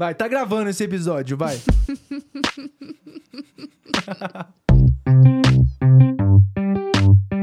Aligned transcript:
Vai, 0.00 0.14
tá 0.14 0.26
gravando 0.26 0.70
esse 0.70 0.82
episódio, 0.82 1.36
vai. 1.36 1.58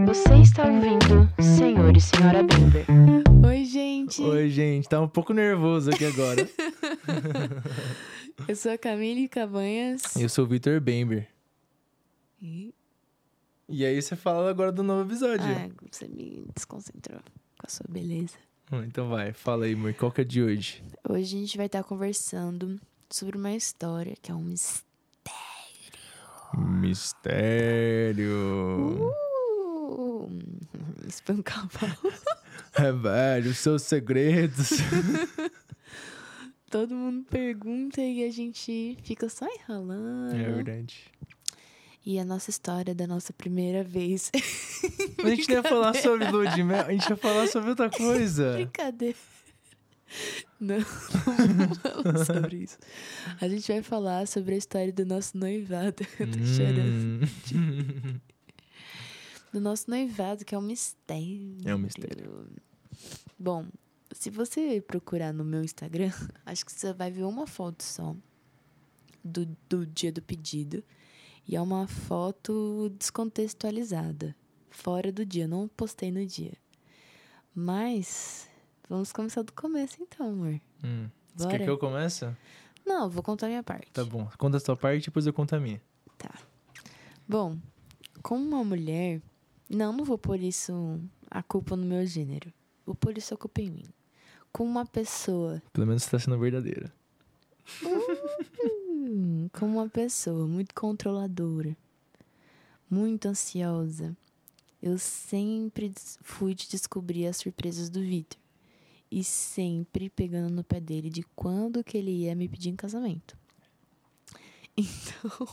Você 0.08 0.34
está 0.42 0.66
ouvindo 0.66 1.32
Senhor 1.40 1.96
e 1.96 2.02
Senhora 2.02 2.42
Bember. 2.42 2.88
Oi, 3.46 3.64
gente. 3.64 4.24
Oi, 4.24 4.50
gente, 4.50 4.90
tá 4.90 5.00
um 5.00 5.08
pouco 5.08 5.34
nervoso 5.34 5.92
aqui 5.92 6.06
agora. 6.06 6.50
Eu 8.50 8.56
sou 8.56 8.72
a 8.72 8.78
Camille 8.80 9.28
Cabanhas. 9.28 10.16
Eu 10.16 10.28
sou 10.28 10.46
o 10.46 10.48
Vitor 10.48 10.82
Bember. 10.82 11.28
E... 12.42 12.74
E 13.70 13.86
aí 13.86 14.02
você 14.02 14.16
fala 14.16 14.50
agora 14.50 14.72
do 14.72 14.82
novo 14.82 15.08
episódio. 15.08 15.46
Ah, 15.46 15.70
você 15.92 16.08
me 16.08 16.48
desconcentrou 16.56 17.20
com 17.20 17.68
a 17.68 17.70
sua 17.70 17.86
beleza. 17.88 18.47
Hum, 18.72 18.84
Então 18.84 19.10
vai, 19.10 19.32
fala 19.34 19.66
aí, 19.66 19.74
amor, 19.74 19.94
qual 19.94 20.12
que 20.12 20.22
é 20.22 20.24
de 20.24 20.42
hoje? 20.42 20.84
Hoje 21.08 21.38
a 21.38 21.40
gente 21.40 21.58
vai 21.58 21.66
estar 21.68 21.84
conversando 21.84 22.80
sobre 23.10 23.38
uma 23.38 23.54
história 23.54 24.16
que 24.22 24.32
é 24.32 24.36
um 24.36 24.44
mistério. 24.44 24.88
Mistério. 26.58 28.28
Uh, 29.12 30.30
espancar 31.08 31.66
o 31.66 31.70
pau. 31.70 32.12
É, 32.80 32.92
velho, 32.92 33.50
os 33.50 33.58
seus 33.58 33.82
segredos. 33.82 34.70
Todo 36.70 36.94
mundo 36.94 37.26
pergunta 37.28 38.00
e 38.02 38.24
a 38.24 38.30
gente 38.32 38.96
fica 39.02 39.28
só 39.30 39.48
enrolando. 39.48 40.36
é 40.36 40.44
verdade. 40.52 41.06
E 42.10 42.18
a 42.20 42.24
nossa 42.24 42.50
história 42.50 42.96
da 42.96 43.06
nossa 43.06 43.34
primeira 43.34 43.84
vez. 43.84 44.32
Mas 45.18 45.26
a 45.26 45.36
gente 45.36 45.50
não 45.50 45.56
ia 45.58 45.64
falar 45.64 45.94
sobre 45.94 46.32
lua 46.32 46.48
de 46.48 46.64
mel, 46.64 46.86
a 46.86 46.92
gente 46.94 47.10
ia 47.10 47.18
falar 47.18 47.48
sobre 47.48 47.72
outra 47.72 47.90
coisa. 47.90 48.54
Brincadeira. 48.54 49.18
Não, 50.58 50.78
não 51.98 52.04
vamos 52.04 52.26
sobre 52.26 52.60
isso. 52.60 52.78
A 53.42 53.50
gente 53.50 53.70
vai 53.70 53.84
falar 53.84 54.26
sobre 54.26 54.56
a 54.56 54.58
história 54.58 54.94
do 54.94 55.06
nosso 55.06 55.38
noivado. 55.38 56.08
Eu 56.18 56.32
tô 56.32 56.40
chorando. 56.46 57.28
Hum. 57.54 58.20
Do 59.52 59.60
nosso 59.60 59.90
noivado, 59.90 60.46
que 60.46 60.56
é 60.56 60.58
um 60.58 60.62
mistério. 60.62 61.58
É 61.66 61.76
um 61.76 61.80
mistério. 61.80 62.48
Bom, 63.38 63.66
se 64.14 64.30
você 64.30 64.80
procurar 64.80 65.34
no 65.34 65.44
meu 65.44 65.62
Instagram, 65.62 66.14
acho 66.46 66.66
que 66.66 66.72
você 66.72 66.94
vai 66.94 67.12
ver 67.12 67.24
uma 67.24 67.46
foto 67.46 67.84
só 67.84 68.16
do, 69.22 69.46
do 69.68 69.86
dia 69.86 70.14
do 70.14 70.22
pedido. 70.22 70.82
E 71.48 71.56
é 71.56 71.62
uma 71.62 71.88
foto 71.88 72.90
descontextualizada. 72.98 74.36
Fora 74.70 75.12
do 75.12 75.26
dia, 75.26 75.48
não 75.48 75.68
postei 75.68 76.12
no 76.12 76.26
dia. 76.26 76.54
Mas 77.56 78.50
vamos 78.90 79.12
começar 79.14 79.44
do 79.44 79.54
começo 79.54 79.96
então, 80.02 80.30
amor. 80.30 80.60
Hum. 80.84 81.08
Você 81.36 81.48
quer 81.48 81.64
que 81.64 81.70
eu 81.70 81.78
comece? 81.78 82.28
Não, 82.86 83.10
vou 83.10 83.24
contar 83.24 83.46
a 83.46 83.50
minha 83.50 83.64
parte. 83.64 83.92
Tá 83.92 84.04
bom. 84.04 84.30
Conta 84.38 84.58
a 84.58 84.60
sua 84.60 84.76
parte, 84.76 85.06
depois 85.06 85.26
eu 85.26 85.34
conto 85.34 85.56
a 85.56 85.60
minha. 85.60 85.82
Tá. 86.18 86.34
Bom, 87.28 87.58
como 88.22 88.44
uma 88.44 88.64
mulher. 88.64 89.22
Não, 89.70 89.92
não 89.92 90.04
vou 90.04 90.18
pôr 90.18 90.40
isso 90.40 91.00
a 91.30 91.44
culpa 91.44 91.76
no 91.76 91.86
meu 91.86 92.06
gênero. 92.06 92.52
Vou 92.86 92.96
pôr 92.96 93.18
isso 93.18 93.34
a 93.34 93.38
culpa 93.38 93.62
em 93.62 93.70
mim. 93.70 93.86
Como 94.52 94.70
uma 94.70 94.86
pessoa. 94.86 95.62
Pelo 95.72 95.88
menos 95.88 96.04
você 96.04 96.12
tá 96.12 96.20
sendo 96.20 96.38
verdadeira. 96.40 96.94
Como 99.54 99.80
uma 99.80 99.90
pessoa 99.90 100.48
muito 100.48 100.74
controladora, 100.74 101.76
muito 102.90 103.28
ansiosa, 103.28 104.16
eu 104.82 104.98
sempre 104.98 105.92
fui 106.22 106.54
de 106.54 106.68
descobrir 106.68 107.28
as 107.28 107.38
surpresas 107.38 107.90
do 107.90 108.00
Vitor. 108.00 108.40
E 109.10 109.24
sempre 109.24 110.10
pegando 110.10 110.54
no 110.54 110.64
pé 110.64 110.82
dele 110.82 111.10
de 111.10 111.24
quando 111.36 111.84
que 111.84 111.98
ele 111.98 112.12
ia 112.12 112.36
me 112.36 112.48
pedir 112.48 112.70
em 112.70 112.76
casamento. 112.76 113.38
Então, 114.80 115.48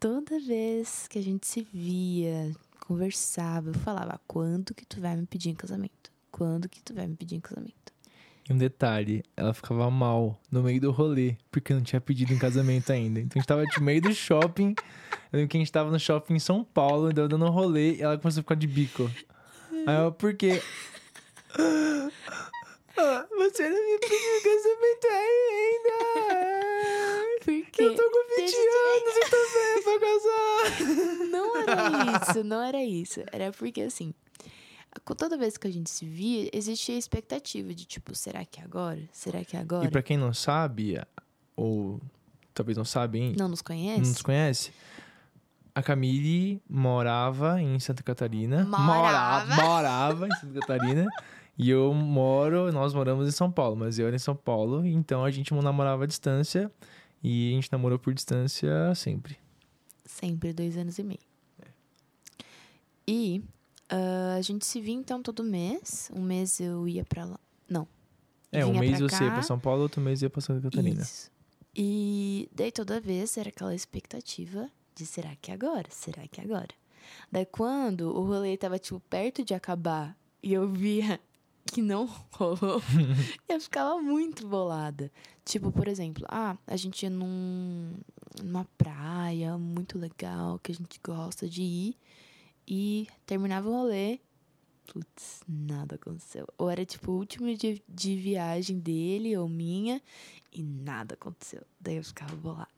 toda 0.00 0.40
vez 0.40 1.06
que 1.06 1.18
a 1.18 1.22
gente 1.22 1.46
se 1.46 1.60
via, 1.60 2.56
conversava, 2.86 3.68
eu 3.68 3.74
falava: 3.74 4.18
quando 4.26 4.74
que 4.74 4.86
tu 4.86 5.00
vai 5.02 5.14
me 5.14 5.26
pedir 5.26 5.50
em 5.50 5.54
casamento? 5.54 6.10
Quando 6.30 6.66
que 6.66 6.82
tu 6.82 6.94
vai 6.94 7.06
me 7.06 7.14
pedir 7.14 7.36
em 7.36 7.40
casamento? 7.40 7.83
E 8.48 8.52
um 8.52 8.58
detalhe, 8.58 9.22
ela 9.34 9.54
ficava 9.54 9.90
mal 9.90 10.38
no 10.50 10.62
meio 10.62 10.78
do 10.78 10.90
rolê, 10.90 11.36
porque 11.50 11.72
não 11.72 11.80
tinha 11.80 11.98
pedido 12.00 12.32
em 12.34 12.38
casamento 12.38 12.92
ainda. 12.92 13.18
Então 13.20 13.36
a 13.36 13.40
gente 13.40 13.48
tava 13.48 13.64
no 13.64 13.82
meio 13.82 14.02
do 14.02 14.12
shopping. 14.12 14.74
Eu 15.32 15.38
lembro 15.38 15.48
que 15.48 15.56
a 15.56 15.60
gente 15.60 15.72
tava 15.72 15.90
no 15.90 15.98
shopping 15.98 16.34
em 16.34 16.38
São 16.38 16.62
Paulo, 16.62 17.10
deu 17.10 17.26
dando 17.26 17.46
um 17.46 17.50
rolê, 17.50 17.94
e 17.94 18.02
ela 18.02 18.18
começou 18.18 18.40
a 18.40 18.42
ficar 18.42 18.54
de 18.54 18.66
bico. 18.66 19.10
Aí 19.86 19.96
eu, 20.04 20.12
por 20.12 20.34
quê? 20.34 20.60
Ah, 21.58 23.26
você 23.34 23.68
não 23.68 23.82
me 23.82 23.98
pediu 23.98 24.36
em 24.36 24.42
casamento 24.42 25.06
ainda! 25.10 25.98
Porque 27.44 27.82
Eu 27.82 27.94
tô 27.94 28.10
com 28.10 28.28
20 28.28 28.36
Deixa 28.36 28.56
eu 28.56 28.96
anos 28.96 29.16
e 29.16 29.20
tô 29.30 29.36
velha 29.54 29.82
pra 29.84 29.98
casar! 30.00 31.28
Não 31.30 31.56
era 31.56 32.30
isso, 32.30 32.44
não 32.44 32.62
era 32.62 32.84
isso. 32.84 33.20
Era 33.32 33.52
porque, 33.52 33.80
assim, 33.82 34.12
toda 35.16 35.36
vez 35.36 35.56
que 35.56 35.66
a 35.66 35.72
gente 35.72 35.90
se 35.90 36.04
via, 36.04 36.48
existia 36.52 36.94
a 36.94 36.98
expectativa 36.98 37.74
de, 37.74 37.84
tipo, 37.84 38.14
será 38.14 38.44
que 38.44 38.60
é 38.60 38.64
agora? 38.64 39.00
Será 39.12 39.44
que 39.44 39.56
é 39.56 39.60
agora? 39.60 39.86
E 39.86 39.90
pra 39.90 40.02
quem 40.02 40.16
não 40.16 40.32
sabe, 40.32 41.00
ou 41.56 42.00
talvez 42.52 42.76
não 42.76 42.84
sabe, 42.84 43.18
hein? 43.18 43.34
Não 43.38 43.48
nos 43.48 43.60
não 43.60 43.64
conhece? 43.64 44.00
nos 44.00 44.22
conhece, 44.22 44.72
a 45.74 45.82
Camille 45.82 46.62
morava 46.68 47.60
em 47.60 47.78
Santa 47.80 48.02
Catarina. 48.02 48.64
Morava. 48.64 49.54
Morava, 49.56 49.62
morava 49.62 50.26
em 50.28 50.34
Santa 50.36 50.60
Catarina. 50.60 51.06
E 51.56 51.70
eu 51.70 51.94
moro, 51.94 52.72
nós 52.72 52.92
moramos 52.92 53.28
em 53.28 53.30
São 53.30 53.48
Paulo, 53.48 53.76
mas 53.76 53.96
eu 53.96 54.08
era 54.08 54.16
em 54.16 54.18
São 54.18 54.34
Paulo, 54.34 54.84
então 54.84 55.24
a 55.24 55.30
gente 55.30 55.54
namorava 55.54 56.02
à 56.02 56.06
distância 56.06 56.68
e 57.22 57.52
a 57.52 57.54
gente 57.54 57.70
namorou 57.70 57.96
por 57.96 58.12
distância 58.12 58.92
sempre. 58.96 59.38
Sempre 60.04 60.52
dois 60.52 60.76
anos 60.76 60.98
e 60.98 61.04
meio. 61.04 61.20
E 63.06 63.44
ah, 63.88 64.34
a 64.36 64.42
gente 64.42 64.64
se 64.64 64.80
via, 64.80 64.94
então, 64.94 65.22
todo 65.22 65.42
mês. 65.42 66.10
Um 66.14 66.22
mês 66.22 66.60
eu 66.60 66.88
ia 66.88 67.04
pra 67.04 67.24
lá. 67.24 67.40
Não. 67.68 67.86
É, 68.50 68.64
um 68.64 68.78
mês 68.78 69.00
você 69.00 69.24
ia 69.24 69.32
pra 69.32 69.42
São 69.42 69.58
Paulo, 69.58 69.82
outro 69.82 70.00
mês 70.00 70.22
ia 70.22 70.30
pra 70.30 70.40
Santa 70.40 70.62
Catarina. 70.62 71.02
Isso. 71.02 71.30
E 71.76 72.48
daí 72.54 72.70
toda 72.70 73.00
vez 73.00 73.36
era 73.36 73.48
aquela 73.48 73.74
expectativa 73.74 74.70
de 74.94 75.04
será 75.04 75.34
que 75.40 75.50
é 75.50 75.54
agora? 75.54 75.88
Será 75.90 76.26
que 76.28 76.40
é 76.40 76.44
agora? 76.44 76.68
Daí 77.32 77.44
quando 77.44 78.16
o 78.16 78.24
rolê 78.24 78.56
tava, 78.56 78.78
tipo, 78.78 79.00
perto 79.00 79.44
de 79.44 79.54
acabar 79.54 80.16
e 80.40 80.52
eu 80.52 80.68
via 80.68 81.20
que 81.66 81.82
não 81.82 82.08
rolou, 82.30 82.80
eu 83.48 83.60
ficava 83.60 84.00
muito 84.00 84.46
bolada. 84.46 85.10
Tipo, 85.44 85.72
por 85.72 85.88
exemplo, 85.88 86.24
ah, 86.28 86.56
a 86.64 86.76
gente 86.76 87.02
ia 87.02 87.10
num, 87.10 87.92
numa 88.40 88.64
praia 88.78 89.58
muito 89.58 89.98
legal 89.98 90.60
que 90.60 90.70
a 90.70 90.74
gente 90.74 91.00
gosta 91.02 91.48
de 91.48 91.62
ir 91.62 91.96
e 92.66 93.08
terminava 93.26 93.68
o 93.68 93.72
rolê. 93.72 94.20
Putz, 94.86 95.42
nada 95.48 95.94
aconteceu. 95.94 96.46
Ou 96.58 96.70
era 96.70 96.84
tipo 96.84 97.12
o 97.12 97.16
último 97.16 97.54
dia 97.56 97.80
de 97.88 98.16
viagem 98.16 98.78
dele 98.78 99.36
ou 99.36 99.48
minha 99.48 100.00
e 100.52 100.62
nada 100.62 101.14
aconteceu. 101.14 101.62
Daí 101.80 101.96
eu 101.96 102.04
ficava 102.04 102.36
bolada. 102.36 102.68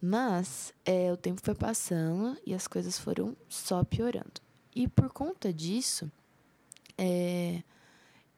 Mas 0.00 0.72
é, 0.84 1.12
o 1.12 1.16
tempo 1.16 1.40
foi 1.42 1.54
passando 1.54 2.36
e 2.46 2.54
as 2.54 2.66
coisas 2.66 2.98
foram 2.98 3.36
só 3.48 3.82
piorando. 3.84 4.40
E 4.74 4.86
por 4.86 5.10
conta 5.10 5.52
disso, 5.52 6.10
é, 6.98 7.62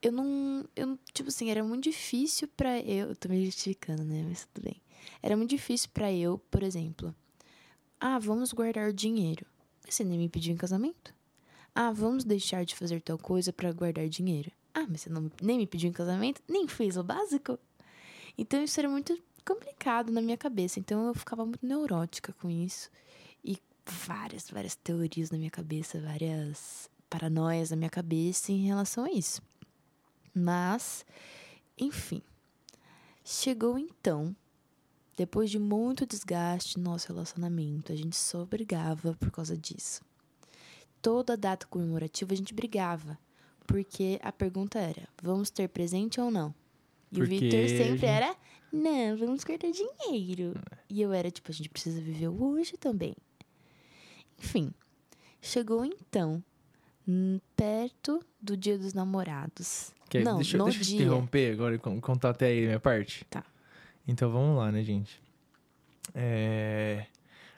eu 0.00 0.12
não. 0.12 0.65
Eu, 0.75 0.99
tipo 1.12 1.28
assim, 1.28 1.50
era 1.50 1.62
muito 1.65 1.84
difícil 1.84 2.49
pra 2.56 2.78
eu. 2.81 3.09
Eu 3.09 3.16
tô 3.16 3.28
me 3.28 3.44
justificando, 3.44 4.05
né? 4.05 4.25
Mas 4.28 4.47
tudo 4.53 4.65
bem. 4.65 4.81
Era 5.22 5.37
muito 5.37 5.50
difícil 5.50 5.91
pra 5.93 6.12
eu, 6.12 6.38
por 6.50 6.62
exemplo. 6.62 7.15
Ah, 8.00 8.19
vamos 8.19 8.53
guardar 8.53 8.93
dinheiro. 8.93 9.44
Você 9.88 10.04
nem 10.04 10.19
me 10.19 10.28
pediu 10.28 10.53
em 10.53 10.56
casamento. 10.56 11.15
Ah, 11.75 11.93
vamos 11.93 12.25
deixar 12.25 12.65
de 12.65 12.75
fazer 12.75 13.00
tal 13.00 13.19
coisa 13.19 13.53
pra 13.53 13.72
guardar 13.72 14.09
dinheiro. 14.09 14.50
Ah, 14.75 14.87
mas 14.88 15.03
você 15.03 15.10
não, 15.10 15.31
nem 15.41 15.59
me 15.59 15.66
pediu 15.66 15.88
em 15.88 15.93
casamento, 15.93 16.43
nem 16.49 16.69
fez 16.69 16.97
o 16.97 17.03
básico. 17.03 17.59
Então 18.37 18.62
isso 18.62 18.78
era 18.78 18.88
muito 18.88 19.19
complicado 19.44 20.12
na 20.12 20.20
minha 20.20 20.37
cabeça. 20.37 20.79
Então 20.79 21.06
eu 21.06 21.14
ficava 21.14 21.44
muito 21.44 21.64
neurótica 21.64 22.32
com 22.35 22.50
isso. 22.50 22.90
E 23.44 23.58
várias, 23.87 24.50
várias 24.50 24.76
teorias 24.76 25.31
na 25.31 25.38
minha 25.38 25.50
cabeça, 25.50 26.00
várias 26.00 26.91
paranoias 27.08 27.70
na 27.70 27.76
minha 27.76 27.91
cabeça 27.91 28.52
em 28.52 28.67
relação 28.67 29.05
a 29.05 29.11
isso. 29.11 29.43
Mas, 30.34 31.05
enfim. 31.79 32.23
Chegou 33.25 33.79
então, 33.79 34.34
depois 35.19 35.50
de 35.50 35.59
muito 35.59 36.06
desgaste 36.06 36.79
no 36.79 36.85
nosso 36.85 37.09
relacionamento, 37.09 37.93
a 37.93 37.97
gente 37.97 38.17
só 38.17 38.47
brigava 38.47 39.15
por 39.20 39.31
causa 39.31 39.55
disso 39.56 40.00
toda 41.00 41.37
data 41.37 41.65
comemorativa 41.67 42.32
a 42.32 42.37
gente 42.37 42.53
brigava. 42.53 43.17
Porque 43.67 44.19
a 44.23 44.32
pergunta 44.32 44.79
era: 44.81 45.06
vamos 45.23 45.49
ter 45.50 45.69
presente 45.69 46.20
ou 46.20 46.29
não? 46.31 46.53
E 47.12 47.17
Porque 47.19 47.23
o 47.23 47.26
Victor 47.41 47.69
sempre 47.69 48.06
era: 48.06 48.35
não, 48.73 49.17
vamos 49.17 49.44
guardar 49.44 49.70
dinheiro. 49.70 50.55
E 50.91 51.00
eu 51.00 51.12
era 51.12 51.31
tipo: 51.31 51.50
a 51.50 51.55
gente 51.55 51.69
precisa 51.69 52.00
viver 52.00 52.29
hoje 52.29 52.76
também. 52.76 53.15
Enfim, 54.38 54.73
chegou 55.41 55.85
então, 55.85 56.43
perto 57.56 58.25
do 58.41 58.56
dia 58.56 58.79
dos 58.79 58.94
namorados, 58.94 59.93
Quer- 60.09 60.25
Não, 60.25 60.37
deixa, 60.37 60.56
no 60.56 60.65
deixa 60.65 60.79
eu 60.81 60.82
te 60.85 60.88
dia. 60.88 61.03
interromper 61.03 61.53
agora 61.53 61.75
e 61.75 61.79
con- 61.79 62.00
contar 62.00 62.31
até 62.31 62.47
aí 62.47 62.62
a 62.65 62.67
minha 62.67 62.81
parte. 62.81 63.25
Tá. 63.29 63.44
Então 64.08 64.31
vamos 64.31 64.56
lá, 64.56 64.72
né, 64.72 64.82
gente? 64.82 65.20
É, 66.14 67.05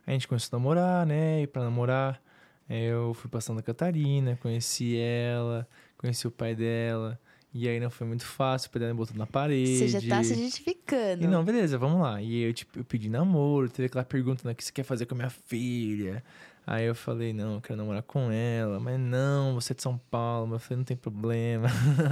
A 0.06 0.10
gente 0.10 0.26
começou 0.26 0.56
a 0.56 0.58
namorar, 0.58 1.06
né? 1.06 1.42
E 1.42 1.46
pra 1.46 1.62
namorar, 1.62 2.20
é, 2.68 2.86
eu 2.86 3.14
fui 3.14 3.30
pra 3.30 3.40
Santa 3.40 3.62
Catarina, 3.62 4.36
conheci 4.42 4.96
ela, 4.98 5.66
conheci 5.96 6.26
o 6.26 6.30
pai 6.30 6.56
dela. 6.56 7.18
E 7.54 7.68
aí 7.68 7.80
não 7.80 7.90
foi 7.90 8.06
muito 8.06 8.24
fácil, 8.24 8.68
o 8.68 8.72
pai 8.72 8.80
dela 8.80 8.92
me 8.92 8.98
botou 8.98 9.16
na 9.16 9.26
parede. 9.26 9.76
Você 9.78 9.88
já 9.88 10.00
tá 10.08 10.22
se 10.22 10.34
justificando. 10.34 11.24
E 11.24 11.26
não, 11.26 11.44
beleza, 11.44 11.78
vamos 11.78 12.00
lá. 12.00 12.20
E 12.20 12.42
eu, 12.42 12.52
tipo, 12.52 12.78
eu 12.78 12.84
pedi 12.84 13.08
namoro, 13.08 13.68
teve 13.68 13.86
aquela 13.86 14.04
pergunta, 14.04 14.42
né, 14.44 14.52
o 14.52 14.54
que 14.56 14.64
você 14.64 14.72
quer 14.72 14.84
fazer 14.84 15.06
com 15.06 15.14
a 15.14 15.18
minha 15.18 15.30
filha? 15.30 16.22
Aí 16.66 16.84
eu 16.84 16.94
falei, 16.94 17.32
não, 17.32 17.54
eu 17.54 17.60
quero 17.60 17.76
namorar 17.76 18.02
com 18.02 18.30
ela. 18.30 18.78
Mas 18.78 19.00
não, 19.00 19.54
você 19.54 19.72
é 19.72 19.76
de 19.76 19.82
São 19.82 19.98
Paulo. 20.10 20.46
Mas 20.48 20.54
eu 20.54 20.60
falei, 20.60 20.76
não 20.78 20.84
tem 20.84 20.96
problema. 20.96 21.68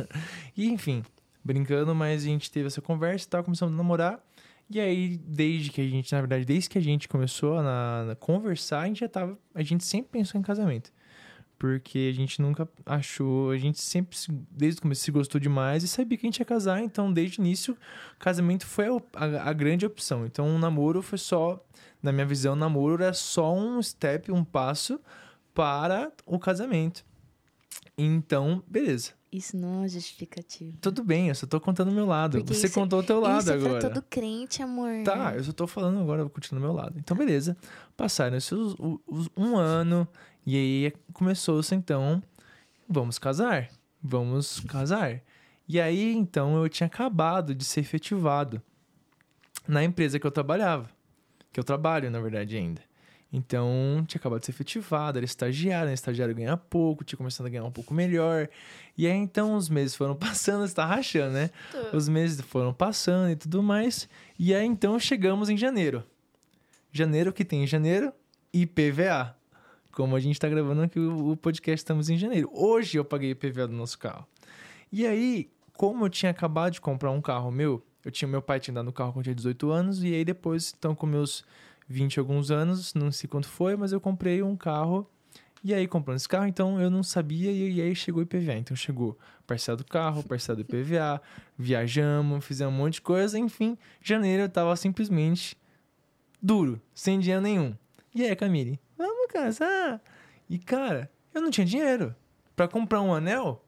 e 0.57 0.69
enfim, 0.69 1.05
brincando, 1.45 1.95
mas 1.95 2.23
a 2.23 2.27
gente 2.27 2.51
teve 2.51 2.67
essa 2.67 2.81
conversa 2.81 3.25
e 3.25 3.29
tal, 3.29 3.45
começamos 3.45 3.73
a 3.75 3.77
namorar. 3.77 4.28
E 4.71 4.79
aí, 4.79 5.17
desde 5.17 5.71
que 5.71 5.81
a 5.81 5.85
gente, 5.89 6.13
na 6.13 6.21
verdade, 6.21 6.45
desde 6.45 6.69
que 6.69 6.77
a 6.79 6.83
gente 6.83 7.09
começou 7.09 7.59
a 7.59 8.15
conversar, 8.21 8.81
a 8.83 8.87
gente 8.87 9.01
já 9.01 9.09
tava. 9.09 9.39
A 9.55 9.63
gente 9.63 9.85
sempre 9.85 10.11
pensou 10.13 10.39
em 10.39 10.43
casamento. 10.43 10.93
Porque 11.59 12.09
a 12.13 12.15
gente 12.15 12.41
nunca 12.41 12.69
achou, 12.87 13.51
a 13.51 13.59
gente 13.59 13.81
sempre, 13.81 14.17
se- 14.17 14.31
desde 14.51 14.79
o 14.79 14.83
começo, 14.83 15.03
se 15.03 15.11
gostou 15.11 15.41
demais 15.41 15.83
e 15.83 15.89
sabia 15.89 16.17
que 16.17 16.25
a 16.25 16.29
gente 16.29 16.39
ia 16.39 16.45
casar. 16.45 16.81
Então, 16.83 17.13
desde 17.13 17.41
o 17.41 17.43
início, 17.43 17.77
casamento 18.19 18.65
foi 18.65 18.87
a- 18.87 19.49
a 19.51 19.53
grande 19.53 19.85
opção. 19.85 20.25
Então, 20.25 20.55
o 20.55 20.59
namoro 20.59 21.03
foi 21.03 21.19
só, 21.19 21.61
na 22.01 22.13
minha 22.13 22.27
visão, 22.27 22.53
o 22.53 22.57
namoro 22.57 23.03
era 23.03 23.13
só 23.13 23.53
um 23.57 23.83
step, 23.83 24.31
um 24.31 24.45
passo 24.45 25.01
para 25.53 26.13
o 26.25 26.39
casamento. 26.39 27.05
Então, 27.97 28.63
beleza. 28.69 29.18
Isso 29.31 29.57
não 29.59 29.85
é 29.85 29.89
justificativo. 29.89 30.77
Tudo 30.81 31.05
bem, 31.05 31.29
eu 31.29 31.35
só 31.35 31.47
tô 31.47 31.61
contando 31.61 31.89
o 31.89 31.93
meu 31.95 32.07
lado. 32.07 32.39
Porque 32.39 32.55
Você 32.55 32.67
isso- 32.67 32.75
contou 32.75 33.01
o 33.01 33.03
teu 33.03 33.21
lado 33.21 33.41
Isso 33.43 33.51
é 33.51 33.55
agora. 33.55 33.79
pra 33.79 33.91
todo 33.91 34.03
crente, 34.09 34.63
amor. 34.63 34.91
Tá, 35.05 35.35
eu 35.37 35.45
só 35.45 35.53
tô 35.53 35.67
falando 35.67 36.01
agora, 36.01 36.21
eu 36.23 36.25
vou 36.25 36.31
continuar 36.35 36.61
do 36.61 36.65
meu 36.67 36.73
lado. 36.75 36.99
Então, 36.99 37.15
beleza. 37.17 37.55
Passaram 37.97 38.37
esses, 38.39 38.53
o- 38.53 38.99
os- 39.07 39.29
um 39.37 39.57
ano, 39.57 40.09
e 40.47 40.57
aí 40.57 40.93
começou-se 41.13 41.75
então, 41.75 42.23
vamos 42.89 43.19
casar. 43.19 43.69
Vamos 44.03 44.61
casar. 44.61 45.21
E 45.69 45.79
aí, 45.79 46.15
então, 46.15 46.57
eu 46.63 46.69
tinha 46.69 46.87
acabado 46.87 47.55
de 47.55 47.65
ser 47.67 47.81
efetivado 47.81 48.63
na 49.67 49.85
empresa 49.85 50.19
que 50.19 50.27
eu 50.27 50.31
trabalhava. 50.31 50.89
Que 51.53 51.61
eu 51.61 51.65
trabalho, 51.65 52.11
na 52.11 52.19
verdade, 52.21 52.57
ainda. 52.57 52.81
Então, 53.33 54.03
tinha 54.07 54.19
acabado 54.19 54.41
de 54.41 54.47
ser 54.47 54.53
efetivado, 54.53 55.19
era 55.19 55.25
estagiário, 55.25 55.89
né? 55.89 55.95
Estagiário 55.95 56.35
ganha 56.35 56.57
pouco, 56.57 57.05
tinha 57.05 57.17
começado 57.17 57.47
a 57.47 57.51
ganhar 57.51 57.65
um 57.65 57.71
pouco 57.71 57.93
melhor. 57.93 58.49
E 58.97 59.07
aí, 59.07 59.13
então, 59.13 59.55
os 59.55 59.69
meses 59.69 59.95
foram 59.95 60.15
passando, 60.17 60.67
você 60.67 60.75
tá 60.75 60.87
rachando, 60.87 61.35
né? 61.35 61.51
Os 61.93 62.09
meses 62.09 62.41
foram 62.41 62.73
passando 62.73 63.31
e 63.31 63.37
tudo 63.37 63.63
mais. 63.63 64.09
E 64.39 64.55
aí, 64.55 64.67
então, 64.67 64.99
chegamos 64.99 65.51
em 65.51 65.57
janeiro. 65.57 66.03
Janeiro 66.91 67.33
que 67.33 67.45
tem 67.45 67.67
janeiro 67.67 68.13
e 68.53 68.63
IPVA. 68.63 69.37
Como 69.93 70.17
a 70.17 70.21
gente 70.21 70.39
tá 70.39 70.49
gravando 70.49 70.83
aqui 70.83 70.99
o 70.99 71.33
o 71.33 71.37
podcast, 71.37 71.81
estamos 71.81 72.09
em 72.09 72.17
janeiro. 72.17 72.49
Hoje 72.53 72.99
eu 72.99 73.05
paguei 73.05 73.31
IPVA 73.33 73.67
do 73.67 73.75
nosso 73.75 73.99
carro. 73.99 74.27
E 74.91 75.07
aí, 75.07 75.51
como 75.75 76.07
eu 76.07 76.09
tinha 76.09 76.31
acabado 76.31 76.73
de 76.73 76.81
comprar 76.81 77.11
um 77.11 77.21
carro 77.21 77.51
meu, 77.51 77.85
eu 78.05 78.11
tinha 78.11 78.27
meu 78.27 78.41
pai 78.41 78.59
tinha 78.59 78.75
dado 78.75 78.87
no 78.87 78.93
carro 78.93 79.13
quando 79.13 79.19
eu 79.19 79.25
tinha 79.25 79.35
18 79.35 79.71
anos, 79.71 80.03
e 80.03 80.15
aí 80.15 80.25
depois, 80.25 80.75
então, 80.79 80.95
com 80.95 81.07
meus 81.07 81.45
20 81.89 82.15
e 82.15 82.21
alguns 82.21 82.51
anos, 82.51 82.95
não 82.95 83.11
sei 83.11 83.29
quanto 83.29 83.49
foi, 83.49 83.77
mas 83.77 83.93
eu 83.93 84.01
comprei 84.01 84.43
um 84.43 84.57
carro. 84.57 85.09
E 85.65 85.75
aí, 85.75 85.89
comprando 85.89 86.19
esse 86.19 86.29
carro, 86.29 86.47
então 86.47 86.81
eu 86.81 86.89
não 86.89 87.03
sabia, 87.03 87.51
e 87.51 87.81
aí 87.81 87.95
chegou 87.95 88.21
o 88.21 88.23
IPVA. 88.23 88.55
Então 88.55 88.77
chegou 88.77 89.19
parcela 89.47 89.77
do 89.77 89.85
carro, 89.85 90.23
parcela 90.23 90.57
do 90.57 90.61
IPVA, 90.63 91.21
viajamos, 91.59 92.45
fizemos 92.45 92.73
um 92.73 92.77
monte 92.77 92.95
de 92.95 93.03
coisa, 93.03 93.39
enfim, 93.39 93.77
janeiro 94.01 94.45
eu 94.45 94.49
tava 94.49 94.77
simplesmente 94.77 95.57
duro, 96.41 96.81
sem 96.95 97.19
dinheiro 97.19 97.43
nenhum. 97.43 97.75
E 98.15 98.25
aí, 98.25 98.37
Camille, 98.37 98.79
vamos 98.97 99.27
casar? 99.33 100.01
E 100.49 100.59
cara, 100.59 101.11
eu 101.35 101.41
não 101.41 101.51
tinha 101.51 101.67
dinheiro. 101.67 102.15
Pra 102.55 102.69
comprar 102.69 103.01
um 103.01 103.15
anel, 103.15 103.65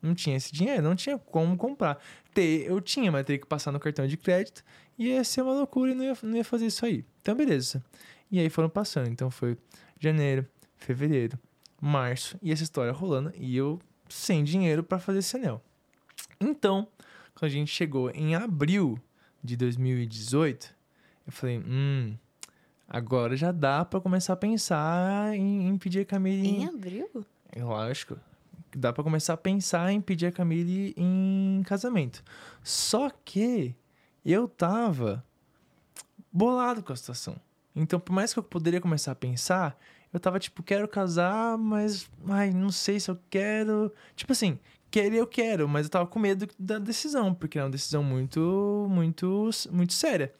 não 0.00 0.14
tinha 0.14 0.36
esse 0.36 0.52
dinheiro, 0.52 0.82
não 0.82 0.96
tinha 0.96 1.18
como 1.18 1.56
comprar. 1.56 1.98
Ter, 2.34 2.66
eu 2.66 2.80
tinha, 2.80 3.10
mas 3.12 3.24
teria 3.24 3.40
que 3.40 3.46
passar 3.46 3.72
no 3.72 3.80
cartão 3.80 4.06
de 4.06 4.16
crédito 4.16 4.64
e 4.98 5.08
ia 5.08 5.24
ser 5.24 5.42
uma 5.42 5.52
loucura 5.52 5.92
e 5.92 5.94
não 5.94 6.04
ia, 6.04 6.16
não 6.22 6.36
ia 6.36 6.44
fazer 6.44 6.66
isso 6.66 6.84
aí. 6.84 7.04
Então, 7.22 7.34
beleza. 7.34 7.82
E 8.30 8.38
aí 8.40 8.50
foram 8.50 8.68
passando. 8.68 9.08
Então 9.08 9.30
foi 9.30 9.56
janeiro, 9.98 10.46
fevereiro, 10.76 11.38
março 11.80 12.36
e 12.42 12.52
essa 12.52 12.62
história 12.62 12.92
rolando 12.92 13.32
e 13.36 13.56
eu 13.56 13.80
sem 14.08 14.44
dinheiro 14.44 14.82
pra 14.82 14.98
fazer 14.98 15.20
esse 15.20 15.36
anel. 15.36 15.62
Então, 16.40 16.88
quando 17.34 17.50
a 17.50 17.54
gente 17.54 17.70
chegou 17.70 18.10
em 18.10 18.34
abril 18.34 18.98
de 19.42 19.56
2018, 19.56 20.74
eu 21.26 21.32
falei, 21.32 21.58
hum, 21.58 22.16
agora 22.88 23.36
já 23.36 23.52
dá 23.52 23.84
pra 23.84 24.00
começar 24.00 24.32
a 24.32 24.36
pensar 24.36 25.34
em, 25.34 25.68
em 25.68 25.78
pedir 25.78 26.00
a 26.00 26.04
Camille. 26.04 26.48
Em 26.48 26.66
abril? 26.66 27.24
Lógico. 27.56 28.18
Dá 28.74 28.92
pra 28.92 29.04
começar 29.04 29.34
a 29.34 29.36
pensar 29.36 29.92
em 29.92 30.00
pedir 30.00 30.26
a 30.26 30.32
Camille 30.32 30.94
em 30.96 31.62
casamento. 31.64 32.24
Só 32.62 33.10
que 33.10 33.74
eu 34.24 34.48
tava 34.48 35.24
bolado 36.32 36.82
com 36.82 36.92
a 36.92 36.96
situação. 36.96 37.36
Então, 37.74 37.98
por 37.98 38.12
mais 38.12 38.32
que 38.32 38.38
eu 38.38 38.42
poderia 38.42 38.80
começar 38.80 39.12
a 39.12 39.14
pensar, 39.14 39.78
eu 40.12 40.20
tava 40.20 40.38
tipo, 40.38 40.62
quero 40.62 40.86
casar, 40.86 41.56
mas 41.56 42.08
ai, 42.28 42.50
não 42.50 42.70
sei 42.70 43.00
se 43.00 43.10
eu 43.10 43.18
quero. 43.30 43.92
Tipo 44.14 44.32
assim, 44.32 44.58
querer 44.90 45.16
eu 45.16 45.26
quero, 45.26 45.66
mas 45.68 45.86
eu 45.86 45.90
tava 45.90 46.06
com 46.06 46.18
medo 46.18 46.46
da 46.58 46.78
decisão, 46.78 47.32
porque 47.34 47.58
é 47.58 47.62
uma 47.64 47.70
decisão 47.70 48.02
muito, 48.02 48.86
muito, 48.90 49.48
muito 49.70 49.92
séria. 49.94 50.32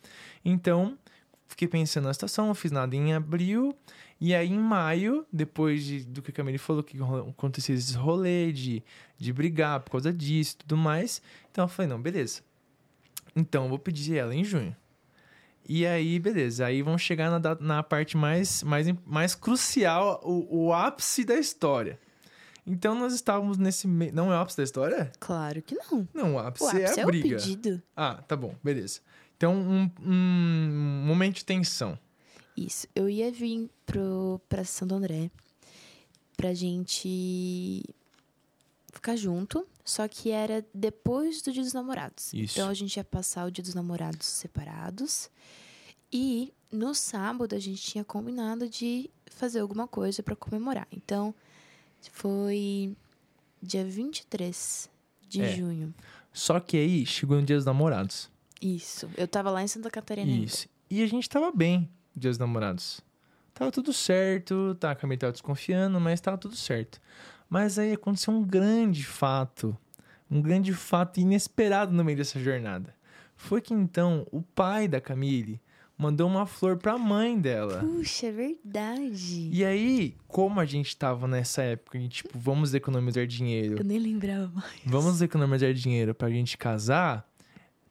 Então, 0.44 0.98
fiquei 1.46 1.66
pensando 1.66 2.04
na 2.04 2.12
situação, 2.12 2.46
não 2.46 2.54
fiz 2.54 2.70
nada 2.70 2.94
em 2.94 3.14
abril. 3.14 3.74
E 4.20 4.34
aí, 4.34 4.50
em 4.52 4.58
maio, 4.58 5.26
depois 5.32 5.82
de- 5.84 6.04
do 6.04 6.22
que 6.22 6.30
a 6.30 6.34
Camille 6.34 6.58
falou, 6.58 6.82
que 6.82 6.96
acontecia 7.28 7.74
esse 7.74 7.94
rolê 7.96 8.52
de, 8.52 8.82
de 9.18 9.32
brigar 9.32 9.80
por 9.80 9.90
causa 9.92 10.12
disso 10.12 10.54
e 10.54 10.58
tudo 10.58 10.76
mais. 10.76 11.20
Então, 11.50 11.64
eu 11.64 11.68
falei, 11.68 11.88
não, 11.88 12.00
beleza. 12.00 12.42
Então, 13.34 13.64
eu 13.64 13.68
vou 13.70 13.78
pedir 13.80 14.16
ela 14.16 14.34
em 14.34 14.44
junho. 14.44 14.76
E 15.68 15.86
aí, 15.86 16.18
beleza. 16.18 16.66
Aí 16.66 16.82
vamos 16.82 17.02
chegar 17.02 17.30
na, 17.40 17.54
na 17.60 17.82
parte 17.82 18.16
mais, 18.16 18.62
mais, 18.62 18.86
mais 19.06 19.34
crucial, 19.34 20.20
o, 20.24 20.66
o 20.66 20.72
ápice 20.72 21.24
da 21.24 21.34
história. 21.36 21.98
Então, 22.66 22.94
nós 22.94 23.12
estávamos 23.14 23.58
nesse... 23.58 23.86
me- 23.88 24.12
Não 24.12 24.32
é 24.32 24.36
o 24.36 24.40
ápice 24.40 24.56
da 24.56 24.62
história? 24.64 25.10
Claro 25.18 25.60
que 25.62 25.74
não. 25.74 26.06
Não, 26.14 26.34
o 26.34 26.38
ápice, 26.38 26.64
O 26.64 26.68
ápice 26.68 26.82
é 26.82 26.98
é 26.98 27.02
a 27.02 27.04
o 27.04 27.06
briga. 27.06 27.36
pedido. 27.36 27.82
ah, 27.96 28.14
tá 28.26 28.36
bom, 28.36 28.54
beleza. 28.62 29.00
Então, 29.36 29.54
um, 29.56 29.90
um 30.04 31.04
momento 31.06 31.36
de 31.36 31.44
tensão. 31.44 31.98
Isso. 32.56 32.86
Eu 32.94 33.08
ia 33.08 33.32
vir 33.32 33.68
pro, 33.86 34.40
pra 34.48 34.64
Santo 34.64 34.94
André 34.94 35.30
pra 36.36 36.52
gente 36.54 37.82
ficar 38.92 39.16
junto, 39.16 39.66
só 39.84 40.06
que 40.06 40.30
era 40.30 40.64
depois 40.74 41.42
do 41.42 41.52
Dia 41.52 41.62
dos 41.62 41.72
Namorados. 41.72 42.32
Isso. 42.32 42.54
Então 42.58 42.68
a 42.68 42.74
gente 42.74 42.96
ia 42.96 43.04
passar 43.04 43.46
o 43.46 43.50
Dia 43.50 43.62
dos 43.64 43.74
Namorados 43.74 44.26
separados. 44.26 45.30
E 46.12 46.52
no 46.70 46.94
sábado 46.94 47.54
a 47.54 47.58
gente 47.58 47.80
tinha 47.82 48.04
combinado 48.04 48.68
de 48.68 49.10
fazer 49.30 49.60
alguma 49.60 49.86
coisa 49.88 50.22
pra 50.22 50.36
comemorar. 50.36 50.86
Então 50.92 51.34
foi 52.12 52.96
dia 53.62 53.84
23 53.84 54.90
de 55.28 55.42
É. 55.42 55.56
junho. 55.56 55.94
Só 56.32 56.58
que 56.60 56.76
aí, 56.76 57.04
chegou 57.06 57.36
no 57.38 57.44
Dia 57.44 57.56
dos 57.56 57.64
Namorados. 57.66 58.30
Isso. 58.60 59.08
Eu 59.16 59.28
tava 59.28 59.50
lá 59.50 59.62
em 59.62 59.68
Santa 59.68 59.90
Catarina. 59.90 60.30
ainda. 60.30 60.44
Isso. 60.46 60.68
E 60.90 61.02
a 61.02 61.06
gente 61.06 61.28
tava 61.28 61.50
bem, 61.52 61.88
Dia 62.16 62.30
dos 62.30 62.38
Namorados. 62.38 63.00
Tava 63.54 63.70
tudo 63.70 63.92
certo, 63.92 64.74
tá, 64.80 64.92
a 64.92 64.94
Camille 64.94 65.18
tava 65.18 65.32
desconfiando, 65.32 66.00
mas 66.00 66.20
tava 66.20 66.38
tudo 66.38 66.56
certo. 66.56 66.98
Mas 67.50 67.78
aí 67.78 67.92
aconteceu 67.92 68.32
um 68.32 68.42
grande 68.42 69.04
fato, 69.04 69.76
um 70.30 70.40
grande 70.40 70.72
fato 70.72 71.20
inesperado 71.20 71.92
no 71.92 72.02
meio 72.02 72.16
dessa 72.16 72.40
jornada. 72.40 72.94
Foi 73.36 73.60
que 73.60 73.74
então 73.74 74.26
o 74.32 74.40
pai 74.40 74.88
da 74.88 75.00
Camille 75.02 75.60
mandou 76.02 76.28
uma 76.28 76.44
flor 76.46 76.76
pra 76.76 76.98
mãe 76.98 77.38
dela. 77.40 77.78
Puxa, 77.78 78.26
é 78.26 78.32
verdade. 78.32 79.48
E 79.52 79.64
aí, 79.64 80.14
como 80.26 80.58
a 80.60 80.64
gente 80.64 80.96
tava 80.96 81.26
nessa 81.28 81.62
época, 81.62 81.98
gente, 81.98 82.16
tipo, 82.24 82.38
vamos 82.38 82.74
economizar 82.74 83.26
dinheiro, 83.26 83.78
Eu 83.78 83.84
nem 83.84 83.98
lembrava 83.98 84.50
mais. 84.54 84.80
vamos 84.84 85.22
economizar 85.22 85.72
dinheiro 85.72 86.14
pra 86.14 86.28
gente 86.28 86.58
casar, 86.58 87.26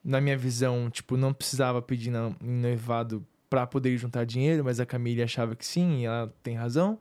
na 0.04 0.20
minha 0.20 0.36
visão, 0.36 0.90
tipo, 0.90 1.16
não 1.16 1.32
precisava 1.32 1.80
pedir 1.80 2.10
na- 2.10 2.32
em 2.42 2.60
noivado 2.60 3.24
pra 3.48 3.66
poder 3.66 3.96
juntar 3.96 4.24
dinheiro, 4.24 4.64
mas 4.64 4.78
a 4.80 4.86
Camille 4.86 5.22
achava 5.22 5.54
que 5.56 5.64
sim, 5.66 6.00
e 6.00 6.04
ela 6.04 6.32
tem 6.42 6.54
razão. 6.56 6.98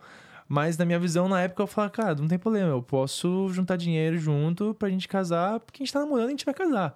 Mas 0.47 0.77
na 0.77 0.83
minha 0.85 0.99
visão, 0.99 1.29
na 1.29 1.41
época, 1.41 1.63
eu 1.63 1.67
falava, 1.67 1.91
cara, 1.93 2.15
não 2.15 2.27
tem 2.27 2.37
problema, 2.37 2.69
eu 2.69 2.81
posso 2.83 3.47
juntar 3.53 3.77
dinheiro 3.77 4.17
junto 4.17 4.73
pra 4.75 4.89
gente 4.89 5.07
casar, 5.07 5.59
porque 5.61 5.81
a 5.81 5.85
gente 5.85 5.93
tá 5.93 5.99
namorando 6.01 6.25
e 6.25 6.27
a 6.27 6.31
gente 6.31 6.45
vai 6.45 6.53
casar. 6.53 6.93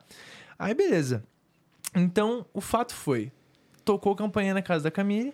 Aí, 0.59 0.73
beleza. 0.73 1.23
Então, 1.95 2.45
o 2.53 2.59
fato 2.59 2.93
foi, 2.93 3.31
tocou 3.85 4.13
a 4.13 4.15
campanha 4.17 4.53
na 4.53 4.61
casa 4.61 4.85
da 4.85 4.91
Camille, 4.91 5.33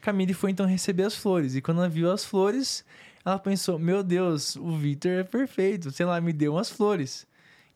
Camille 0.00 0.32
foi 0.34 0.50
então 0.50 0.64
receber 0.66 1.02
as 1.04 1.14
flores, 1.14 1.54
e 1.54 1.60
quando 1.60 1.78
ela 1.78 1.88
viu 1.88 2.10
as 2.10 2.24
flores, 2.24 2.84
ela 3.24 3.38
pensou, 3.38 3.78
meu 3.78 4.02
Deus, 4.02 4.56
o 4.56 4.72
Victor 4.76 5.12
é 5.12 5.22
perfeito, 5.24 5.90
sei 5.90 6.06
lá, 6.06 6.18
me 6.20 6.32
deu 6.32 6.54
umas 6.54 6.70
flores. 6.70 7.26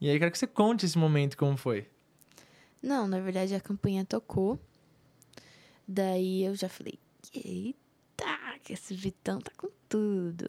E 0.01 0.09
aí, 0.09 0.19
quero 0.19 0.31
que 0.33 0.39
você 0.39 0.47
conte 0.47 0.85
esse 0.87 0.99
momento 0.99 1.37
como 1.37 1.57
foi. 1.57 1.87
Não, 2.83 3.07
na 3.07 3.21
verdade 3.21 3.55
a 3.55 3.61
campanha 3.61 4.05
tocou. 4.05 4.59
Daí 5.87 6.45
eu 6.45 6.55
já 6.55 6.69
falei, 6.69 6.99
eita, 7.35 8.25
que 8.63 8.73
esse 8.73 8.95
Vitão 8.95 9.39
tá 9.39 9.51
com 9.57 9.69
tudo. 9.89 10.49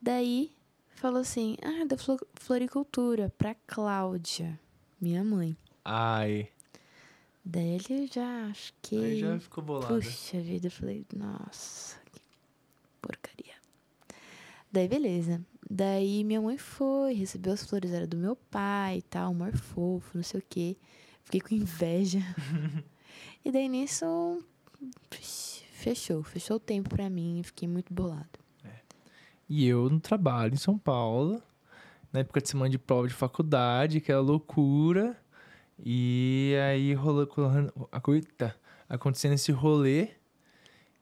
Daí 0.00 0.52
falou 0.94 1.20
assim, 1.20 1.56
ah, 1.62 1.84
da 1.84 1.96
flo- 1.96 2.24
floricultura, 2.34 3.32
pra 3.36 3.54
Cláudia, 3.66 4.58
minha 5.00 5.22
mãe. 5.24 5.56
Ai. 5.84 6.48
Daí 7.48 7.78
ele 7.88 8.08
já, 8.12 8.46
acho 8.46 8.74
que... 8.82 8.96
Aí 8.96 9.20
já 9.20 9.38
ficou 9.38 9.62
bolado. 9.62 9.86
Puxa 9.86 10.40
vida, 10.40 10.66
eu 10.66 10.70
falei, 10.70 11.06
nossa, 11.14 11.96
que 12.10 12.20
porcaria. 13.00 13.54
Daí, 14.72 14.88
beleza. 14.88 15.40
Daí 15.70 16.24
minha 16.24 16.40
mãe 16.40 16.58
foi, 16.58 17.14
recebeu 17.14 17.52
as 17.52 17.64
flores, 17.64 17.92
era 17.92 18.04
do 18.04 18.16
meu 18.16 18.34
pai 18.34 18.98
e 18.98 19.02
tal, 19.02 19.30
amor 19.30 19.56
fofo, 19.56 20.10
não 20.16 20.24
sei 20.24 20.40
o 20.40 20.44
quê. 20.50 20.76
Fiquei 21.22 21.40
com 21.40 21.54
inveja. 21.54 22.18
e 23.44 23.52
daí 23.52 23.68
nisso, 23.68 24.44
fechou, 25.70 26.24
fechou 26.24 26.56
o 26.56 26.60
tempo 26.60 26.88
pra 26.88 27.08
mim, 27.08 27.42
fiquei 27.44 27.68
muito 27.68 27.94
bolado. 27.94 28.40
E 29.48 29.64
eu 29.68 29.88
no 29.88 30.00
trabalho 30.00 30.54
em 30.54 30.58
São 30.58 30.76
Paulo, 30.76 31.40
na 32.12 32.18
época 32.20 32.40
de 32.40 32.48
semana 32.48 32.70
de 32.70 32.78
prova 32.78 33.06
de 33.06 33.14
faculdade, 33.14 33.98
aquela 33.98 34.20
loucura. 34.20 35.16
E 35.78 36.54
aí 36.68 36.94
rolou, 36.94 37.28
a 37.92 38.00
coita, 38.00 38.54
acontecendo 38.88 39.34
esse 39.34 39.52
rolê. 39.52 40.08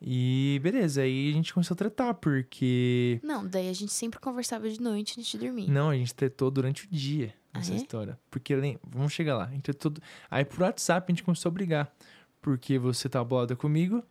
E 0.07 0.61
beleza, 0.63 1.03
aí 1.03 1.31
a 1.31 1.33
gente 1.33 1.55
começou 1.55 1.75
a 1.75 1.79
tretar, 1.79 2.15
porque. 2.15 3.21
Não, 3.23 3.47
daí 3.47 3.71
a 3.71 3.73
gente 3.73 3.93
sempre 3.93 4.19
conversava 4.21 4.69
de 4.69 4.81
noite 4.81 5.15
antes 5.19 5.31
de 5.31 5.39
dormir. 5.39 5.71
Não, 5.71 5.91
a 5.91 5.97
gente 5.97 6.15
tretou 6.15 6.51
durante 6.51 6.85
o 6.85 6.89
dia 6.91 7.33
nessa 7.55 7.73
Ah, 7.73 7.75
é? 7.75 7.79
história. 7.79 8.19
Porque, 8.31 8.55
vamos 8.87 9.13
chegar 9.13 9.37
lá. 9.37 9.45
A 9.47 9.51
gente 9.51 9.63
tretou... 9.63 9.95
Aí 10.31 10.45
por 10.45 10.61
WhatsApp 10.61 11.11
a 11.11 11.13
gente 11.15 11.25
começou 11.25 11.49
a 11.49 11.53
brigar. 11.53 11.95
Porque 12.43 12.79
você 12.79 13.09
tá 13.09 13.25
bolada 13.25 13.57
comigo. 13.57 14.03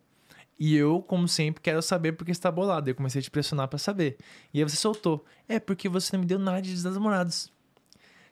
E 0.58 0.74
eu, 0.74 1.00
como 1.02 1.28
sempre, 1.28 1.60
quero 1.60 1.80
saber 1.82 2.12
porque 2.12 2.34
você 2.34 2.40
tá 2.40 2.50
bolado. 2.50 2.90
Eu 2.90 2.94
comecei 2.96 3.20
a 3.20 3.22
te 3.22 3.30
pressionar 3.30 3.68
pra 3.68 3.78
saber. 3.78 4.16
E 4.52 4.58
aí 4.58 4.68
você 4.68 4.76
soltou. 4.76 5.24
É 5.48 5.60
porque 5.60 5.88
você 5.88 6.16
não 6.16 6.20
me 6.22 6.26
deu 6.26 6.38
nada 6.40 6.60
de 6.60 6.72
Dia 6.74 6.82
dos 6.82 6.94
namorados. 6.94 7.52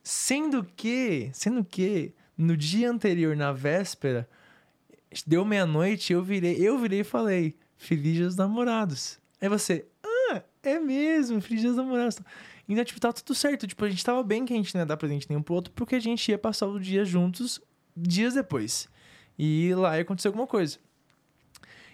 Sendo 0.02 0.64
que, 0.76 1.30
sendo 1.32 1.64
que, 1.64 2.12
no 2.42 2.56
dia 2.56 2.90
anterior, 2.90 3.37
na 3.37 3.52
véspera, 3.52 4.28
deu 5.26 5.44
meia-noite, 5.44 6.12
eu 6.12 6.22
virei, 6.22 6.56
eu 6.56 6.78
virei 6.78 7.00
e 7.00 7.04
falei, 7.04 7.56
Feliz 7.76 8.14
Dia 8.14 8.26
dos 8.26 8.37
Namorados. 8.37 9.18
Aí 9.40 9.49
você, 9.49 9.87
ah, 10.02 10.42
é 10.62 10.78
mesmo, 10.78 11.40
Feliz 11.40 11.61
Dia 11.61 11.70
dos 11.70 11.78
Namorados. 11.78 12.18
Então, 12.68 12.84
tipo, 12.84 13.00
tava 13.00 13.12
tudo 13.14 13.34
certo. 13.34 13.66
Tipo, 13.66 13.84
a 13.84 13.90
gente 13.90 14.04
tava 14.04 14.22
bem 14.22 14.44
que 14.44 14.52
a 14.52 14.56
gente 14.56 14.75
não 14.75 14.82
ia 14.82 14.87
dar 14.87 14.96
presente 14.96 15.28
nenhum 15.28 15.42
pro 15.42 15.54
outro, 15.54 15.72
porque 15.75 15.96
a 15.96 16.00
gente 16.00 16.28
ia 16.30 16.38
passar 16.38 16.66
o 16.66 16.80
dia 16.80 17.04
juntos 17.04 17.61
dias 17.96 18.34
depois. 18.34 18.88
E 19.38 19.75
lá 19.75 19.96
ia 19.96 20.02
acontecer 20.02 20.28
alguma 20.28 20.46
coisa. 20.46 20.78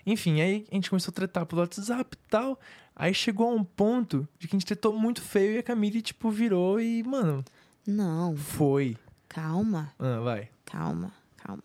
Enfim, 0.07 0.40
aí 0.40 0.67
a 0.71 0.75
gente 0.75 0.88
começou 0.88 1.11
a 1.11 1.14
tretar 1.14 1.47
pelo 1.47 1.61
WhatsApp 1.61 2.17
e 2.17 2.28
tal. 2.31 2.59
Aí 2.95 3.12
chegou 3.12 3.49
a 3.49 3.55
um 3.55 3.64
ponto 3.64 4.28
de 4.38 4.49
que 4.49 4.57
a 4.57 4.59
gente 4.59 4.67
tretou 4.67 4.93
muito 4.93 5.21
feio 5.21 5.55
e 5.55 5.59
a 5.59 5.62
Camille, 5.62 6.02
tipo, 6.02 6.31
virou 6.31 6.81
e, 6.81 7.02
mano, 7.02 7.45
Não, 7.87 8.37
foi. 8.37 8.97
Calma. 9.29 9.93
Ah, 9.99 10.21
vai. 10.21 10.49
calma, 10.65 11.13
calma. 11.37 11.63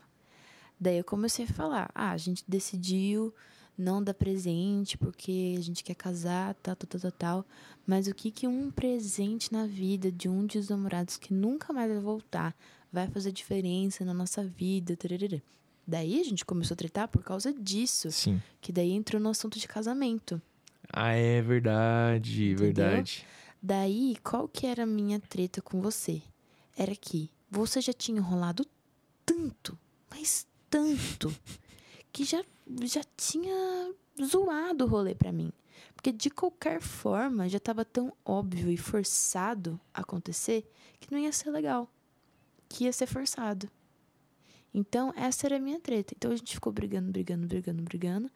Daí 0.80 0.98
eu 0.98 1.04
comecei 1.04 1.46
a 1.46 1.48
falar, 1.48 1.90
ah, 1.96 2.12
a 2.12 2.18
gente 2.18 2.44
decidiu 2.48 3.34
não 3.78 4.04
dar 4.04 4.14
presente 4.14 4.98
porque 4.98 5.56
a 5.58 5.62
gente 5.62 5.84
quer 5.84 5.96
casar, 5.96 6.54
tal, 6.56 6.76
tal, 6.76 6.88
tal, 6.88 7.02
tal, 7.02 7.12
tal. 7.12 7.46
Mas 7.88 8.08
o 8.08 8.14
que 8.14 8.30
que 8.32 8.48
um 8.48 8.70
presente 8.70 9.52
na 9.52 9.66
vida 9.66 10.12
de 10.12 10.28
um 10.30 10.46
dos 10.46 10.70
namorados 10.70 11.18
que 11.18 11.34
nunca 11.34 11.72
mais 11.74 11.90
vai 11.92 12.00
voltar 12.02 12.56
vai 12.92 13.08
fazer 13.08 13.32
diferença 13.32 14.04
na 14.06 14.14
nossa 14.14 14.44
vida? 14.44 14.96
tararara. 14.96 15.42
Daí 15.86 16.20
a 16.20 16.24
gente 16.24 16.46
começou 16.46 16.76
a 16.76 16.78
tretar 16.78 17.08
por 17.08 17.24
causa 17.24 17.52
disso, 17.54 18.12
Sim. 18.12 18.42
que 18.62 18.72
daí 18.72 18.92
entrou 18.92 19.22
no 19.22 19.30
assunto 19.30 19.60
de 19.60 19.68
casamento. 19.68 20.42
Ah, 20.92 21.12
é 21.14 21.42
verdade, 21.42 22.52
Entendeu? 22.52 22.74
verdade. 22.74 23.26
Daí, 23.62 24.18
qual 24.24 24.48
que 24.48 24.66
era 24.68 24.84
a 24.84 24.86
minha 24.86 25.20
treta 25.20 25.62
com 25.62 25.82
você? 25.82 26.22
Era 26.78 26.96
que 26.96 27.30
você 27.54 27.80
já 27.80 27.94
tinha 27.94 28.18
enrolado 28.18 28.66
tanto, 29.24 29.78
mas 30.10 30.48
tanto, 30.70 31.34
que 32.12 32.26
já, 32.26 32.44
já 32.82 33.02
tinha 33.16 33.94
zoado 34.26 34.86
o 34.86 34.88
rolê 34.88 35.14
pra 35.14 35.32
mim. 35.32 35.54
Porque 35.94 36.12
de 36.12 36.32
qualquer 36.32 36.82
forma 36.82 37.48
já 37.48 37.60
tava 37.60 37.86
tão 37.86 38.12
óbvio 38.26 38.72
e 38.72 38.78
forçado 38.78 39.80
acontecer 39.94 40.68
que 41.00 41.12
não 41.12 41.20
ia 41.20 41.32
ser 41.32 41.52
legal. 41.52 41.88
Que 42.68 42.86
ia 42.86 42.94
ser 42.94 43.06
forçado. 43.06 43.70
Então, 44.74 45.14
essa 45.16 45.46
era 45.46 45.58
a 45.58 45.60
minha 45.60 45.80
treta. 45.80 46.16
Então 46.18 46.32
a 46.32 46.36
gente 46.36 46.56
ficou 46.56 46.74
brigando, 46.74 47.12
brigando, 47.12 47.46
brigando, 47.46 47.84
brigando. 47.84 48.32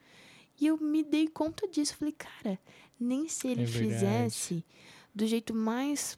E 0.60 0.68
eu 0.68 0.78
me 0.78 1.02
dei 1.02 1.26
conta 1.26 1.66
disso. 1.66 1.96
Falei, 1.96 2.14
cara, 2.16 2.58
nem 2.98 3.28
se 3.28 3.48
ele 3.48 3.64
É 3.64 3.66
fizesse 3.66 4.64
do 5.12 5.26
jeito 5.26 5.52
mais, 5.52 6.16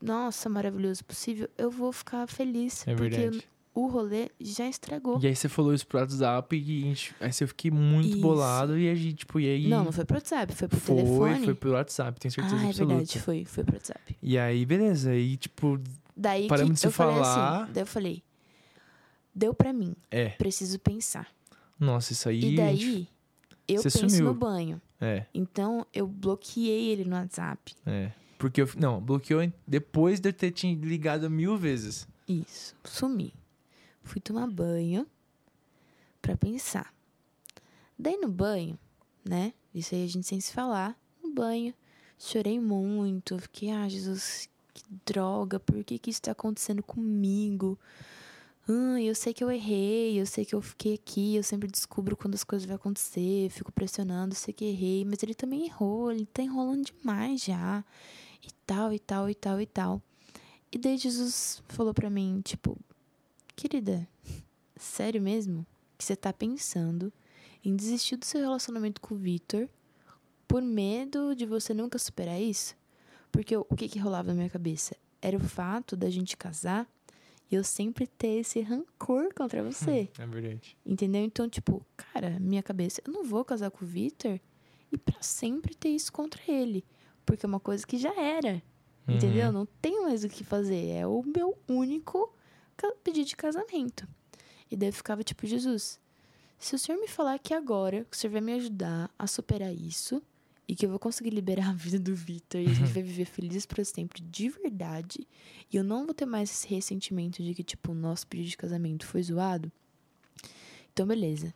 nossa, 0.00 0.48
maravilhoso 0.48 1.04
possível, 1.04 1.48
eu 1.56 1.70
vou 1.70 1.92
ficar 1.92 2.26
feliz. 2.26 2.86
É 2.86 2.94
porque 2.94 3.16
verdade. 3.16 3.44
o 3.74 3.86
rolê 3.86 4.30
já 4.40 4.68
estragou. 4.68 5.18
E 5.22 5.26
aí 5.26 5.34
você 5.36 5.48
falou 5.48 5.72
isso 5.74 5.86
pro 5.86 5.98
WhatsApp 5.98 6.56
e 6.56 6.80
gente, 6.82 7.14
aí 7.20 7.30
eu 7.40 7.48
fiquei 7.48 7.70
muito 7.70 8.08
Isso. 8.08 8.20
bolado 8.20 8.78
e 8.78 8.88
a 8.88 8.94
gente, 8.94 9.14
tipo, 9.16 9.40
e 9.40 9.46
aí... 9.48 9.68
Não, 9.68 9.84
não 9.84 9.92
foi 9.92 10.04
pro 10.04 10.16
WhatsApp, 10.16 10.54
foi 10.54 10.68
pro 10.68 10.80
foi, 10.80 10.96
telefone. 10.96 11.44
foi 11.44 11.54
pelo 11.54 11.74
WhatsApp, 11.74 12.20
tenho 12.20 12.32
certeza 12.32 12.56
ah, 12.56 12.62
é 12.64 12.68
absoluta. 12.68 12.94
verdade, 12.96 13.20
foi, 13.20 13.44
foi 13.44 13.64
pro 13.64 13.74
WhatsApp. 13.74 14.16
E 14.22 14.38
aí, 14.38 14.64
beleza, 14.66 15.10
aí, 15.10 15.36
tipo, 15.36 15.80
Daí 16.16 16.48
Paramos 16.48 16.70
que 16.70 16.74
de 16.74 16.80
se 16.80 16.86
eu 16.86 16.90
falei 16.92 17.14
falar. 17.16 17.62
assim, 17.64 17.72
daí 17.72 17.82
eu 17.82 17.86
falei, 17.86 18.22
deu 19.34 19.52
pra 19.52 19.72
mim, 19.72 19.94
é, 20.10 20.30
preciso 20.30 20.78
pensar. 20.78 21.28
nossa, 21.78 22.12
isso 22.12 22.28
aí... 22.28 22.52
E 22.52 22.56
daí, 22.56 23.08
eu 23.68 23.82
Você 23.82 23.90
penso 24.00 24.08
sumiu. 24.16 24.32
no 24.32 24.34
banho. 24.34 24.80
É, 25.00 25.26
Então, 25.34 25.86
eu 25.92 26.06
bloqueei 26.06 26.88
ele 26.90 27.04
no 27.04 27.16
WhatsApp. 27.16 27.74
é. 27.84 28.12
Porque 28.38 28.60
eu, 28.60 28.68
não, 28.76 29.00
bloqueou 29.00 29.50
depois 29.66 30.20
de 30.20 30.28
eu 30.28 30.32
ter 30.32 30.50
te 30.50 30.74
ligado 30.74 31.30
mil 31.30 31.56
vezes. 31.56 32.06
Isso, 32.28 32.74
sumi. 32.84 33.32
Fui 34.02 34.20
tomar 34.20 34.46
banho 34.46 35.06
pra 36.20 36.36
pensar. 36.36 36.92
Daí 37.98 38.16
no 38.16 38.28
banho, 38.28 38.78
né? 39.24 39.52
Isso 39.74 39.94
aí 39.94 40.04
a 40.04 40.08
gente 40.08 40.26
sem 40.26 40.40
se 40.40 40.52
falar. 40.52 40.98
No 41.22 41.32
banho, 41.32 41.72
chorei 42.18 42.60
muito. 42.60 43.38
Fiquei, 43.38 43.70
ah, 43.70 43.88
Jesus, 43.88 44.48
que 44.74 44.82
droga, 45.04 45.58
por 45.58 45.82
que 45.82 45.98
que 45.98 46.10
isso 46.10 46.22
tá 46.22 46.32
acontecendo 46.32 46.82
comigo? 46.82 47.78
Ah, 48.68 49.00
eu 49.00 49.14
sei 49.14 49.32
que 49.32 49.44
eu 49.44 49.50
errei, 49.50 50.20
eu 50.20 50.26
sei 50.26 50.44
que 50.44 50.54
eu 50.54 50.60
fiquei 50.60 50.94
aqui, 50.94 51.36
eu 51.36 51.42
sempre 51.42 51.68
descubro 51.68 52.16
quando 52.16 52.34
as 52.34 52.42
coisas 52.42 52.66
vão 52.66 52.74
acontecer, 52.74 53.48
fico 53.50 53.70
pressionando, 53.70 54.34
sei 54.34 54.52
que 54.52 54.64
errei, 54.64 55.04
mas 55.04 55.22
ele 55.22 55.34
também 55.34 55.66
errou, 55.66 56.10
ele 56.10 56.26
tá 56.26 56.42
enrolando 56.42 56.84
demais 56.84 57.44
já. 57.44 57.84
E 58.66 58.74
tal, 58.74 58.92
e 58.92 58.98
tal, 58.98 59.30
e 59.30 59.34
tal, 59.36 59.60
e 59.60 59.66
tal. 59.66 60.02
E 60.72 60.76
daí 60.76 60.98
Jesus 60.98 61.62
falou 61.68 61.94
pra 61.94 62.10
mim, 62.10 62.40
tipo, 62.44 62.76
querida, 63.54 64.08
sério 64.74 65.22
mesmo 65.22 65.64
que 65.96 66.04
você 66.04 66.16
tá 66.16 66.32
pensando 66.32 67.12
em 67.64 67.76
desistir 67.76 68.16
do 68.16 68.24
seu 68.24 68.40
relacionamento 68.40 69.00
com 69.00 69.14
o 69.14 69.18
Victor 69.18 69.68
por 70.48 70.60
medo 70.62 71.32
de 71.36 71.46
você 71.46 71.72
nunca 71.72 71.96
superar 71.96 72.42
isso? 72.42 72.74
Porque 73.30 73.56
o 73.56 73.64
que 73.76 73.88
que 73.88 74.00
rolava 74.00 74.30
na 74.30 74.34
minha 74.34 74.50
cabeça? 74.50 74.96
Era 75.22 75.36
o 75.36 75.40
fato 75.40 75.96
da 75.96 76.10
gente 76.10 76.36
casar 76.36 76.88
e 77.48 77.54
eu 77.54 77.62
sempre 77.62 78.04
ter 78.04 78.40
esse 78.40 78.60
rancor 78.62 79.32
contra 79.32 79.62
você. 79.62 80.10
É 80.18 80.26
verdade. 80.26 80.76
Entendeu? 80.84 81.22
Então, 81.22 81.48
tipo, 81.48 81.86
cara, 81.96 82.40
minha 82.40 82.64
cabeça, 82.64 83.00
eu 83.06 83.12
não 83.12 83.22
vou 83.22 83.44
casar 83.44 83.70
com 83.70 83.84
o 83.84 83.88
Victor 83.88 84.40
e 84.90 84.98
pra 84.98 85.22
sempre 85.22 85.72
ter 85.72 85.90
isso 85.90 86.12
contra 86.12 86.42
ele. 86.48 86.84
Porque 87.26 87.44
é 87.44 87.48
uma 87.48 87.60
coisa 87.60 87.86
que 87.86 87.98
já 87.98 88.14
era. 88.18 88.62
Entendeu? 89.06 89.48
Uhum. 89.48 89.52
Não 89.52 89.66
tem 89.80 90.02
mais 90.02 90.24
o 90.24 90.28
que 90.28 90.42
fazer. 90.42 90.88
É 90.90 91.06
o 91.06 91.22
meu 91.22 91.56
único 91.68 92.32
pedido 93.04 93.28
de 93.28 93.36
casamento. 93.36 94.08
E 94.70 94.76
daí 94.76 94.88
eu 94.88 94.92
ficava 94.92 95.22
tipo, 95.22 95.46
Jesus, 95.46 96.00
se 96.58 96.74
o 96.74 96.78
senhor 96.78 96.98
me 96.98 97.06
falar 97.06 97.38
que 97.38 97.54
agora 97.54 98.04
que 98.04 98.16
o 98.16 98.18
senhor 98.18 98.32
vai 98.32 98.40
me 98.40 98.52
ajudar 98.54 99.10
a 99.18 99.26
superar 99.26 99.72
isso 99.72 100.22
e 100.68 100.74
que 100.74 100.84
eu 100.84 100.90
vou 100.90 100.98
conseguir 100.98 101.30
liberar 101.30 101.70
a 101.70 101.72
vida 101.72 101.98
do 101.98 102.14
Victor 102.14 102.60
e 102.60 102.66
a 102.66 102.74
gente 102.74 102.90
vai 102.92 103.02
viver 103.02 103.26
felizes 103.26 103.66
para 103.66 103.84
sempre 103.84 104.20
de 104.22 104.48
verdade 104.48 105.26
e 105.70 105.76
eu 105.76 105.84
não 105.84 106.04
vou 106.04 106.14
ter 106.14 106.26
mais 106.26 106.50
esse 106.50 106.68
ressentimento 106.68 107.42
de 107.42 107.54
que, 107.54 107.62
tipo, 107.62 107.92
o 107.92 107.94
nosso 107.94 108.26
pedido 108.26 108.50
de 108.50 108.56
casamento 108.56 109.06
foi 109.06 109.22
zoado, 109.22 109.70
então 110.92 111.06
beleza. 111.06 111.54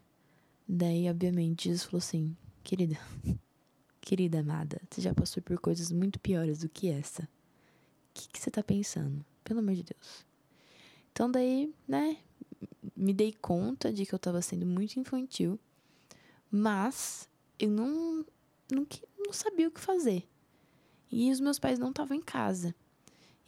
Daí, 0.69 1.09
obviamente, 1.11 1.65
Jesus 1.65 1.85
falou 1.85 1.99
assim: 1.99 2.37
querida, 2.63 2.97
querida 4.01 4.41
amada, 4.41 4.81
você 4.91 5.01
já 5.01 5.15
passou 5.15 5.43
por 5.43 5.59
coisas 5.59 5.91
muito 5.93 6.19
piores 6.19 6.59
do 6.61 6.69
que 6.69 6.89
essa. 6.89 7.23
O 7.23 7.27
que, 8.15 8.29
que 8.29 8.39
você 8.41 8.51
tá 8.51 8.63
pensando? 8.63 9.25
Pelo 9.45 9.61
amor 9.61 9.75
de 9.75 9.83
Deus. 9.85 10.25
Então, 11.13 11.31
daí, 11.31 11.73
né, 11.87 12.17
me 12.97 13.13
dei 13.13 13.33
conta 13.33 13.93
de 13.93 14.05
que 14.07 14.15
eu 14.15 14.19
tava 14.19 14.41
sendo 14.43 14.65
muito 14.67 14.99
infantil, 14.99 15.59
mas 16.51 17.29
eu 17.59 17.71
não, 17.71 18.25
não, 18.71 18.85
que- 18.85 19.03
não 19.19 19.33
sabia 19.33 19.69
o 19.69 19.71
que 19.71 19.81
fazer. 19.81 20.27
E 21.11 21.31
os 21.31 21.41
meus 21.41 21.59
pais 21.59 21.79
não 21.79 21.91
estavam 21.91 22.17
em 22.17 22.23
casa. 22.23 22.75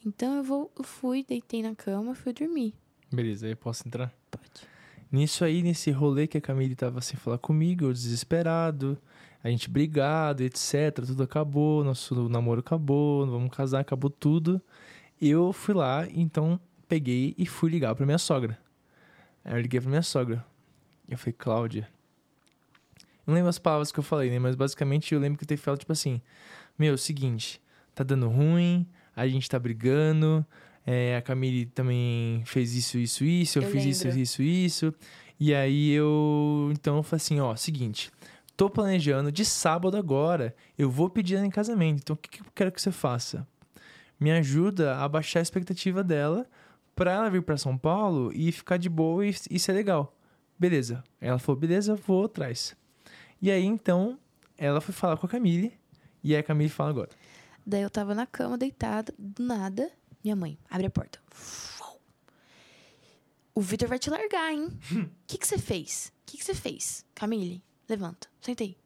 Então 0.05 0.35
eu 0.37 0.43
vou, 0.45 0.71
eu 0.77 0.85
fui, 0.85 1.25
deitei 1.25 1.63
na 1.63 1.75
cama, 1.75 2.15
fui 2.15 2.33
dormir. 2.33 2.75
Beleza, 3.13 3.47
aí 3.47 3.55
posso 3.55 3.87
entrar? 3.87 4.13
Pode. 4.31 4.69
Nisso 5.11 5.45
aí, 5.45 5.63
nesse 5.63 5.91
rolê 5.91 6.27
que 6.27 6.39
a 6.39 6.41
Camille 6.41 6.75
tava 6.75 7.01
sem 7.01 7.17
falar 7.17 7.39
comigo, 7.39 7.85
eu 7.85 7.93
desesperado, 7.93 8.99
a 9.43 9.49
gente 9.49 9.69
brigado, 9.69 10.43
etc. 10.43 11.05
Tudo 11.07 11.23
acabou, 11.23 11.83
nosso 11.83 12.29
namoro 12.29 12.61
acabou, 12.61 13.27
vamos 13.27 13.55
casar, 13.55 13.81
acabou 13.81 14.11
tudo. 14.11 14.61
Eu 15.21 15.53
fui 15.53 15.75
lá, 15.75 16.07
então 16.15 16.61
peguei 16.89 17.35
e 17.39 17.47
fui 17.47 17.71
ligar 17.71 17.95
pra 17.95 18.05
minha 18.07 18.19
sogra. 18.19 18.59
Aí 19.45 19.55
eu 19.55 19.61
liguei 19.61 19.81
pra 19.81 19.89
minha 19.89 20.03
sogra. 20.03 20.45
Eu 21.09 21.19
falei, 21.19 21.35
Cláudia. 21.37 21.89
Não 23.27 23.35
lembro 23.35 23.49
as 23.49 23.59
palavras 23.59 23.93
que 23.93 23.99
eu 23.99 24.03
falei, 24.03 24.31
né? 24.31 24.39
Mas 24.39 24.55
basicamente 24.55 25.15
eu 25.15 25.21
lembro 25.21 25.39
que 25.39 25.45
eu 25.45 25.49
teve 25.49 25.61
falado, 25.61 25.81
tipo 25.81 25.93
assim: 25.93 26.21
Meu, 26.79 26.99
seguinte, 26.99 27.61
tá 27.95 28.03
dando 28.03 28.29
ruim, 28.29 28.87
a 29.15 29.27
gente 29.29 29.49
tá 29.49 29.59
brigando, 29.59 30.45
é, 30.85 31.17
a 31.17 31.23
Camille 31.23 31.67
também 31.67 32.43
fez 32.45 32.75
isso, 32.75 32.99
isso, 32.99 33.25
isso, 33.25 33.59
eu, 33.59 33.63
Eu 33.63 33.71
fiz 33.71 33.85
isso, 33.85 34.07
lembro. 34.07 34.21
isso, 34.21 34.43
isso. 34.43 34.95
E 35.39 35.55
aí 35.55 35.91
eu. 35.93 36.71
Então 36.73 36.97
eu 36.97 37.03
falei 37.03 37.23
assim: 37.23 37.41
Ó, 37.41 37.55
seguinte, 37.55 38.11
tô 38.62 38.71
planejando 38.71 39.33
de 39.33 39.45
sábado 39.45 39.97
agora, 39.97 40.54
eu 40.78 40.88
vou 40.88 41.11
pedir 41.11 41.35
ela 41.35 41.45
em 41.45 41.50
casamento. 41.50 41.99
Então 41.99 42.14
o 42.14 42.16
que, 42.16 42.28
que 42.28 42.40
eu 42.42 42.47
quero 42.54 42.71
que 42.71 42.81
você 42.81 42.92
faça? 42.92 43.45
Me 44.21 44.31
ajuda 44.31 44.99
a 44.99 45.09
baixar 45.09 45.40
a 45.40 45.42
expectativa 45.42 46.04
dela 46.04 46.47
pra 46.95 47.11
ela 47.11 47.28
vir 47.28 47.42
pra 47.42 47.57
São 47.57 47.76
Paulo 47.76 48.31
e 48.33 48.52
ficar 48.52 48.76
de 48.76 48.88
boa 48.88 49.26
e, 49.26 49.35
e 49.50 49.59
ser 49.59 49.73
legal. 49.73 50.16
Beleza. 50.57 51.02
Ela 51.21 51.40
falou, 51.40 51.61
beleza, 51.61 51.97
vou 51.97 52.26
atrás. 52.26 52.76
E 53.40 53.50
aí, 53.50 53.64
então, 53.64 54.16
ela 54.57 54.81
foi 54.81 54.95
falar 54.95 55.16
com 55.16 55.26
a 55.26 55.28
Camille. 55.28 55.76
E 56.23 56.33
aí 56.33 56.40
a 56.40 56.45
Camille 56.45 56.71
fala 56.71 56.90
agora. 56.90 57.11
Daí 57.66 57.83
eu 57.83 57.90
tava 57.90 58.14
na 58.14 58.26
cama, 58.26 58.57
deitada, 58.57 59.12
do 59.19 59.42
nada, 59.42 59.90
minha 60.23 60.37
mãe 60.37 60.57
abre 60.71 60.87
a 60.87 60.90
porta. 60.90 61.19
O 63.52 63.61
Vitor 63.61 63.88
vai 63.88 63.99
te 63.99 64.09
largar, 64.09 64.52
hein? 64.52 64.69
O 65.02 65.11
que 65.26 65.45
você 65.45 65.59
fez? 65.59 66.12
O 66.23 66.26
que 66.26 66.45
você 66.45 66.54
fez? 66.54 67.04
Camille, 67.12 67.61
levanta, 67.89 68.29
sentei. 68.41 68.77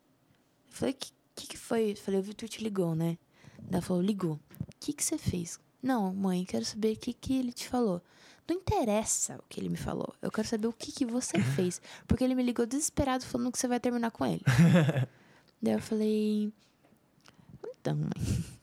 Eu 0.68 0.72
falei, 0.72 0.94
o 0.94 0.96
que, 0.96 1.12
que 1.34 1.46
que 1.48 1.56
foi? 1.56 1.92
Eu 1.92 1.96
falei, 1.96 2.20
o 2.20 2.22
Vitor 2.22 2.48
te 2.48 2.62
ligou, 2.62 2.94
né? 2.94 3.18
Ela 3.70 3.82
falou, 3.82 4.02
ligou. 4.02 4.34
O 4.60 4.66
que 4.78 4.92
que 4.92 5.04
você 5.04 5.18
fez? 5.18 5.58
Não, 5.82 6.12
mãe, 6.14 6.44
quero 6.44 6.64
saber 6.64 6.94
o 6.94 6.98
que 6.98 7.12
que 7.12 7.38
ele 7.38 7.52
te 7.52 7.68
falou. 7.68 8.02
Não 8.48 8.56
interessa 8.56 9.36
o 9.36 9.44
que 9.48 9.58
ele 9.58 9.68
me 9.68 9.76
falou. 9.76 10.14
Eu 10.22 10.30
quero 10.30 10.46
saber 10.46 10.68
o 10.68 10.72
que 10.72 10.92
que 10.92 11.04
você 11.04 11.40
fez. 11.56 11.80
Porque 12.06 12.22
ele 12.22 12.34
me 12.34 12.42
ligou 12.42 12.66
desesperado 12.66 13.24
falando 13.24 13.52
que 13.52 13.58
você 13.58 13.68
vai 13.68 13.80
terminar 13.80 14.10
com 14.10 14.24
ele. 14.24 14.42
Daí 15.60 15.74
eu 15.74 15.80
falei, 15.80 16.52
então, 17.80 17.96
mãe. 17.96 18.10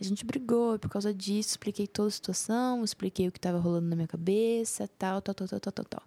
A 0.00 0.04
gente 0.04 0.24
brigou 0.26 0.78
por 0.78 0.90
causa 0.90 1.14
disso, 1.14 1.50
expliquei 1.50 1.86
toda 1.86 2.08
a 2.08 2.10
situação, 2.10 2.84
expliquei 2.84 3.28
o 3.28 3.32
que 3.32 3.40
tava 3.40 3.58
rolando 3.58 3.88
na 3.88 3.96
minha 3.96 4.08
cabeça, 4.08 4.88
tal, 4.98 5.22
tal, 5.22 5.34
tal, 5.34 5.48
tal, 5.48 5.60
tal, 5.60 5.72
tal, 5.72 5.84
tal. 5.84 6.02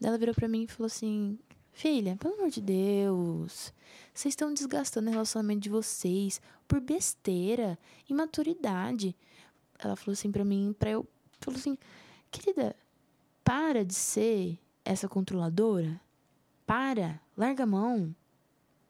Daí 0.00 0.08
ela 0.08 0.16
virou 0.16 0.34
pra 0.34 0.48
mim 0.48 0.62
e 0.62 0.66
falou 0.68 0.86
assim: 0.86 1.38
Filha, 1.76 2.16
pelo 2.16 2.32
amor 2.36 2.48
de 2.48 2.62
Deus, 2.62 3.70
vocês 4.14 4.32
estão 4.32 4.54
desgastando 4.54 5.10
o 5.10 5.12
relacionamento 5.12 5.60
de 5.60 5.68
vocês 5.68 6.40
por 6.66 6.80
besteira, 6.80 7.78
imaturidade. 8.08 9.14
Ela 9.78 9.94
falou 9.94 10.14
assim 10.14 10.32
pra 10.32 10.42
mim, 10.42 10.74
pra 10.78 10.88
eu. 10.88 11.06
Falou 11.38 11.60
assim: 11.60 11.76
Querida, 12.30 12.74
para 13.44 13.84
de 13.84 13.92
ser 13.92 14.58
essa 14.86 15.06
controladora. 15.06 16.00
Para, 16.66 17.20
larga 17.36 17.64
a 17.64 17.66
mão. 17.66 18.16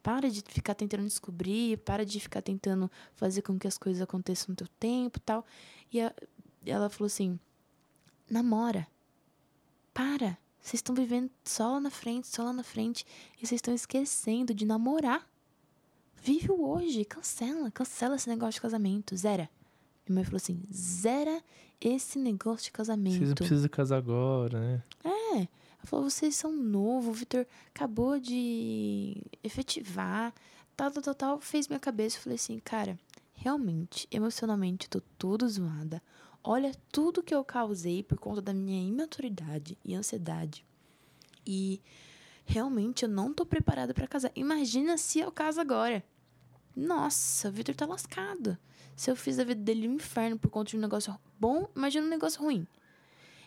Para 0.01 0.31
de 0.31 0.41
ficar 0.47 0.77
tentando 0.77 1.03
descobrir, 1.03 1.79
para 1.79 2.07
de 2.07 2.21
ficar 2.21 2.41
tentando 2.41 2.89
fazer 3.17 3.43
com 3.43 3.59
que 3.59 3.67
as 3.67 3.77
coisas 3.77 4.01
aconteçam 4.01 4.51
no 4.51 4.55
teu 4.57 4.69
tempo 4.79 5.19
tal. 5.19 5.45
E 5.93 6.01
a- 6.01 6.15
ela 6.65 6.89
falou 6.89 7.07
assim: 7.07 7.37
namora. 8.31 8.87
Para. 9.93 10.39
Vocês 10.67 10.81
estão 10.81 10.97
vivendo 10.97 11.31
só 11.45 11.75
lá 11.75 11.81
na 11.81 11.91
frente, 11.91 12.27
só 12.27 12.43
lá 12.43 12.53
na 12.53 12.65
frente. 12.65 13.07
E 13.41 13.47
vocês 13.47 13.59
estão 13.59 13.73
esquecendo 13.73 14.53
de 14.53 14.67
namorar. 14.67 15.25
Vive 16.21 16.51
o 16.51 16.69
hoje, 16.69 17.05
cancela, 17.05 17.71
cancela 17.71 18.17
esse 18.17 18.29
negócio 18.29 18.55
de 18.55 18.63
casamento, 18.63 19.17
zera. 19.17 19.49
Minha 20.09 20.17
mãe 20.17 20.25
falou 20.25 20.39
assim: 20.39 20.61
zera 20.75 21.41
esse 21.81 22.19
negócio 22.19 22.65
de 22.65 22.73
casamento. 22.73 23.19
Vocês 23.19 23.35
precisam 23.35 23.69
casar 23.69 23.99
agora, 23.99 24.59
né? 24.59 24.83
É. 25.05 25.37
Ela 25.37 25.49
falou, 25.85 26.11
vocês 26.11 26.35
são 26.35 26.51
novos, 26.51 27.11
o 27.11 27.13
Vitor 27.13 27.47
acabou 27.73 28.19
de 28.19 29.23
efetivar, 29.45 30.35
tal, 30.77 30.91
tal, 30.91 31.01
tal, 31.01 31.15
tal. 31.15 31.41
Fez 31.41 31.69
minha 31.69 31.79
cabeça. 31.79 32.17
Eu 32.17 32.23
falei 32.23 32.35
assim, 32.35 32.59
cara, 32.59 32.99
realmente, 33.35 34.09
emocionalmente, 34.11 34.91
tô 34.91 35.01
tudo 35.17 35.49
zoada. 35.49 36.03
Olha 36.49 36.71
tudo 36.93 37.25
que 37.25 37.35
eu 37.35 37.45
causei 37.45 38.05
por 38.05 38.21
conta 38.21 38.41
da 38.41 38.55
minha 38.55 38.89
imaturidade 38.89 39.77
e 39.85 39.97
ansiedade. 39.97 40.65
E 41.45 41.83
realmente 42.45 43.03
eu 43.03 43.09
não 43.09 43.35
tô 43.35 43.45
preparada 43.45 43.93
pra 43.93 44.07
casar. 44.07 44.31
Imagina 44.33 44.97
se 44.97 45.19
eu 45.19 45.33
caso 45.33 45.61
agora. 45.61 46.05
Nossa, 46.77 47.49
o 47.49 47.53
Vitor 47.53 47.75
tá 47.75 47.85
lascado. 47.85 48.57
Se 48.95 49.11
eu 49.11 49.17
fiz 49.17 49.41
a 49.41 49.45
vida 49.45 49.61
dele 49.61 49.89
um 49.89 49.95
inferno 49.95 50.39
por 50.39 50.49
conta 50.49 50.71
de 50.71 50.77
um 50.77 50.81
negócio 50.81 51.19
bom, 51.37 51.69
imagina 51.75 52.07
um 52.07 52.11
negócio 52.11 52.41
ruim. 52.41 52.65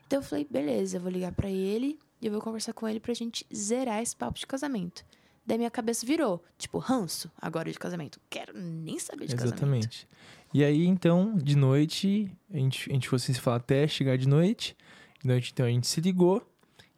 Então 0.06 0.20
eu 0.20 0.24
falei, 0.24 0.46
beleza, 0.50 0.98
eu 0.98 1.02
vou 1.02 1.10
ligar 1.10 1.32
pra 1.32 1.50
ele 1.50 1.98
e 2.22 2.26
eu 2.26 2.34
vou 2.34 2.42
conversar 2.42 2.74
com 2.74 2.86
ele 2.86 3.00
pra 3.00 3.14
gente 3.14 3.48
zerar 3.56 4.02
esse 4.02 4.14
papo 4.14 4.38
de 4.38 4.46
casamento. 4.46 5.06
Daí 5.50 5.58
minha 5.58 5.72
cabeça 5.72 6.06
virou, 6.06 6.44
tipo, 6.60 6.78
ranço 6.78 7.32
agora 7.42 7.72
de 7.72 7.80
casamento. 7.80 8.22
Quero 8.30 8.54
nem 8.56 9.00
saber 9.00 9.26
de 9.26 9.36
casamento. 9.36 9.56
Exatamente. 9.56 10.08
E 10.54 10.64
aí, 10.64 10.86
então, 10.86 11.36
de 11.36 11.58
noite, 11.58 12.32
a 12.54 12.58
gente, 12.58 12.88
a 12.88 12.94
gente 12.94 13.10
fosse 13.10 13.34
se 13.34 13.42
falar 13.42 13.58
até 13.58 13.88
chegar 13.88 14.16
de 14.16 14.28
noite. 14.28 14.78
De 15.20 15.28
noite, 15.28 15.50
então, 15.52 15.66
a 15.66 15.70
gente 15.70 15.88
se 15.88 16.00
ligou. 16.02 16.48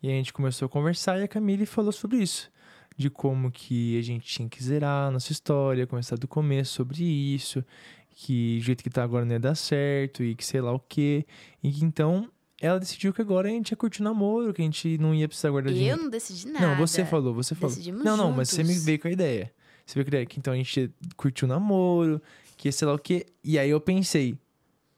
E 0.04 0.10
a 0.10 0.12
gente 0.12 0.34
começou 0.34 0.66
a 0.66 0.70
conversar 0.70 1.18
e 1.18 1.24
a 1.24 1.30
Camille 1.30 1.66
falou 1.66 1.94
sobre 1.94 2.18
isso. 2.18 2.52
De 2.98 3.10
como 3.10 3.50
que 3.50 3.98
a 3.98 4.02
gente 4.02 4.26
tinha 4.26 4.50
que 4.50 4.62
zerar 4.62 5.08
a 5.08 5.12
nossa 5.12 5.32
história, 5.32 5.88
começar 5.88 6.18
do 6.18 6.28
começo 6.28 6.74
sobre 6.74 7.06
isso. 7.06 7.64
Que 8.10 8.58
o 8.60 8.64
jeito 8.66 8.84
que 8.84 8.90
tá 8.90 9.02
agora 9.02 9.24
não 9.24 9.32
ia 9.32 9.40
dar 9.40 9.56
certo 9.56 10.26
e 10.26 10.36
que 10.36 10.44
sei 10.44 10.60
lá 10.60 10.74
o 10.74 10.80
quê. 10.80 11.26
E 11.64 11.72
que 11.72 11.86
então 11.86 12.30
ela 12.62 12.80
decidiu 12.80 13.12
que 13.12 13.22
agora 13.22 13.48
a 13.50 13.52
gente 13.52 13.72
ia 13.72 13.78
curtir 13.78 14.02
o 14.02 14.04
namoro, 14.04 14.54
que 14.54 14.62
a 14.62 14.66
gente 14.66 14.98
não 15.00 15.16
ia 15.16 15.28
precisar 15.28 15.50
guardar 15.50 15.74
Eu 15.74 15.78
dinheiro. 15.78 16.02
não 16.04 16.10
decidi 16.10 16.48
nada. 16.48 16.68
Não, 16.68 16.78
você 16.78 17.04
falou, 17.04 17.34
você 17.34 17.56
falou. 17.56 17.76
Decidimos 17.76 18.04
não, 18.04 18.16
não, 18.16 18.32
mas 18.32 18.50
você 18.50 18.62
me 18.64 18.70
juntos. 18.70 18.86
veio 18.86 19.00
com 19.00 19.08
a 19.08 19.12
ideia. 19.12 19.52
Você 19.86 19.96
veio 19.96 20.06
com 20.06 20.10
a 20.10 20.14
ideia 20.14 20.26
que 20.28 20.38
então 20.40 20.54
a 20.54 20.56
gente 20.56 20.92
curtiu 21.18 21.48
o 21.48 21.50
namoro, 21.50 22.22
que 22.56 22.68
ia 22.68 22.72
sei 22.72 22.88
lá 22.88 22.94
o 22.94 23.00
quê. 23.00 23.26
E 23.44 23.58
aí 23.58 23.70
eu 23.70 23.82
pensei, 23.82 24.38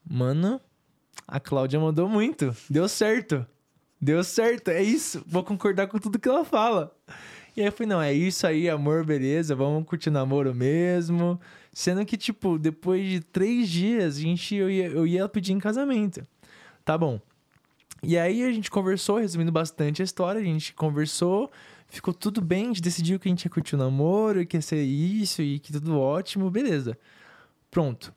mano, 0.08 0.60
a 1.26 1.39
Cláudia 1.39 1.80
mandou 1.80 2.10
muito. 2.10 2.54
Deu 2.69 2.88
certo. 2.89 3.45
Deu 4.02 4.21
certo, 4.26 4.67
é 4.67 4.84
isso. 4.84 5.23
Vou 5.26 5.41
concordar 5.43 5.88
com 5.88 5.97
tudo 5.97 6.19
que 6.19 6.28
ela 6.28 6.43
fala. 6.43 6.93
E 7.56 7.62
aí 7.62 7.67
eu 7.67 7.71
falei, 7.71 7.88
não, 7.88 8.02
é 8.02 8.12
isso 8.12 8.45
aí, 8.45 8.67
amor, 8.69 9.06
beleza, 9.06 9.56
vamos 9.56 9.86
curtir 9.88 10.10
o 10.10 10.12
namoro 10.12 10.54
mesmo. 10.54 11.39
Sendo 11.71 12.04
que, 12.06 12.17
tipo, 12.17 12.60
depois 12.60 13.08
de 13.08 13.19
três 13.21 13.69
dias, 13.69 14.17
a 14.17 14.19
gente, 14.19 14.54
eu, 14.56 14.69
ia, 14.69 14.88
eu 14.88 15.08
ia 15.08 15.30
pedir 15.30 15.54
em 15.54 15.60
casamento. 15.60 16.21
Tá 16.84 16.97
bom. 16.97 17.21
E 18.04 18.18
aí 18.18 18.44
a 18.44 18.52
gente 18.52 18.70
conversou, 18.70 19.18
resumindo 19.18 19.52
bastante 19.52 20.02
a 20.02 20.06
história, 20.06 20.42
a 20.42 20.44
gente 20.44 20.74
conversou, 20.74 21.50
ficou 21.88 22.13
tudo 22.13 22.42
bem, 22.42 22.66
a 22.66 22.68
gente 22.68 22.82
decidiu 22.82 23.18
que 23.18 23.30
a 23.30 23.32
gente 23.32 23.46
ia 23.46 23.50
curtir 23.50 23.76
o 23.76 23.78
namoro, 23.78 24.46
que 24.46 24.58
ia 24.58 24.62
ser 24.62 24.84
isso 24.84 25.42
e 25.42 25.58
que 25.58 25.72
tudo 25.72 25.98
ótimo, 25.98 26.52
beleza. 26.52 26.98
Pronto. 27.72 28.13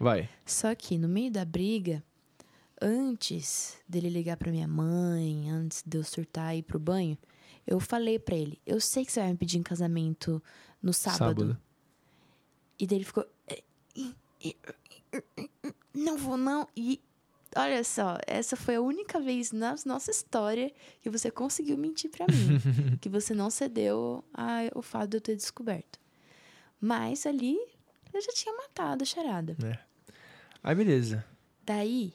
Vai. 0.00 0.30
Só 0.46 0.74
que 0.74 0.96
no 0.96 1.08
meio 1.08 1.30
da 1.30 1.44
briga, 1.44 2.02
antes 2.80 3.76
dele 3.86 4.08
ligar 4.08 4.38
pra 4.38 4.50
minha 4.50 4.66
mãe, 4.66 5.50
antes 5.50 5.82
de 5.86 5.98
eu 5.98 6.04
surtar 6.04 6.54
e 6.54 6.60
ir 6.60 6.62
pro 6.62 6.78
banho, 6.78 7.18
eu 7.66 7.78
falei 7.78 8.18
pra 8.18 8.34
ele: 8.34 8.58
Eu 8.64 8.80
sei 8.80 9.04
que 9.04 9.12
você 9.12 9.20
vai 9.20 9.30
me 9.30 9.36
pedir 9.36 9.58
em 9.58 9.62
casamento 9.62 10.42
no 10.82 10.92
sábado. 10.92 11.58
E 12.78 12.86
daí 12.86 12.98
ele 12.98 13.04
ficou. 13.04 13.26
Não 15.92 16.16
vou, 16.16 16.36
não. 16.36 16.66
E 16.76 17.00
olha 17.56 17.82
só, 17.84 18.18
essa 18.26 18.56
foi 18.56 18.76
a 18.76 18.80
única 18.80 19.20
vez 19.20 19.52
na 19.52 19.74
nossa 19.86 20.10
história 20.10 20.72
que 21.00 21.10
você 21.10 21.30
conseguiu 21.30 21.76
mentir 21.76 22.10
pra 22.10 22.26
mim. 22.26 22.58
que 23.00 23.08
você 23.08 23.34
não 23.34 23.50
cedeu 23.50 24.24
ao 24.74 24.82
fato 24.82 25.10
de 25.10 25.16
eu 25.16 25.20
ter 25.20 25.36
descoberto. 25.36 25.98
Mas 26.80 27.26
ali 27.26 27.56
eu 28.12 28.20
já 28.20 28.32
tinha 28.32 28.54
matado 28.56 29.02
a 29.02 29.06
charada. 29.06 29.56
Aí 30.62 30.74
beleza. 30.74 31.24
Daí, 31.64 32.14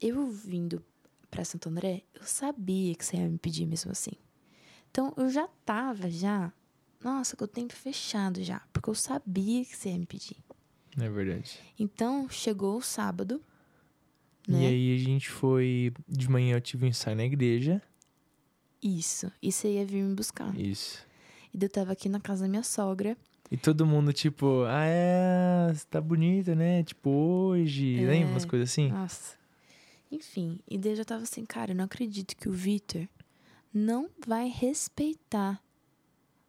eu 0.00 0.26
vindo 0.30 0.84
pra 1.30 1.44
Santo 1.44 1.68
André, 1.68 2.02
eu 2.14 2.24
sabia 2.24 2.94
que 2.94 3.04
você 3.04 3.16
ia 3.16 3.28
me 3.28 3.38
pedir 3.38 3.66
mesmo 3.66 3.90
assim. 3.90 4.12
Então, 4.90 5.12
eu 5.16 5.28
já 5.28 5.48
tava 5.64 6.10
já, 6.10 6.52
nossa, 7.02 7.36
com 7.36 7.44
o 7.44 7.48
tempo 7.48 7.74
fechado 7.74 8.42
já, 8.42 8.62
porque 8.72 8.88
eu 8.88 8.94
sabia 8.94 9.64
que 9.64 9.76
você 9.76 9.90
ia 9.90 9.98
me 9.98 10.06
pedir. 10.06 10.36
É 10.98 11.08
verdade. 11.08 11.60
Então, 11.78 12.28
chegou 12.30 12.78
o 12.78 12.82
sábado, 12.82 13.42
E 14.48 14.52
né? 14.52 14.66
aí 14.66 14.94
a 14.94 14.98
gente 14.98 15.28
foi. 15.28 15.92
De 16.08 16.30
manhã 16.30 16.56
eu 16.56 16.60
tive 16.60 16.84
um 16.84 16.88
ensaio 16.88 17.16
na 17.16 17.24
igreja. 17.24 17.82
Isso. 18.82 19.30
E 19.42 19.50
você 19.50 19.68
ia 19.68 19.84
vir 19.84 20.02
me 20.02 20.14
buscar. 20.14 20.56
Isso. 20.58 21.04
E 21.52 21.62
eu 21.62 21.68
tava 21.68 21.92
aqui 21.92 22.08
na 22.08 22.20
casa 22.20 22.44
da 22.44 22.48
minha 22.48 22.62
sogra. 22.62 23.16
E 23.50 23.56
todo 23.56 23.86
mundo, 23.86 24.12
tipo, 24.12 24.64
ah, 24.64 24.84
é, 24.84 25.72
você 25.72 25.86
tá 25.88 26.00
bonita, 26.00 26.54
né? 26.54 26.82
Tipo, 26.82 27.10
hoje. 27.10 28.02
É. 28.02 28.06
Lembra 28.06 28.32
umas 28.32 28.44
coisas 28.44 28.70
assim? 28.70 28.88
Nossa. 28.88 29.36
Enfim, 30.10 30.60
e 30.68 30.78
daí 30.78 30.92
eu 30.92 30.96
já 30.96 31.04
tava 31.04 31.24
assim, 31.24 31.44
cara, 31.44 31.72
eu 31.72 31.76
não 31.76 31.84
acredito 31.84 32.36
que 32.36 32.48
o 32.48 32.52
Victor 32.52 33.08
não 33.74 34.08
vai 34.24 34.48
respeitar 34.48 35.60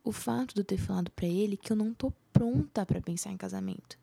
o 0.04 0.12
fato 0.12 0.54
de 0.54 0.62
eu 0.62 0.66
ter 0.66 0.78
falado 0.78 1.12
pra 1.12 1.28
ele 1.28 1.58
que 1.58 1.72
eu 1.72 1.76
não 1.76 1.94
tô 1.94 2.14
pronta 2.32 2.86
pra 2.86 3.02
pensar 3.02 3.32
em 3.32 3.38
casamento. 3.38 3.98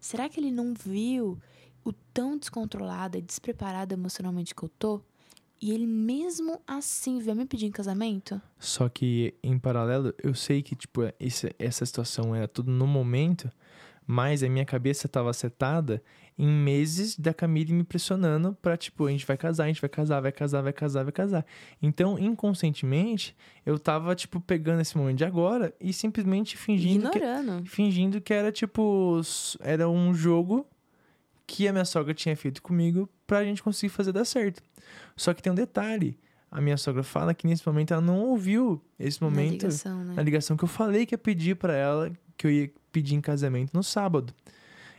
Será 0.00 0.28
que 0.28 0.40
ele 0.40 0.50
não 0.50 0.72
viu 0.72 1.38
o 1.84 1.92
tão 1.92 2.36
descontrolada 2.36 3.18
e 3.18 3.22
despreparada 3.22 3.94
emocionalmente 3.94 4.54
que 4.54 4.62
eu 4.62 4.68
tô? 4.68 5.00
E 5.60 5.70
ele 5.70 5.86
mesmo 5.86 6.60
assim 6.66 7.20
veio 7.20 7.36
me 7.36 7.46
pedir 7.46 7.66
em 7.66 7.70
casamento? 7.70 8.42
Só 8.58 8.88
que, 8.88 9.34
em 9.44 9.56
paralelo, 9.58 10.12
eu 10.20 10.34
sei 10.34 10.60
que, 10.60 10.74
tipo, 10.74 11.02
esse, 11.20 11.54
essa 11.56 11.86
situação 11.86 12.34
era 12.34 12.48
tudo 12.48 12.68
no 12.68 12.84
momento, 12.84 13.48
mas 14.04 14.42
a 14.42 14.48
minha 14.48 14.64
cabeça 14.64 15.06
tava 15.06 15.32
setada 15.32 16.02
em 16.36 16.48
meses 16.48 17.16
da 17.16 17.32
Camille 17.32 17.72
me 17.72 17.84
pressionando 17.84 18.56
pra, 18.60 18.76
tipo, 18.76 19.06
a 19.06 19.10
gente 19.12 19.24
vai 19.24 19.36
casar, 19.36 19.64
a 19.64 19.66
gente 19.68 19.80
vai 19.80 19.88
casar, 19.88 20.20
vai 20.20 20.32
casar, 20.32 20.62
vai 20.62 20.72
casar, 20.72 21.04
vai 21.04 21.12
casar. 21.12 21.46
Então, 21.80 22.18
inconscientemente, 22.18 23.36
eu 23.64 23.78
tava, 23.78 24.16
tipo, 24.16 24.40
pegando 24.40 24.80
esse 24.80 24.96
momento 24.98 25.18
de 25.18 25.24
agora 25.24 25.72
e 25.80 25.92
simplesmente 25.92 26.56
fingindo 26.56 27.08
que, 27.10 27.18
Ignorando. 27.18 27.64
fingindo 27.66 28.20
que 28.20 28.34
era, 28.34 28.50
tipo, 28.50 29.20
era 29.60 29.88
um 29.88 30.12
jogo 30.12 30.66
que 31.46 31.66
a 31.68 31.72
minha 31.72 31.84
sogra 31.84 32.14
tinha 32.14 32.36
feito 32.36 32.62
comigo 32.62 33.08
pra 33.26 33.44
gente 33.44 33.62
conseguir 33.62 33.92
fazer 33.92 34.12
dar 34.12 34.24
certo. 34.24 34.62
Só 35.16 35.32
que 35.34 35.42
tem 35.42 35.52
um 35.52 35.56
detalhe. 35.56 36.18
A 36.50 36.60
minha 36.60 36.76
sogra 36.76 37.02
fala 37.02 37.32
que 37.34 37.46
nesse 37.46 37.66
momento 37.66 37.92
ela 37.92 38.02
não 38.02 38.20
ouviu 38.20 38.82
esse 38.98 39.20
Na 39.22 39.28
momento 39.30 39.62
ligação, 39.62 40.04
né? 40.04 40.14
na 40.14 40.22
ligação 40.22 40.56
que 40.56 40.64
eu 40.64 40.68
falei 40.68 41.06
que 41.06 41.14
ia 41.14 41.18
pedir 41.18 41.56
pra 41.56 41.74
ela 41.74 42.12
que 42.36 42.46
eu 42.46 42.50
ia 42.50 42.70
pedir 42.90 43.14
em 43.14 43.20
casamento 43.20 43.70
no 43.72 43.82
sábado. 43.82 44.34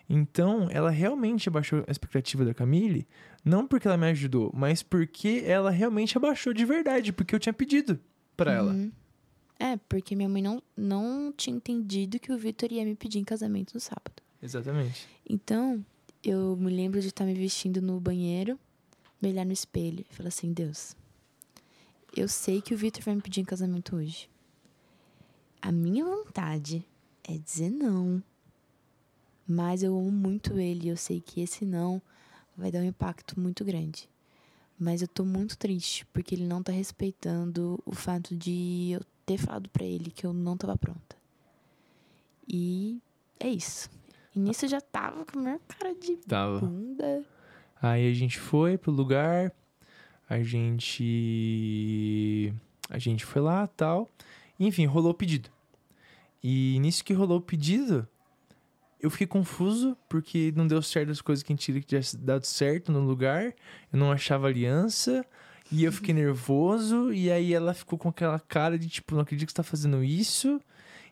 Então, 0.09 0.67
ela 0.71 0.89
realmente 0.89 1.47
abaixou 1.47 1.83
a 1.87 1.91
expectativa 1.91 2.43
da 2.43 2.53
Camille, 2.53 3.07
não 3.43 3.65
porque 3.67 3.87
ela 3.87 3.97
me 3.97 4.07
ajudou, 4.07 4.51
mas 4.53 4.83
porque 4.83 5.43
ela 5.45 5.69
realmente 5.69 6.17
abaixou 6.17 6.53
de 6.53 6.65
verdade, 6.65 7.13
porque 7.13 7.33
eu 7.33 7.39
tinha 7.39 7.53
pedido 7.53 7.99
pra 8.35 8.51
ela. 8.51 8.73
Uhum. 8.73 8.91
É, 9.59 9.77
porque 9.87 10.15
minha 10.15 10.27
mãe 10.27 10.41
não, 10.41 10.61
não 10.75 11.31
tinha 11.35 11.55
entendido 11.55 12.19
que 12.19 12.31
o 12.33 12.37
Vitor 12.37 12.71
ia 12.71 12.83
me 12.83 12.95
pedir 12.95 13.19
em 13.19 13.23
casamento 13.23 13.73
no 13.73 13.79
sábado. 13.79 14.21
Exatamente. 14.41 15.07
Então, 15.29 15.83
eu 16.23 16.55
me 16.55 16.71
lembro 16.71 17.01
de 17.01 17.07
estar 17.07 17.25
me 17.25 17.33
vestindo 17.33 17.81
no 17.81 17.99
banheiro, 17.99 18.57
me 19.21 19.29
olhar 19.29 19.45
no 19.45 19.51
espelho 19.51 20.05
e 20.09 20.13
falar 20.13 20.29
assim: 20.29 20.53
Deus, 20.53 20.95
eu 22.15 22.27
sei 22.27 22.61
que 22.61 22.73
o 22.73 22.77
Vitor 22.77 23.03
vai 23.03 23.15
me 23.15 23.21
pedir 23.21 23.41
em 23.41 23.45
casamento 23.45 23.95
hoje. 23.95 24.29
A 25.61 25.71
minha 25.71 26.05
vontade 26.05 26.85
é 27.23 27.37
dizer 27.37 27.69
não. 27.69 28.23
Mas 29.45 29.83
eu 29.83 29.97
amo 29.97 30.11
muito 30.11 30.57
ele 30.57 30.85
e 30.85 30.89
eu 30.89 30.97
sei 30.97 31.19
que 31.19 31.41
esse 31.41 31.65
não 31.65 32.01
vai 32.55 32.71
dar 32.71 32.79
um 32.79 32.85
impacto 32.85 33.37
muito 33.39 33.65
grande. 33.65 34.09
Mas 34.79 35.01
eu 35.01 35.07
tô 35.07 35.25
muito 35.25 35.57
triste 35.57 36.05
porque 36.07 36.35
ele 36.35 36.47
não 36.47 36.63
tá 36.63 36.71
respeitando 36.71 37.81
o 37.85 37.93
fato 37.93 38.35
de 38.35 38.91
eu 38.91 39.01
ter 39.25 39.37
falado 39.37 39.69
pra 39.69 39.85
ele 39.85 40.11
que 40.11 40.25
eu 40.25 40.33
não 40.33 40.55
tava 40.55 40.77
pronta. 40.77 41.17
E 42.47 43.01
é 43.39 43.49
isso. 43.49 43.89
E 44.35 44.39
nisso 44.39 44.65
eu 44.65 44.69
já 44.69 44.81
tava 44.81 45.25
com 45.25 45.39
a 45.39 45.41
maior 45.41 45.59
cara 45.67 45.93
de 45.95 46.17
Tava. 46.17 46.59
bunda. 46.59 47.23
Aí 47.81 48.09
a 48.09 48.13
gente 48.13 48.39
foi 48.39 48.77
pro 48.77 48.91
lugar, 48.91 49.51
a 50.29 50.41
gente. 50.41 52.53
A 52.89 52.97
gente 52.97 53.25
foi 53.25 53.41
lá 53.41 53.67
tal. 53.67 54.09
Enfim, 54.59 54.85
rolou 54.85 55.11
o 55.11 55.15
pedido. 55.15 55.49
E 56.43 56.77
nisso 56.79 57.03
que 57.03 57.13
rolou 57.13 57.37
o 57.37 57.41
pedido, 57.41 58.07
eu 58.99 59.09
fiquei 59.09 59.27
confuso, 59.27 59.97
porque 60.09 60.51
não 60.55 60.67
deu 60.67 60.81
certo 60.81 61.11
as 61.11 61.21
coisas 61.21 61.43
que 61.43 61.51
a 61.51 61.55
gente 61.55 61.65
queria 61.65 61.81
que 61.81 61.87
tivesse 61.87 62.17
dado 62.17 62.45
certo 62.45 62.91
no 62.91 63.01
lugar. 63.01 63.53
Eu 63.91 63.99
não 63.99 64.11
achava 64.11 64.47
aliança. 64.47 65.25
E 65.71 65.83
eu 65.83 65.91
fiquei 65.91 66.13
nervoso. 66.15 67.13
E 67.13 67.31
aí 67.31 67.53
ela 67.53 67.73
ficou 67.73 67.99
com 67.99 68.09
aquela 68.09 68.39
cara 68.39 68.77
de 68.79 68.87
tipo, 68.87 69.15
não 69.15 69.21
acredito 69.21 69.47
que 69.47 69.51
você 69.51 69.57
tá 69.57 69.63
fazendo 69.63 70.03
isso. 70.03 70.59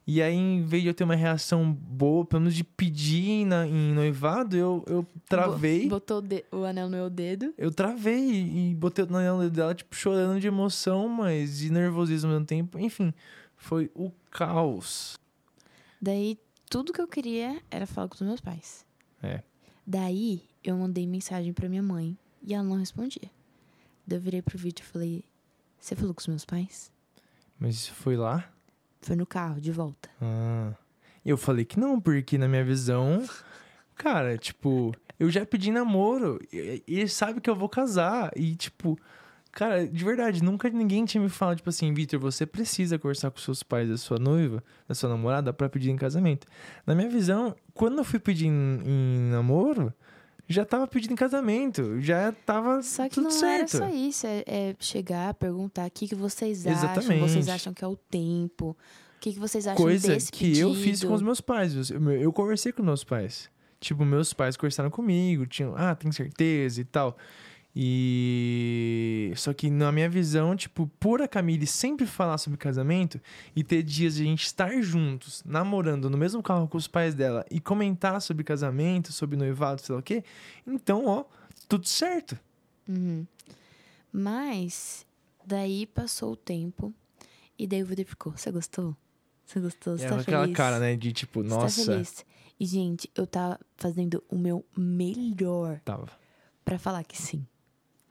E 0.05 0.21
aí, 0.21 0.33
em 0.35 0.63
vez 0.63 0.81
de 0.81 0.89
eu 0.89 0.93
ter 0.95 1.03
uma 1.03 1.15
reação 1.15 1.71
boa, 1.71 2.25
pelo 2.25 2.41
menos 2.41 2.55
de 2.55 2.63
pedir 2.63 3.29
em, 3.29 3.45
na- 3.45 3.67
em 3.67 3.93
noivado, 3.93 4.57
eu, 4.57 4.83
eu 4.87 5.05
travei. 5.29 5.83
Bo- 5.83 5.89
Botou 5.95 6.17
o, 6.17 6.21
de- 6.21 6.43
o 6.51 6.63
anel 6.65 6.89
no 6.89 6.97
meu 6.97 7.09
dedo. 7.09 7.53
Eu 7.57 7.71
travei 7.71 8.19
e 8.71 8.75
botei 8.75 9.05
o 9.05 9.15
anel 9.15 9.37
no 9.37 9.43
dedo 9.43 9.55
dela, 9.55 9.75
tipo, 9.75 9.95
chorando 9.95 10.39
de 10.39 10.47
emoção, 10.47 11.07
mas 11.07 11.59
de 11.59 11.71
nervosismo 11.71 12.29
ao 12.29 12.33
mesmo 12.33 12.47
tempo. 12.47 12.79
Enfim, 12.79 13.13
foi 13.55 13.91
o 13.93 14.11
caos. 14.31 15.17
Daí, 16.01 16.37
tudo 16.69 16.91
que 16.91 16.99
eu 16.99 17.07
queria 17.07 17.61
era 17.69 17.85
falar 17.85 18.07
com 18.07 18.15
os 18.15 18.21
meus 18.21 18.41
pais. 18.41 18.83
É. 19.21 19.43
Daí, 19.85 20.43
eu 20.63 20.75
mandei 20.77 21.05
mensagem 21.05 21.53
pra 21.53 21.69
minha 21.69 21.83
mãe 21.83 22.17
e 22.41 22.53
ela 22.55 22.63
não 22.63 22.77
respondia. 22.77 23.29
Daí 24.05 24.17
eu 24.17 24.21
virei 24.21 24.41
pro 24.41 24.57
vídeo 24.57 24.81
e 24.81 24.85
falei: 24.85 25.23
Você 25.79 25.95
falou 25.95 26.13
com 26.15 26.21
os 26.21 26.27
meus 26.27 26.43
pais? 26.43 26.91
Mas 27.59 27.75
isso 27.75 27.93
foi 27.93 28.17
lá? 28.17 28.50
Foi 29.01 29.15
no 29.15 29.25
carro, 29.25 29.59
de 29.59 29.71
volta. 29.71 30.09
Ah. 30.21 30.73
Eu 31.25 31.37
falei 31.37 31.65
que 31.65 31.79
não, 31.79 31.99
porque 31.99 32.37
na 32.37 32.47
minha 32.47 32.63
visão, 32.63 33.23
cara, 33.95 34.37
tipo, 34.37 34.93
eu 35.19 35.29
já 35.29 35.45
pedi 35.45 35.71
namoro. 35.71 36.39
E 36.51 36.83
ele 36.87 37.07
sabe 37.07 37.39
que 37.39 37.49
eu 37.49 37.55
vou 37.55 37.69
casar. 37.69 38.31
E, 38.35 38.55
tipo, 38.55 38.97
cara, 39.51 39.87
de 39.87 40.03
verdade, 40.03 40.43
nunca 40.43 40.69
ninguém 40.69 41.05
tinha 41.05 41.21
me 41.21 41.29
falado, 41.29 41.57
tipo 41.57 41.69
assim, 41.69 41.93
Vitor, 41.93 42.19
você 42.19 42.45
precisa 42.45 42.97
conversar 42.97 43.29
com 43.29 43.37
seus 43.37 43.61
pais 43.61 43.87
da 43.87 43.97
sua 43.97 44.17
noiva, 44.17 44.63
da 44.87 44.95
sua 44.95 45.09
namorada, 45.09 45.53
pra 45.53 45.69
pedir 45.69 45.91
em 45.91 45.95
casamento. 45.95 46.47
Na 46.87 46.95
minha 46.95 47.09
visão, 47.09 47.55
quando 47.73 47.99
eu 47.99 48.03
fui 48.03 48.19
pedir 48.19 48.47
em, 48.47 48.81
em 48.83 49.31
namoro, 49.31 49.93
já 50.51 50.65
tava 50.65 50.87
pedindo 50.87 51.13
em 51.13 51.15
casamento. 51.15 51.99
Já 52.01 52.31
tava 52.31 52.81
Só 52.83 53.07
que 53.07 53.15
tudo 53.15 53.25
não 53.25 53.31
certo. 53.31 53.77
era 53.77 53.87
só 53.87 53.95
isso. 53.95 54.27
É, 54.27 54.43
é 54.45 54.75
chegar, 54.79 55.33
perguntar 55.33 55.87
o 55.87 55.91
que, 55.91 56.07
que 56.07 56.15
vocês 56.15 56.65
acham. 56.67 56.89
Exatamente. 56.89 57.21
Vocês 57.21 57.49
acham 57.49 57.73
que 57.73 57.83
é 57.83 57.87
o 57.87 57.95
tempo? 57.95 58.69
O 58.71 59.19
que, 59.19 59.33
que 59.33 59.39
vocês 59.39 59.67
acham 59.67 59.81
Coisa 59.81 60.07
desse 60.07 60.31
que 60.31 60.57
eu 60.57 60.73
fiz 60.73 60.83
pedido? 60.83 61.07
com 61.07 61.13
os 61.13 61.21
meus 61.21 61.41
pais. 61.41 61.89
Eu, 61.89 62.11
eu 62.11 62.33
conversei 62.33 62.71
com 62.71 62.81
meus 62.83 63.03
pais. 63.03 63.49
Tipo, 63.79 64.05
meus 64.05 64.31
pais 64.33 64.55
conversaram 64.55 64.91
comigo, 64.91 65.45
tinham, 65.47 65.73
ah, 65.75 65.95
tem 65.95 66.11
certeza 66.11 66.81
e 66.81 66.83
tal. 66.85 67.17
E 67.73 69.31
só 69.37 69.53
que 69.53 69.69
na 69.69 69.91
minha 69.91 70.09
visão, 70.09 70.55
tipo, 70.55 70.87
por 70.99 71.21
a 71.21 71.27
Camille 71.27 71.65
sempre 71.65 72.05
falar 72.05 72.37
sobre 72.37 72.57
casamento 72.57 73.19
e 73.55 73.63
ter 73.63 73.81
dias 73.83 74.15
de 74.15 74.23
a 74.23 74.25
gente 74.25 74.43
estar 74.45 74.81
juntos, 74.81 75.41
namorando 75.45 76.09
no 76.09 76.17
mesmo 76.17 76.43
carro 76.43 76.67
com 76.67 76.77
os 76.77 76.87
pais 76.87 77.15
dela 77.15 77.45
e 77.49 77.59
comentar 77.59 78.21
sobre 78.21 78.43
casamento, 78.43 79.11
sobre 79.13 79.37
noivado, 79.37 79.81
sei 79.81 79.93
lá 79.95 79.99
o 79.99 80.03
quê, 80.03 80.23
então, 80.67 81.05
ó, 81.05 81.23
tudo 81.67 81.87
certo. 81.87 82.37
Uhum. 82.87 83.25
Mas, 84.11 85.05
daí 85.45 85.85
passou 85.85 86.33
o 86.33 86.35
tempo. 86.35 86.93
E 87.57 87.65
daí 87.67 87.81
o 87.83 87.85
Vitor 87.85 88.05
ficou: 88.05 88.33
Você 88.35 88.51
gostou? 88.51 88.95
Você 89.45 89.59
gostou? 89.59 89.97
Você 89.97 90.05
É 90.05 90.09
tá 90.09 90.15
aquela 90.17 90.41
feliz? 90.43 90.57
cara, 90.57 90.79
né, 90.79 90.95
de 90.95 91.13
tipo, 91.13 91.41
tá 91.43 91.49
nossa, 91.49 91.85
feliz? 91.85 92.25
E, 92.59 92.65
gente, 92.65 93.09
eu 93.15 93.25
tava 93.25 93.59
fazendo 93.77 94.23
o 94.29 94.37
meu 94.37 94.65
melhor 94.77 95.79
tava. 95.85 96.07
pra 96.65 96.77
falar 96.77 97.03
que 97.03 97.19
sim. 97.19 97.45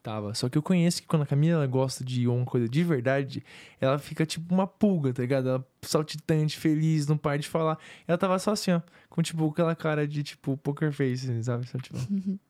Tava. 0.02 0.32
Só 0.34 0.48
que 0.48 0.56
eu 0.56 0.62
conheço 0.62 1.02
que 1.02 1.06
quando 1.08 1.22
a 1.22 1.26
Camila 1.26 1.66
gosta 1.66 2.02
de 2.02 2.26
uma 2.26 2.46
coisa 2.46 2.66
de 2.68 2.82
verdade, 2.82 3.44
ela 3.78 3.98
fica 3.98 4.24
tipo 4.24 4.54
uma 4.54 4.66
pulga, 4.66 5.12
tá 5.12 5.20
ligado? 5.20 5.48
Ela 5.48 5.66
saltitante, 5.82 6.58
feliz, 6.58 7.06
não 7.06 7.18
para 7.18 7.38
de 7.38 7.46
falar. 7.46 7.78
Ela 8.08 8.16
tava 8.16 8.38
só 8.38 8.52
assim, 8.52 8.72
ó, 8.72 8.80
com 9.10 9.22
tipo 9.22 9.46
aquela 9.48 9.76
cara 9.76 10.08
de 10.08 10.22
tipo 10.22 10.56
poker 10.56 10.90
face, 10.90 11.30
assim, 11.30 11.42
sabe? 11.42 11.66
Só, 11.68 11.78
tipo, 11.78 11.98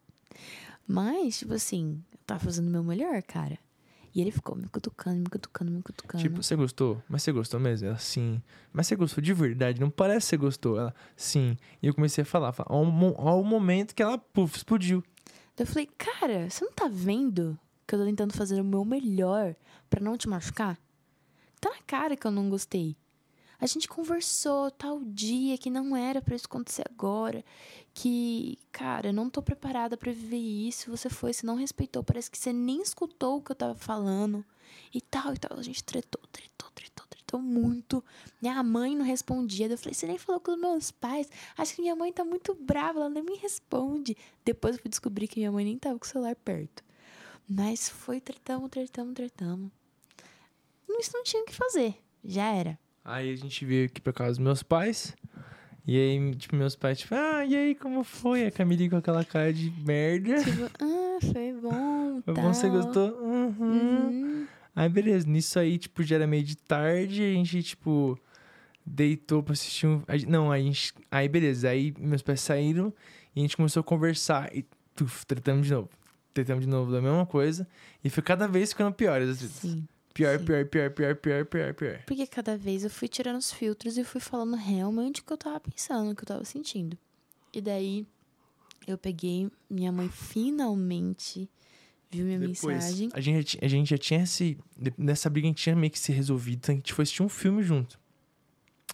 Mas, 0.86 1.38
tipo 1.40 1.54
assim, 1.54 2.02
eu 2.12 2.18
tava 2.26 2.40
fazendo 2.40 2.68
o 2.68 2.70
meu 2.70 2.84
melhor, 2.84 3.22
cara. 3.22 3.58
E 4.12 4.20
ele 4.20 4.32
ficou 4.32 4.56
me 4.56 4.66
cutucando, 4.66 5.18
me 5.18 5.26
cutucando, 5.26 5.70
me 5.70 5.82
cutucando. 5.82 6.22
tipo, 6.22 6.42
você 6.42 6.56
gostou? 6.56 7.00
Mas 7.08 7.22
você 7.22 7.30
gostou 7.30 7.60
mesmo? 7.60 7.86
Ela, 7.86 7.96
sim. 7.96 8.42
Mas 8.72 8.88
você 8.88 8.96
gostou 8.96 9.22
de 9.22 9.32
verdade? 9.32 9.80
Não 9.80 9.88
parece 9.88 10.26
que 10.26 10.30
você 10.30 10.36
gostou. 10.36 10.78
Ela, 10.78 10.94
sim. 11.16 11.56
E 11.80 11.86
eu 11.86 11.94
comecei 11.94 12.22
a 12.22 12.24
falar, 12.24 12.52
falar 12.52 12.70
ao 12.70 13.44
momento 13.44 13.94
que 13.94 14.02
ela, 14.02 14.18
puf, 14.18 14.56
explodiu. 14.56 15.04
Eu 15.62 15.66
falei, 15.66 15.90
cara, 15.98 16.48
você 16.48 16.64
não 16.64 16.72
tá 16.72 16.88
vendo 16.88 17.58
que 17.86 17.94
eu 17.94 17.98
tô 17.98 18.06
tentando 18.06 18.32
fazer 18.32 18.58
o 18.60 18.64
meu 18.64 18.82
melhor 18.82 19.54
pra 19.90 20.00
não 20.00 20.16
te 20.16 20.26
machucar? 20.26 20.78
Tá 21.60 21.68
na 21.68 21.82
cara 21.82 22.16
que 22.16 22.26
eu 22.26 22.30
não 22.30 22.48
gostei. 22.48 22.96
A 23.60 23.66
gente 23.66 23.86
conversou 23.86 24.70
tal 24.70 25.04
dia 25.04 25.58
que 25.58 25.68
não 25.68 25.94
era 25.94 26.22
pra 26.22 26.34
isso 26.34 26.46
acontecer 26.46 26.82
agora. 26.90 27.44
Que, 27.92 28.58
cara, 28.72 29.08
eu 29.08 29.12
não 29.12 29.28
tô 29.28 29.42
preparada 29.42 29.98
pra 29.98 30.10
viver 30.10 30.38
isso. 30.38 30.90
Você 30.90 31.10
foi, 31.10 31.34
você 31.34 31.44
não 31.44 31.56
respeitou. 31.56 32.02
Parece 32.02 32.30
que 32.30 32.38
você 32.38 32.54
nem 32.54 32.80
escutou 32.80 33.36
o 33.36 33.42
que 33.42 33.52
eu 33.52 33.56
tava 33.56 33.74
falando. 33.74 34.42
E 34.94 35.00
tal, 35.02 35.34
e 35.34 35.38
tal. 35.38 35.58
A 35.58 35.62
gente 35.62 35.84
tretou, 35.84 36.22
tretou, 36.32 36.70
tretou, 36.74 36.99
tretou 37.30 37.40
muito. 37.40 38.04
Minha 38.42 38.62
mãe 38.62 38.96
não 38.96 39.04
respondia. 39.04 39.66
Eu 39.66 39.78
falei, 39.78 39.94
você 39.94 40.06
nem 40.06 40.18
falou 40.18 40.40
com 40.40 40.52
os 40.52 40.60
meus 40.60 40.90
pais. 40.90 41.30
Acho 41.56 41.74
que 41.74 41.82
minha 41.82 41.94
mãe 41.94 42.12
tá 42.12 42.24
muito 42.24 42.54
brava, 42.54 42.98
ela 42.98 43.08
nem 43.08 43.22
me 43.22 43.36
responde. 43.36 44.16
Depois 44.44 44.76
eu 44.76 44.82
fui 44.82 44.88
descobrir 44.88 45.28
que 45.28 45.38
minha 45.38 45.52
mãe 45.52 45.64
nem 45.64 45.78
tava 45.78 45.98
com 45.98 46.04
o 46.04 46.08
celular 46.08 46.34
perto. 46.34 46.82
Mas 47.48 47.88
foi 47.88 48.20
tretamos, 48.20 48.68
tretamos, 48.70 49.14
tretamos. 49.14 49.70
Isso 50.98 51.12
não 51.14 51.22
tinha 51.22 51.42
o 51.42 51.46
que 51.46 51.54
fazer. 51.54 51.94
Já 52.24 52.52
era. 52.52 52.78
Aí 53.04 53.32
a 53.32 53.36
gente 53.36 53.64
veio 53.64 53.86
aqui 53.86 54.00
pra 54.00 54.12
casa 54.12 54.30
dos 54.30 54.38
meus 54.38 54.62
pais. 54.62 55.16
E 55.86 55.96
aí, 55.96 56.34
tipo, 56.36 56.54
meus 56.54 56.76
pais, 56.76 56.98
tipo, 56.98 57.14
ah, 57.14 57.44
e 57.44 57.56
aí, 57.56 57.74
como 57.74 58.04
foi? 58.04 58.46
A 58.46 58.50
Camille 58.50 58.90
com 58.90 58.96
aquela 58.96 59.24
cara 59.24 59.52
de 59.52 59.70
merda. 59.84 60.44
Tipo, 60.44 60.70
ah, 60.78 61.18
foi 61.20 61.52
bom. 61.54 62.22
Foi 62.22 62.34
tal. 62.34 62.44
bom, 62.44 62.54
você 62.54 62.68
gostou? 62.68 63.08
Uhum. 63.18 63.56
Uhum. 63.58 64.39
Aí, 64.74 64.88
beleza. 64.88 65.26
Nisso 65.28 65.58
aí, 65.58 65.78
tipo, 65.78 66.02
já 66.02 66.16
era 66.16 66.26
meio 66.26 66.42
de 66.42 66.56
tarde. 66.56 67.22
A 67.22 67.32
gente, 67.34 67.62
tipo, 67.62 68.18
deitou 68.84 69.42
pra 69.42 69.52
assistir 69.52 69.86
um... 69.86 70.02
Não, 70.28 70.50
a 70.50 70.58
gente... 70.58 70.94
Aí, 71.10 71.28
beleza. 71.28 71.68
Aí, 71.68 71.94
meus 71.98 72.22
pais 72.22 72.40
saíram 72.40 72.92
e 73.34 73.40
a 73.40 73.42
gente 73.42 73.56
começou 73.56 73.80
a 73.80 73.84
conversar. 73.84 74.54
E, 74.54 74.64
tuf, 74.94 75.26
tretamos 75.26 75.66
de 75.66 75.74
novo. 75.74 75.90
Tretamos 76.32 76.64
de 76.64 76.70
novo 76.70 76.92
da 76.92 77.00
mesma 77.00 77.26
coisa. 77.26 77.66
E 78.02 78.10
foi 78.10 78.22
cada 78.22 78.46
vez 78.46 78.70
ficando 78.70 78.94
pior, 78.94 79.20
às 79.20 79.40
vezes. 79.40 79.50
Sim. 79.50 79.86
Pior, 80.14 80.38
sim. 80.38 80.44
pior, 80.44 80.66
pior, 80.66 80.90
pior, 80.90 81.16
pior, 81.16 81.44
pior, 81.46 81.74
pior. 81.74 82.02
Porque 82.06 82.26
cada 82.26 82.56
vez 82.56 82.84
eu 82.84 82.90
fui 82.90 83.08
tirando 83.08 83.36
os 83.36 83.52
filtros 83.52 83.96
e 83.96 84.04
fui 84.04 84.20
falando 84.20 84.56
realmente 84.56 85.20
o 85.20 85.24
que 85.24 85.32
eu 85.32 85.36
tava 85.36 85.60
pensando, 85.60 86.10
o 86.10 86.16
que 86.16 86.22
eu 86.22 86.26
tava 86.26 86.44
sentindo. 86.44 86.96
E 87.52 87.60
daí 87.60 88.06
eu 88.86 88.96
peguei, 88.96 89.50
minha 89.68 89.92
mãe 89.92 90.08
finalmente 90.08 91.48
viu 92.10 92.24
minha 92.26 92.38
mensagem. 92.38 93.08
a 93.12 93.20
gente, 93.20 93.58
a 93.62 93.68
gente 93.68 93.90
já 93.90 93.98
tinha 93.98 94.26
se... 94.26 94.58
de- 94.76 94.92
Nessa 94.98 95.28
briga, 95.30 95.46
a 95.46 95.50
gente 95.50 95.62
tinha 95.62 95.76
meio 95.76 95.90
que 95.90 95.98
se 95.98 96.12
resolvido. 96.12 96.58
Então, 96.58 96.72
a 96.74 96.76
gente 96.76 96.92
foi 96.92 97.02
assistir 97.04 97.22
um 97.22 97.28
filme 97.28 97.62
junto. 97.62 97.98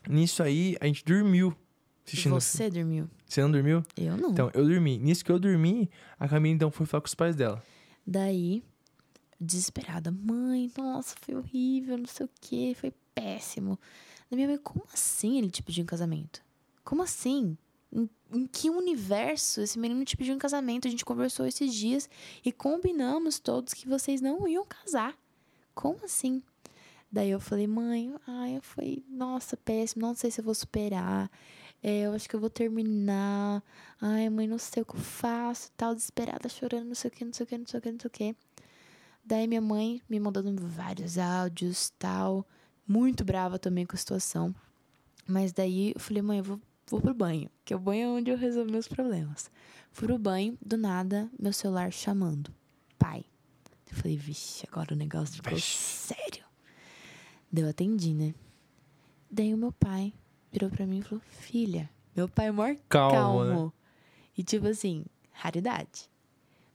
Nisso 0.08 0.42
aí, 0.42 0.76
a 0.80 0.86
gente 0.86 1.04
dormiu 1.04 1.56
assistindo. 2.06 2.34
Você 2.40 2.70
dormiu? 2.70 3.08
Você 3.26 3.40
não 3.42 3.50
dormiu? 3.50 3.82
Eu 3.96 4.16
não. 4.16 4.30
Então, 4.30 4.50
eu 4.54 4.64
dormi. 4.66 4.98
Nisso 4.98 5.24
que 5.24 5.32
eu 5.32 5.38
dormi, 5.38 5.90
a 6.18 6.28
Camila 6.28 6.54
então 6.54 6.70
foi 6.70 6.86
falar 6.86 7.00
com 7.00 7.08
os 7.08 7.14
pais 7.14 7.34
dela. 7.34 7.62
Daí, 8.06 8.62
desesperada, 9.40 10.10
mãe, 10.12 10.70
nossa, 10.78 11.16
foi 11.20 11.34
horrível, 11.34 11.98
não 11.98 12.06
sei 12.06 12.26
o 12.26 12.30
que, 12.40 12.74
foi 12.74 12.92
péssimo. 13.14 13.78
Da 14.30 14.36
minha 14.36 14.46
mãe, 14.48 14.58
como 14.58 14.84
assim 14.92 15.38
ele 15.38 15.50
te 15.50 15.62
pediu 15.62 15.82
em 15.82 15.86
casamento? 15.86 16.40
Como 16.84 17.02
assim? 17.02 17.56
Em, 17.96 18.46
que 18.46 18.68
universo 18.68 19.62
esse 19.62 19.78
menino 19.78 20.04
te 20.04 20.16
pediu 20.16 20.34
em 20.34 20.38
casamento? 20.38 20.86
A 20.86 20.90
gente 20.90 21.04
conversou 21.04 21.46
esses 21.46 21.72
dias 21.72 22.08
e 22.44 22.52
combinamos 22.52 23.38
todos 23.38 23.72
que 23.72 23.88
vocês 23.88 24.20
não 24.20 24.46
iam 24.46 24.66
casar. 24.66 25.16
Como 25.74 26.04
assim? 26.04 26.42
Daí 27.10 27.30
eu 27.30 27.40
falei, 27.40 27.66
mãe, 27.66 28.14
ai, 28.26 28.58
foi, 28.60 29.04
nossa, 29.08 29.56
péssimo, 29.56 30.06
não 30.06 30.14
sei 30.14 30.30
se 30.30 30.40
eu 30.40 30.44
vou 30.44 30.54
superar. 30.54 31.30
É, 31.82 32.00
eu 32.00 32.12
acho 32.12 32.28
que 32.28 32.34
eu 32.34 32.40
vou 32.40 32.50
terminar. 32.50 33.62
Ai, 34.00 34.28
mãe, 34.28 34.46
não 34.46 34.58
sei 34.58 34.82
o 34.82 34.86
que 34.86 34.94
eu 34.96 35.00
faço, 35.00 35.70
tal, 35.76 35.94
desesperada, 35.94 36.48
chorando, 36.48 36.88
não 36.88 36.94
sei 36.94 37.08
o 37.08 37.12
que, 37.12 37.24
não 37.24 37.32
sei 37.32 37.44
o 37.44 37.46
que, 37.46 37.58
não 37.58 37.66
sei 37.66 37.78
o 37.78 37.82
que, 37.82 37.92
não 37.92 38.00
sei 38.00 38.08
o 38.08 38.10
que. 38.10 38.36
Daí 39.24 39.46
minha 39.46 39.60
mãe 39.60 40.02
me 40.08 40.20
mandando 40.20 40.66
vários 40.66 41.18
áudios, 41.18 41.90
tal, 41.98 42.46
muito 42.86 43.24
brava 43.24 43.58
também 43.58 43.86
com 43.86 43.96
a 43.96 43.98
situação. 43.98 44.54
Mas 45.26 45.52
daí 45.52 45.92
eu 45.94 46.00
falei, 46.00 46.22
mãe, 46.22 46.38
eu 46.38 46.44
vou, 46.44 46.60
vou 46.88 47.00
pro 47.00 47.14
banho, 47.14 47.50
que 47.64 47.74
o 47.74 47.78
banho 47.78 48.04
é 48.06 48.08
onde 48.10 48.30
eu 48.30 48.36
resolvo 48.36 48.70
meus 48.70 48.88
problemas. 48.88 49.50
Fui 49.90 50.06
pro 50.06 50.18
banho, 50.18 50.56
do 50.64 50.76
nada, 50.76 51.30
meu 51.38 51.52
celular 51.52 51.92
chamando. 51.92 52.52
Pai. 52.98 53.24
Eu 53.90 53.96
falei, 53.96 54.16
vixe, 54.16 54.66
agora 54.70 54.92
o 54.94 54.96
negócio 54.96 55.36
ficou 55.36 55.54
Vixe. 55.54 55.76
sério. 55.76 56.44
Daí 57.50 57.64
eu 57.64 57.70
atendi, 57.70 58.12
né? 58.14 58.34
Daí 59.30 59.54
o 59.54 59.58
meu 59.58 59.72
pai 59.72 60.12
virou 60.52 60.68
pra 60.70 60.86
mim 60.86 60.98
e 60.98 61.02
falou, 61.02 61.22
filha, 61.30 61.88
meu 62.14 62.28
pai 62.28 62.46
é 62.48 62.52
maior 62.52 62.76
Calma, 62.88 63.14
calmo. 63.16 63.66
né? 63.66 63.72
E 64.36 64.42
tipo 64.42 64.66
assim, 64.66 65.04
raridade. 65.32 66.10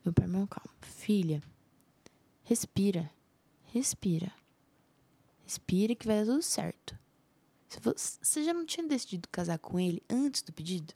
Meu 0.04 0.14
pai 0.14 0.26
é 0.26 0.28
maior 0.30 0.48
calmo. 0.48 0.70
Filha, 0.82 1.42
respira. 2.44 3.10
Respira. 3.74 4.32
Respira 5.46 5.96
que 5.96 6.08
vai 6.08 6.20
dar 6.20 6.26
tudo 6.26 6.42
certo. 6.42 6.98
Você 7.80 8.44
já 8.44 8.54
não 8.54 8.66
tinha 8.66 8.86
decidido 8.86 9.30
casar 9.30 9.58
com 9.58 9.80
ele 9.80 10.04
antes 10.10 10.42
do 10.42 10.52
pedido? 10.52 10.94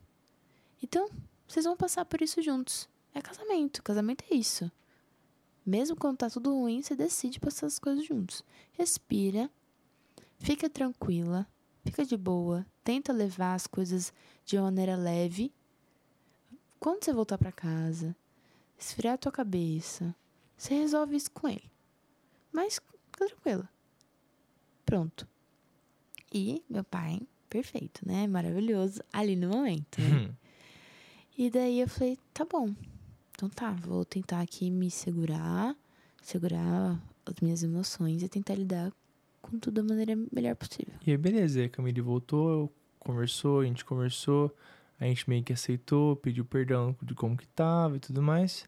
Então, 0.83 1.09
vocês 1.47 1.65
vão 1.65 1.77
passar 1.77 2.03
por 2.05 2.21
isso 2.21 2.41
juntos. 2.41 2.89
É 3.13 3.21
casamento. 3.21 3.81
Casamento 3.81 4.25
é 4.29 4.35
isso. 4.35 4.69
Mesmo 5.65 5.95
quando 5.95 6.17
tá 6.17 6.29
tudo 6.29 6.53
ruim, 6.53 6.81
você 6.81 6.95
decide 6.95 7.39
passar 7.39 7.67
as 7.67 7.79
coisas 7.79 8.05
juntos. 8.05 8.43
Respira. 8.73 9.49
Fica 10.37 10.69
tranquila. 10.69 11.47
Fica 11.85 12.03
de 12.03 12.17
boa. 12.17 12.65
Tenta 12.83 13.13
levar 13.13 13.55
as 13.55 13.67
coisas 13.67 14.13
de 14.43 14.57
uma 14.57 14.65
maneira 14.65 14.95
leve. 14.95 15.53
Quando 16.79 17.03
você 17.03 17.13
voltar 17.13 17.37
pra 17.37 17.51
casa, 17.51 18.15
esfriar 18.77 19.15
a 19.15 19.17
tua 19.17 19.31
cabeça, 19.31 20.13
você 20.57 20.73
resolve 20.73 21.15
isso 21.15 21.31
com 21.31 21.47
ele. 21.47 21.71
Mas 22.51 22.75
fica 22.75 23.27
tranquila. 23.27 23.69
Pronto. 24.85 25.27
E 26.33 26.63
meu 26.69 26.83
pai, 26.83 27.21
perfeito, 27.49 28.01
né? 28.05 28.27
Maravilhoso 28.27 29.01
ali 29.11 29.35
no 29.35 29.49
momento. 29.49 29.99
né? 30.01 30.27
Hum. 30.29 30.33
E 31.37 31.49
daí 31.49 31.81
eu 31.81 31.87
falei, 31.87 32.17
tá 32.33 32.45
bom. 32.45 32.73
Então 33.31 33.49
tá, 33.49 33.71
vou 33.71 34.05
tentar 34.05 34.39
aqui 34.39 34.71
me 34.71 34.89
segurar, 34.89 35.75
segurar 36.21 36.97
as 37.25 37.33
minhas 37.41 37.61
emoções 37.61 38.23
e 38.23 38.29
tentar 38.29 38.55
lidar 38.55 38.91
com 39.41 39.59
tudo 39.59 39.81
da 39.81 39.83
maneira 39.83 40.15
melhor 40.31 40.55
possível. 40.55 40.93
E 41.05 41.11
aí, 41.11 41.17
beleza. 41.17 41.63
A 41.63 41.69
Camille 41.69 42.01
voltou, 42.01 42.73
conversou, 42.99 43.59
a 43.59 43.65
gente 43.65 43.83
conversou. 43.83 44.55
A 44.99 45.05
gente 45.05 45.29
meio 45.29 45.43
que 45.43 45.51
aceitou, 45.51 46.15
pediu 46.15 46.45
perdão 46.45 46.95
de 47.01 47.13
como 47.13 47.35
que 47.35 47.47
tava 47.49 47.97
e 47.97 47.99
tudo 47.99 48.21
mais. 48.21 48.67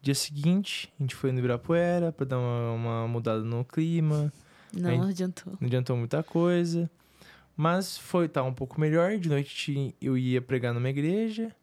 Dia 0.00 0.14
seguinte, 0.14 0.90
a 0.98 1.02
gente 1.02 1.14
foi 1.14 1.32
no 1.32 1.38
Ibirapuera 1.38 2.12
pra 2.12 2.24
dar 2.24 2.38
uma, 2.38 2.72
uma 2.72 3.08
mudada 3.08 3.42
no 3.42 3.64
clima. 3.64 4.32
Não 4.80 4.90
Aí- 5.04 5.10
adiantou. 5.10 5.54
Não 5.60 5.66
adiantou 5.66 5.96
muita 5.96 6.22
coisa. 6.22 6.90
Mas 7.56 7.96
foi, 7.96 8.28
tá 8.28 8.42
um 8.42 8.52
pouco 8.52 8.80
melhor. 8.80 9.16
De 9.18 9.28
noite 9.28 9.94
eu 10.00 10.16
ia 10.18 10.42
pregar 10.42 10.74
numa 10.74 10.88
igreja. 10.90 11.54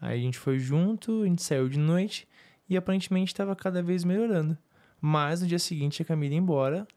Aí 0.00 0.18
a 0.18 0.22
gente 0.22 0.38
foi 0.38 0.58
junto, 0.58 1.22
a 1.22 1.26
gente 1.26 1.42
saiu 1.42 1.68
de 1.68 1.78
noite. 1.78 2.26
E 2.68 2.76
aparentemente 2.76 3.32
estava 3.32 3.54
cada 3.54 3.82
vez 3.82 4.04
melhorando. 4.04 4.56
Mas 5.00 5.42
no 5.42 5.46
dia 5.46 5.58
seguinte 5.58 6.00
a 6.00 6.04
Camila 6.04 6.32
ia 6.32 6.38
embora 6.40 6.88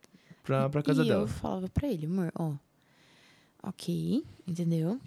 pra, 0.43 0.69
pra 0.69 0.81
casa 0.81 1.03
e 1.03 1.07
dela. 1.07 1.23
eu 1.23 1.27
falava 1.27 1.67
pra 1.67 1.89
ele, 1.89 2.05
amor, 2.05 2.31
ó, 2.35 2.53
ok, 3.61 4.23
entendeu? 4.47 4.97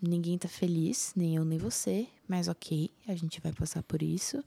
Ninguém 0.00 0.38
tá 0.38 0.48
feliz, 0.48 1.12
nem 1.14 1.36
eu 1.36 1.44
nem 1.44 1.58
você, 1.58 2.06
mas 2.26 2.48
ok, 2.48 2.90
a 3.06 3.14
gente 3.14 3.38
vai 3.40 3.52
passar 3.52 3.82
por 3.82 4.00
isso. 4.02 4.42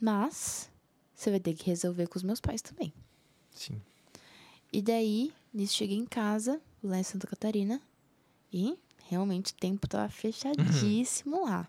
Mas 0.00 0.70
você 1.14 1.30
vai 1.30 1.40
ter 1.40 1.54
que 1.54 1.66
resolver 1.66 2.06
com 2.06 2.16
os 2.16 2.22
meus 2.22 2.40
pais 2.40 2.62
também. 2.62 2.92
Sim. 3.50 3.80
E 4.72 4.82
daí, 4.82 5.32
nisso 5.52 5.74
cheguei 5.74 5.96
em 5.96 6.04
casa, 6.04 6.60
lá 6.82 6.98
em 6.98 7.02
Santa 7.02 7.26
Catarina, 7.26 7.80
e 8.52 8.76
realmente 9.08 9.52
o 9.52 9.56
tempo 9.56 9.86
tava 9.88 10.08
fechadíssimo 10.10 11.44
lá. 11.44 11.68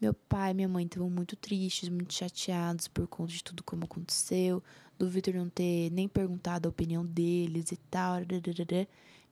Meu 0.00 0.12
pai 0.12 0.50
e 0.50 0.54
minha 0.54 0.68
mãe 0.68 0.84
estavam 0.84 1.08
muito 1.08 1.36
tristes, 1.36 1.88
muito 1.88 2.12
chateados 2.12 2.88
por 2.88 3.06
conta 3.06 3.32
de 3.32 3.44
tudo 3.44 3.62
como 3.62 3.84
aconteceu, 3.84 4.62
do 4.98 5.08
Vitor 5.08 5.34
não 5.34 5.48
ter 5.48 5.90
nem 5.92 6.08
perguntado 6.08 6.68
a 6.68 6.70
opinião 6.70 7.04
deles 7.06 7.70
e 7.70 7.76
tal. 7.76 8.16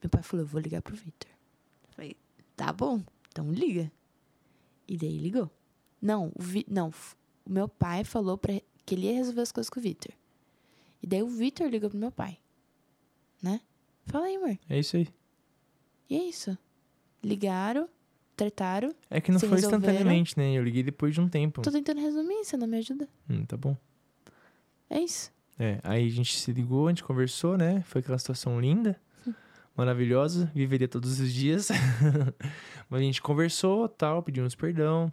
Meu 0.00 0.08
pai 0.10 0.22
falou: 0.22 0.44
Eu 0.44 0.48
vou 0.48 0.60
ligar 0.60 0.80
pro 0.80 0.94
Vitor. 0.94 1.28
Falei: 1.90 2.16
Tá 2.56 2.72
bom, 2.72 3.02
então 3.28 3.50
liga. 3.50 3.90
E 4.86 4.96
daí 4.96 5.18
ligou. 5.18 5.50
Não, 6.00 6.28
o 6.36 6.42
Vi- 6.42 6.66
não, 6.68 6.90
o 7.44 7.50
meu 7.52 7.68
pai 7.68 8.04
falou 8.04 8.38
pra 8.38 8.60
que 8.86 8.94
ele 8.94 9.06
ia 9.06 9.14
resolver 9.14 9.40
as 9.42 9.50
coisas 9.52 9.68
com 9.70 9.80
o 9.80 9.82
Vitor. 9.82 10.12
E 11.02 11.06
daí 11.06 11.22
o 11.22 11.28
Vitor 11.28 11.66
ligou 11.68 11.90
pro 11.90 11.98
meu 11.98 12.12
pai. 12.12 12.38
Né? 13.42 13.60
Fala 14.06 14.26
aí, 14.26 14.36
amor. 14.36 14.58
É 14.68 14.78
isso 14.78 14.96
aí. 14.96 15.08
E 16.08 16.16
é 16.16 16.24
isso. 16.24 16.56
Ligaram, 17.22 17.88
tretaram. 18.36 18.92
É 19.08 19.20
que 19.20 19.30
não 19.30 19.38
foi 19.38 19.50
resolveram? 19.50 19.78
instantaneamente, 19.78 20.38
né? 20.38 20.52
Eu 20.52 20.64
liguei 20.64 20.82
depois 20.82 21.14
de 21.14 21.20
um 21.20 21.28
tempo. 21.28 21.62
Tô 21.62 21.70
tentando 21.70 22.00
resumir, 22.00 22.44
você 22.44 22.56
não 22.56 22.66
me 22.66 22.78
ajuda? 22.78 23.08
Hum, 23.28 23.44
tá 23.44 23.56
bom. 23.56 23.76
É 24.88 25.00
isso. 25.00 25.30
É, 25.58 25.78
aí 25.84 26.06
a 26.06 26.10
gente 26.10 26.38
se 26.38 26.52
ligou, 26.52 26.86
a 26.86 26.90
gente 26.90 27.04
conversou, 27.04 27.56
né? 27.56 27.82
Foi 27.86 28.00
aquela 28.00 28.18
situação 28.18 28.58
linda, 28.58 28.98
maravilhosa, 29.76 30.50
viveria 30.54 30.88
todos 30.88 31.20
os 31.20 31.32
dias. 31.32 31.68
Mas 32.88 33.00
a 33.00 33.04
gente 33.04 33.22
conversou, 33.22 33.88
tal, 33.88 34.22
pedimos 34.22 34.54
perdão. 34.54 35.12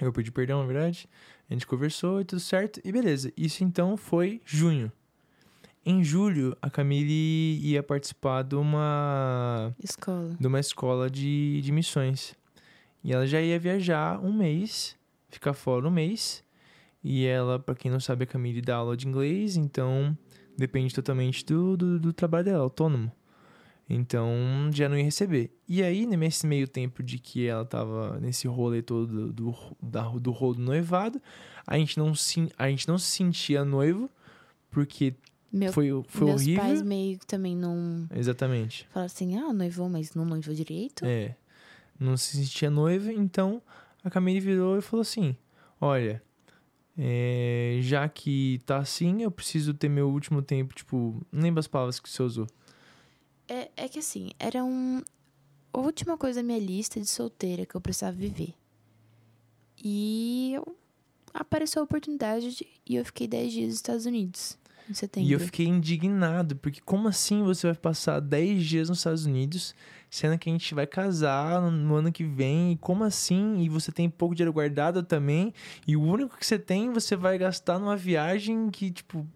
Eu 0.00 0.12
pedi 0.12 0.32
perdão, 0.32 0.60
na 0.60 0.66
verdade. 0.66 1.08
A 1.48 1.52
gente 1.52 1.66
conversou 1.66 2.20
e 2.20 2.24
tudo 2.24 2.40
certo. 2.40 2.80
E 2.84 2.90
beleza. 2.90 3.32
Isso 3.36 3.62
então 3.62 3.96
foi 3.96 4.40
junho. 4.44 4.90
Em 5.88 6.02
julho, 6.02 6.56
a 6.60 6.68
Camille 6.68 7.60
ia 7.64 7.80
participar 7.80 8.42
de 8.42 8.56
uma, 8.56 9.72
Escola. 9.80 10.36
de 10.36 10.44
uma 10.48 10.58
escola 10.58 11.08
de, 11.08 11.60
de 11.62 11.70
missões. 11.70 12.34
E 13.04 13.12
ela 13.12 13.24
já 13.24 13.40
ia 13.40 13.56
viajar 13.56 14.18
um 14.18 14.32
mês, 14.32 14.96
ficar 15.28 15.52
fora 15.52 15.86
um 15.86 15.90
mês. 15.92 16.42
E 17.04 17.24
ela, 17.24 17.60
pra 17.60 17.76
quem 17.76 17.88
não 17.88 18.00
sabe, 18.00 18.24
a 18.24 18.26
Camille 18.26 18.60
dá 18.60 18.74
aula 18.74 18.96
de 18.96 19.06
inglês, 19.06 19.56
então 19.56 20.18
depende 20.58 20.92
totalmente 20.92 21.46
do, 21.46 21.76
do, 21.76 22.00
do 22.00 22.12
trabalho 22.12 22.46
dela, 22.46 22.64
autônomo. 22.64 23.12
Então 23.88 24.28
já 24.72 24.88
não 24.88 24.98
ia 24.98 25.04
receber. 25.04 25.56
E 25.68 25.84
aí, 25.84 26.04
nesse 26.04 26.48
meio 26.48 26.66
tempo 26.66 27.00
de 27.00 27.16
que 27.20 27.46
ela 27.46 27.64
tava 27.64 28.18
nesse 28.18 28.48
rolê 28.48 28.82
todo 28.82 29.06
do, 29.06 29.32
do, 29.32 29.54
da, 29.80 30.02
do 30.08 30.32
rolo 30.32 30.54
do 30.54 30.62
noivado, 30.62 31.22
a 31.64 31.78
gente, 31.78 31.96
não 31.96 32.12
se, 32.12 32.52
a 32.58 32.68
gente 32.68 32.88
não 32.88 32.98
se 32.98 33.06
sentia 33.06 33.64
noivo, 33.64 34.10
porque 34.68 35.14
Meu, 35.52 35.72
foi, 35.72 35.88
foi 36.08 36.26
meus 36.26 36.42
horrível. 36.42 36.62
pais 36.62 36.82
meio 36.82 37.18
que 37.18 37.26
também 37.26 37.56
não 37.56 38.06
Exatamente. 38.14 38.86
falaram 38.90 39.06
assim, 39.06 39.36
ah, 39.38 39.52
noivou, 39.52 39.88
mas 39.88 40.14
não 40.14 40.24
noivou 40.24 40.54
direito. 40.54 41.04
É. 41.06 41.34
não 41.98 42.16
se 42.16 42.36
sentia 42.36 42.68
noiva, 42.70 43.12
então 43.12 43.62
a 44.04 44.10
Camille 44.10 44.40
virou 44.40 44.76
e 44.78 44.82
falou 44.82 45.00
assim: 45.02 45.36
Olha, 45.80 46.22
é, 46.98 47.78
já 47.82 48.08
que 48.08 48.60
tá 48.66 48.78
assim, 48.78 49.22
eu 49.22 49.30
preciso 49.30 49.72
ter 49.72 49.88
meu 49.88 50.10
último 50.10 50.42
tempo, 50.42 50.74
tipo, 50.74 51.24
não 51.32 51.42
lembro 51.42 51.60
as 51.60 51.66
palavras 51.66 51.98
que 52.00 52.08
você 52.08 52.22
usou. 52.22 52.46
É, 53.48 53.70
é 53.76 53.88
que 53.88 53.98
assim, 54.00 54.30
era 54.38 54.64
um, 54.64 55.00
a 55.72 55.78
última 55.78 56.18
coisa 56.18 56.40
da 56.42 56.46
minha 56.46 56.58
lista 56.58 56.98
de 57.00 57.06
solteira 57.06 57.64
que 57.64 57.74
eu 57.74 57.80
precisava 57.80 58.16
viver. 58.16 58.52
E 59.82 60.52
eu, 60.54 60.76
apareceu 61.32 61.80
a 61.82 61.84
oportunidade 61.84 62.56
de- 62.56 62.66
e 62.86 62.96
eu 62.96 63.04
fiquei 63.04 63.26
10 63.28 63.52
dias 63.52 63.66
nos 63.68 63.76
Estados 63.76 64.06
Unidos, 64.06 64.58
em 64.90 64.94
setembro. 64.94 65.28
E 65.28 65.32
eu 65.32 65.40
fiquei 65.40 65.66
indignado, 65.66 66.56
porque 66.56 66.80
como 66.80 67.08
assim 67.08 67.42
você 67.42 67.66
vai 67.68 67.76
passar 67.76 68.20
10 68.20 68.64
dias 68.64 68.88
nos 68.88 68.98
Estados 68.98 69.26
Unidos, 69.26 69.74
sendo 70.10 70.38
que 70.38 70.48
a 70.48 70.52
gente 70.52 70.74
vai 70.74 70.86
casar 70.86 71.60
no, 71.60 71.70
no 71.70 71.94
ano 71.96 72.12
que 72.12 72.24
vem? 72.24 72.72
E 72.72 72.76
como 72.76 73.04
assim? 73.04 73.60
E 73.60 73.68
você 73.68 73.90
tem 73.92 74.08
pouco 74.08 74.34
dinheiro 74.34 74.52
guardado 74.52 75.02
também, 75.02 75.52
e 75.86 75.96
o 75.96 76.02
único 76.02 76.36
que 76.36 76.46
você 76.46 76.58
tem 76.58 76.92
você 76.92 77.16
vai 77.16 77.36
gastar 77.38 77.78
numa 77.78 77.96
viagem 77.96 78.70
que, 78.70 78.90
tipo. 78.90 79.26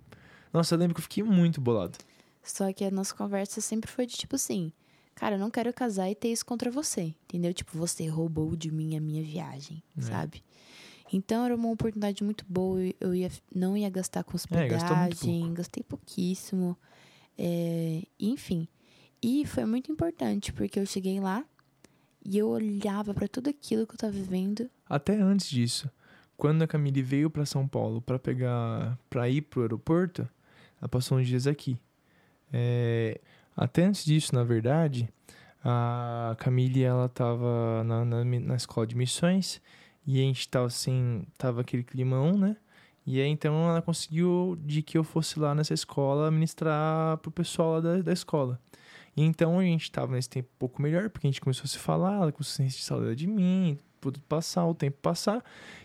Nossa, 0.53 0.75
eu 0.75 0.79
lembro 0.79 0.95
que 0.95 1.01
eu 1.01 1.05
fiquei 1.05 1.23
muito 1.23 1.61
bolado. 1.61 1.97
Só 2.43 2.73
que 2.73 2.85
a 2.85 2.91
nossa 2.91 3.15
conversa 3.15 3.61
sempre 3.61 3.91
foi 3.91 4.07
de 4.07 4.17
tipo 4.17 4.35
assim: 4.37 4.73
Cara, 5.15 5.37
eu 5.37 5.39
não 5.39 5.51
quero 5.51 5.73
casar 5.73 6.11
e 6.11 6.15
ter 6.15 6.29
isso 6.33 6.45
contra 6.47 6.71
você. 6.71 7.15
Entendeu? 7.25 7.53
Tipo, 7.53 7.77
você 7.77 8.07
roubou 8.09 8.57
de 8.57 8.71
mim 8.71 8.97
a 8.97 9.01
minha 9.01 9.23
viagem, 9.23 9.83
É. 9.97 10.01
sabe? 10.01 10.43
Então 11.13 11.45
era 11.45 11.55
uma 11.55 11.71
oportunidade 11.71 12.23
muito 12.23 12.45
boa. 12.49 12.79
Eu 13.01 13.15
ia, 13.15 13.31
não 13.55 13.77
ia 13.77 13.91
gastar 13.91 14.23
com 14.25 14.33
É, 14.33 14.37
hospedagem, 14.37 15.53
gastei 15.55 15.83
pouquíssimo. 15.83 16.77
É, 17.37 18.03
enfim. 18.19 18.69
E 19.23 19.45
foi 19.45 19.65
muito 19.65 19.91
importante, 19.91 20.53
porque 20.53 20.79
eu 20.79 20.87
cheguei 20.87 21.21
lá 21.21 21.45
e 22.25 22.39
eu 22.39 22.49
olhava 22.49 23.13
pra 23.13 23.27
tudo 23.27 23.51
aquilo 23.51 23.87
que 23.87 23.95
eu 23.95 23.99
tava 23.99 24.13
vivendo. 24.13 24.71
Até 24.89 25.15
antes 25.21 25.49
disso, 25.49 25.91
quando 26.37 26.63
a 26.63 26.67
Camille 26.67 27.03
veio 27.03 27.29
para 27.29 27.45
São 27.45 27.67
Paulo 27.67 28.01
para 28.01 28.19
pegar, 28.19 28.99
para 29.09 29.29
ir 29.29 29.43
pro 29.43 29.63
aeroporto, 29.63 30.29
ela 30.81 30.89
passou 30.89 31.19
uns 31.19 31.27
dias 31.27 31.47
aqui. 31.47 31.79
É, 32.53 33.21
até 33.57 33.85
antes 33.85 34.05
disso, 34.05 34.35
na 34.35 34.43
verdade, 34.45 35.09
a 35.63 36.35
Camille 36.39 36.83
ela 36.83 37.09
tava 37.09 37.85
na, 37.85 38.05
na, 38.05 38.25
na 38.25 38.57
escola 38.57 38.87
de 38.87 38.97
missões 38.97 39.61
e 40.07 40.19
a 40.19 40.23
gente 40.23 40.49
tava 40.49 40.67
assim, 40.67 41.23
tava 41.39 41.61
aquele 41.61 41.83
climão, 41.83 42.37
né? 42.37 42.57
E 43.07 43.21
aí 43.21 43.29
então 43.29 43.69
ela 43.69 43.81
conseguiu 43.83 44.59
de 44.65 44.83
que 44.83 44.97
eu 44.99 45.03
fosse 45.05 45.39
lá 45.39 45.55
nessa 45.55 45.75
escola 45.75 46.31
ministrar 46.31 47.17
pro 47.19 47.31
pessoal 47.31 47.73
lá 47.75 47.81
da, 47.81 48.03
da 48.03 48.13
escola. 48.13 48.61
E 49.17 49.23
então 49.23 49.59
a 49.59 49.63
gente 49.63 49.91
tava 49.91 50.13
nesse 50.15 50.29
tempo 50.31 50.49
um 50.55 50.59
pouco 50.59 50.81
melhor, 50.83 51.11
porque 51.11 51.27
a 51.27 51.31
gente 51.31 51.41
começou 51.41 51.65
a 51.65 51.69
se 51.69 51.79
falar, 51.79 52.15
ela 52.23 52.33
começou 52.33 52.53
a 52.65 52.69
sentir 52.69 52.83
saudade 52.85 53.17
de 53.17 53.27
mim, 53.27 53.79
tudo 54.01 54.21
passar, 54.21 54.65
o 54.67 54.75
tempo 54.75 54.97
passar. 55.03 55.43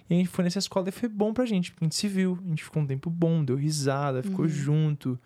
E 0.10 0.14
a 0.14 0.18
gente 0.18 0.30
foi 0.30 0.44
nessa 0.44 0.60
escola 0.60 0.88
e 0.90 0.92
foi 0.92 1.10
bom 1.10 1.34
pra 1.34 1.46
gente, 1.46 1.72
porque 1.72 1.84
a 1.84 1.88
gente 1.88 1.96
se 1.96 2.08
viu, 2.08 2.38
a 2.46 2.50
gente 2.50 2.64
ficou 2.64 2.84
um 2.84 2.88
tempo 2.88 3.10
bom, 3.10 3.44
deu 3.44 3.56
risada, 3.56 4.22
ficou 4.22 4.46
Uhum. 4.46 4.50
junto. 4.50 5.20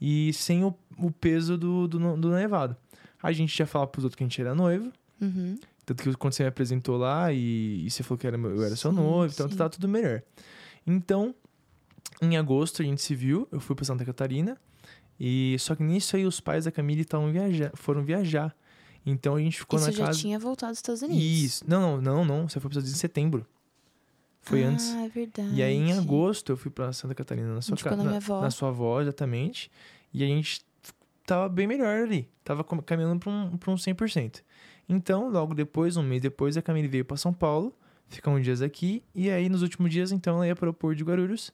E 0.00 0.32
sem 0.32 0.64
o, 0.64 0.74
o 0.98 1.10
peso 1.10 1.56
do, 1.56 1.86
do, 1.86 1.98
do 2.16 2.28
noivado. 2.30 2.76
A 3.22 3.30
gente 3.32 3.56
já 3.56 3.64
falava 3.66 3.90
pros 3.90 4.04
outros 4.04 4.16
que 4.16 4.24
a 4.24 4.26
gente 4.26 4.40
era 4.40 4.54
noivo. 4.54 4.92
Uhum. 5.20 5.56
Tanto 5.84 6.02
que 6.02 6.14
quando 6.14 6.32
você 6.32 6.42
me 6.42 6.48
apresentou 6.48 6.96
lá 6.96 7.32
e, 7.32 7.86
e 7.86 7.90
você 7.90 8.02
falou 8.02 8.18
que 8.18 8.26
era, 8.26 8.36
eu 8.36 8.62
era 8.62 8.76
seu 8.76 8.90
Sim, 8.90 8.96
noivo, 8.96 9.32
então 9.32 9.48
tá 9.48 9.68
tudo 9.68 9.86
melhor. 9.86 10.22
Então, 10.86 11.34
em 12.22 12.36
agosto 12.36 12.82
a 12.82 12.84
gente 12.84 13.02
se 13.02 13.14
viu, 13.14 13.46
eu 13.52 13.60
fui 13.60 13.76
pra 13.76 13.84
Santa 13.84 14.04
Catarina. 14.04 14.58
E 15.18 15.56
só 15.60 15.74
que 15.74 15.82
nisso 15.82 16.16
aí 16.16 16.26
os 16.26 16.40
pais 16.40 16.64
da 16.64 16.72
Camille 16.72 17.02
estavam 17.02 17.30
viajar, 17.30 17.70
foram 17.74 18.02
viajar. 18.02 18.54
Então 19.06 19.36
a 19.36 19.40
gente 19.40 19.58
ficou 19.58 19.78
Isso 19.78 19.86
na 19.86 19.92
já 19.92 20.06
casa. 20.06 20.18
tinha 20.18 20.38
voltado 20.38 20.72
dos 20.72 20.78
Estados 20.78 21.02
Unidos. 21.02 21.22
Isso. 21.22 21.64
Não, 21.68 22.00
não, 22.00 22.00
não, 22.00 22.24
não. 22.24 22.48
Você 22.48 22.58
foi 22.58 22.70
para 22.70 22.80
em 22.80 22.86
setembro. 22.86 23.46
Foi 24.40 24.64
ah, 24.64 24.68
antes. 24.68 24.90
é 24.90 25.08
verdade. 25.08 25.54
E 25.54 25.62
aí 25.62 25.74
em 25.74 25.92
agosto 25.92 26.52
eu 26.52 26.56
fui 26.56 26.70
pra 26.70 26.92
Santa 26.92 27.14
Catarina 27.14 27.54
na 27.54 27.62
sua 27.62 27.76
casa. 27.76 28.02
na 28.02 28.16
avó. 28.16 28.40
Na 28.40 28.50
sua 28.50 28.68
avó, 28.68 29.00
exatamente. 29.00 29.70
E 30.12 30.22
a 30.22 30.26
gente 30.26 30.64
tava 31.26 31.48
bem 31.48 31.66
melhor 31.66 32.02
ali. 32.02 32.28
Tava 32.42 32.64
caminhando 32.64 33.20
pra 33.20 33.30
um, 33.30 33.56
pra 33.56 33.70
um 33.70 33.74
100%. 33.74 34.42
Então, 34.88 35.28
logo 35.28 35.54
depois, 35.54 35.96
um 35.96 36.02
mês 36.02 36.20
depois, 36.20 36.56
a 36.56 36.62
Camille 36.62 36.88
veio 36.88 37.04
pra 37.04 37.16
São 37.16 37.32
Paulo. 37.32 37.74
Ficar 38.08 38.30
uns 38.30 38.44
dias 38.44 38.60
aqui. 38.60 39.02
E 39.14 39.30
aí, 39.30 39.48
nos 39.48 39.62
últimos 39.62 39.90
dias, 39.90 40.12
então, 40.12 40.36
ela 40.36 40.46
ia 40.46 40.54
para 40.54 40.68
o 40.68 40.74
Porto 40.74 40.96
de 40.96 41.04
Guarulhos. 41.04 41.52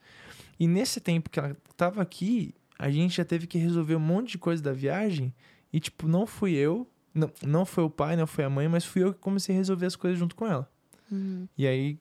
E 0.58 0.66
nesse 0.66 1.00
tempo 1.00 1.30
que 1.30 1.38
ela 1.38 1.56
tava 1.76 2.02
aqui, 2.02 2.54
a 2.78 2.90
gente 2.90 3.16
já 3.16 3.24
teve 3.24 3.46
que 3.46 3.58
resolver 3.58 3.94
um 3.94 4.00
monte 4.00 4.32
de 4.32 4.38
coisa 4.38 4.62
da 4.62 4.72
viagem. 4.72 5.32
E, 5.72 5.78
tipo, 5.78 6.08
não 6.08 6.26
fui 6.26 6.52
eu. 6.52 6.86
Não, 7.14 7.30
não 7.44 7.64
foi 7.64 7.84
o 7.84 7.90
pai, 7.90 8.16
não 8.16 8.26
foi 8.26 8.44
a 8.44 8.50
mãe, 8.50 8.68
mas 8.68 8.84
fui 8.84 9.02
eu 9.02 9.12
que 9.12 9.18
comecei 9.20 9.54
a 9.54 9.58
resolver 9.58 9.86
as 9.86 9.96
coisas 9.96 10.18
junto 10.18 10.36
com 10.36 10.46
ela. 10.46 10.70
Uhum. 11.10 11.48
E 11.58 11.66
aí, 11.66 11.98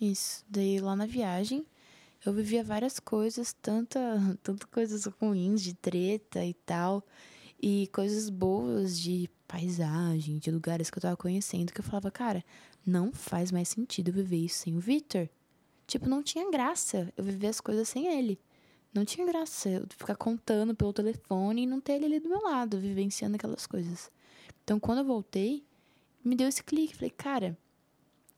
Isso. 0.00 0.44
Daí 0.48 0.78
lá 0.78 0.94
na 0.94 1.06
viagem 1.06 1.66
eu 2.24 2.32
vivia 2.32 2.64
várias 2.64 2.98
coisas, 2.98 3.52
tanta, 3.52 4.00
tanto 4.42 4.66
coisas 4.68 5.04
ruins 5.20 5.62
de 5.62 5.74
treta 5.74 6.44
e 6.44 6.54
tal, 6.54 7.04
e 7.60 7.88
coisas 7.92 8.28
boas 8.28 8.98
de 8.98 9.28
paisagem, 9.46 10.38
de 10.38 10.50
lugares 10.50 10.90
que 10.90 10.98
eu 10.98 11.02
tava 11.02 11.16
conhecendo, 11.16 11.72
que 11.72 11.80
eu 11.80 11.84
falava, 11.84 12.10
cara, 12.10 12.44
não 12.84 13.12
faz 13.12 13.50
mais 13.50 13.68
sentido 13.68 14.12
viver 14.12 14.36
isso 14.36 14.58
sem 14.58 14.76
o 14.76 14.80
Victor. 14.80 15.28
Tipo, 15.86 16.08
não 16.08 16.22
tinha 16.22 16.50
graça 16.50 17.12
eu 17.16 17.24
viver 17.24 17.48
as 17.48 17.60
coisas 17.60 17.88
sem 17.88 18.06
ele. 18.06 18.38
Não 18.92 19.04
tinha 19.04 19.26
graça 19.26 19.68
eu 19.68 19.86
ficar 19.90 20.14
contando 20.14 20.74
pelo 20.74 20.92
telefone 20.92 21.62
e 21.62 21.66
não 21.66 21.80
ter 21.80 21.94
ele 21.94 22.06
ali 22.06 22.20
do 22.20 22.28
meu 22.28 22.42
lado, 22.42 22.78
vivenciando 22.78 23.36
aquelas 23.36 23.66
coisas. 23.66 24.10
Então, 24.62 24.78
quando 24.78 24.98
eu 24.98 25.04
voltei, 25.04 25.64
me 26.24 26.36
deu 26.36 26.48
esse 26.48 26.62
clique. 26.62 26.94
Falei, 26.94 27.10
cara, 27.10 27.58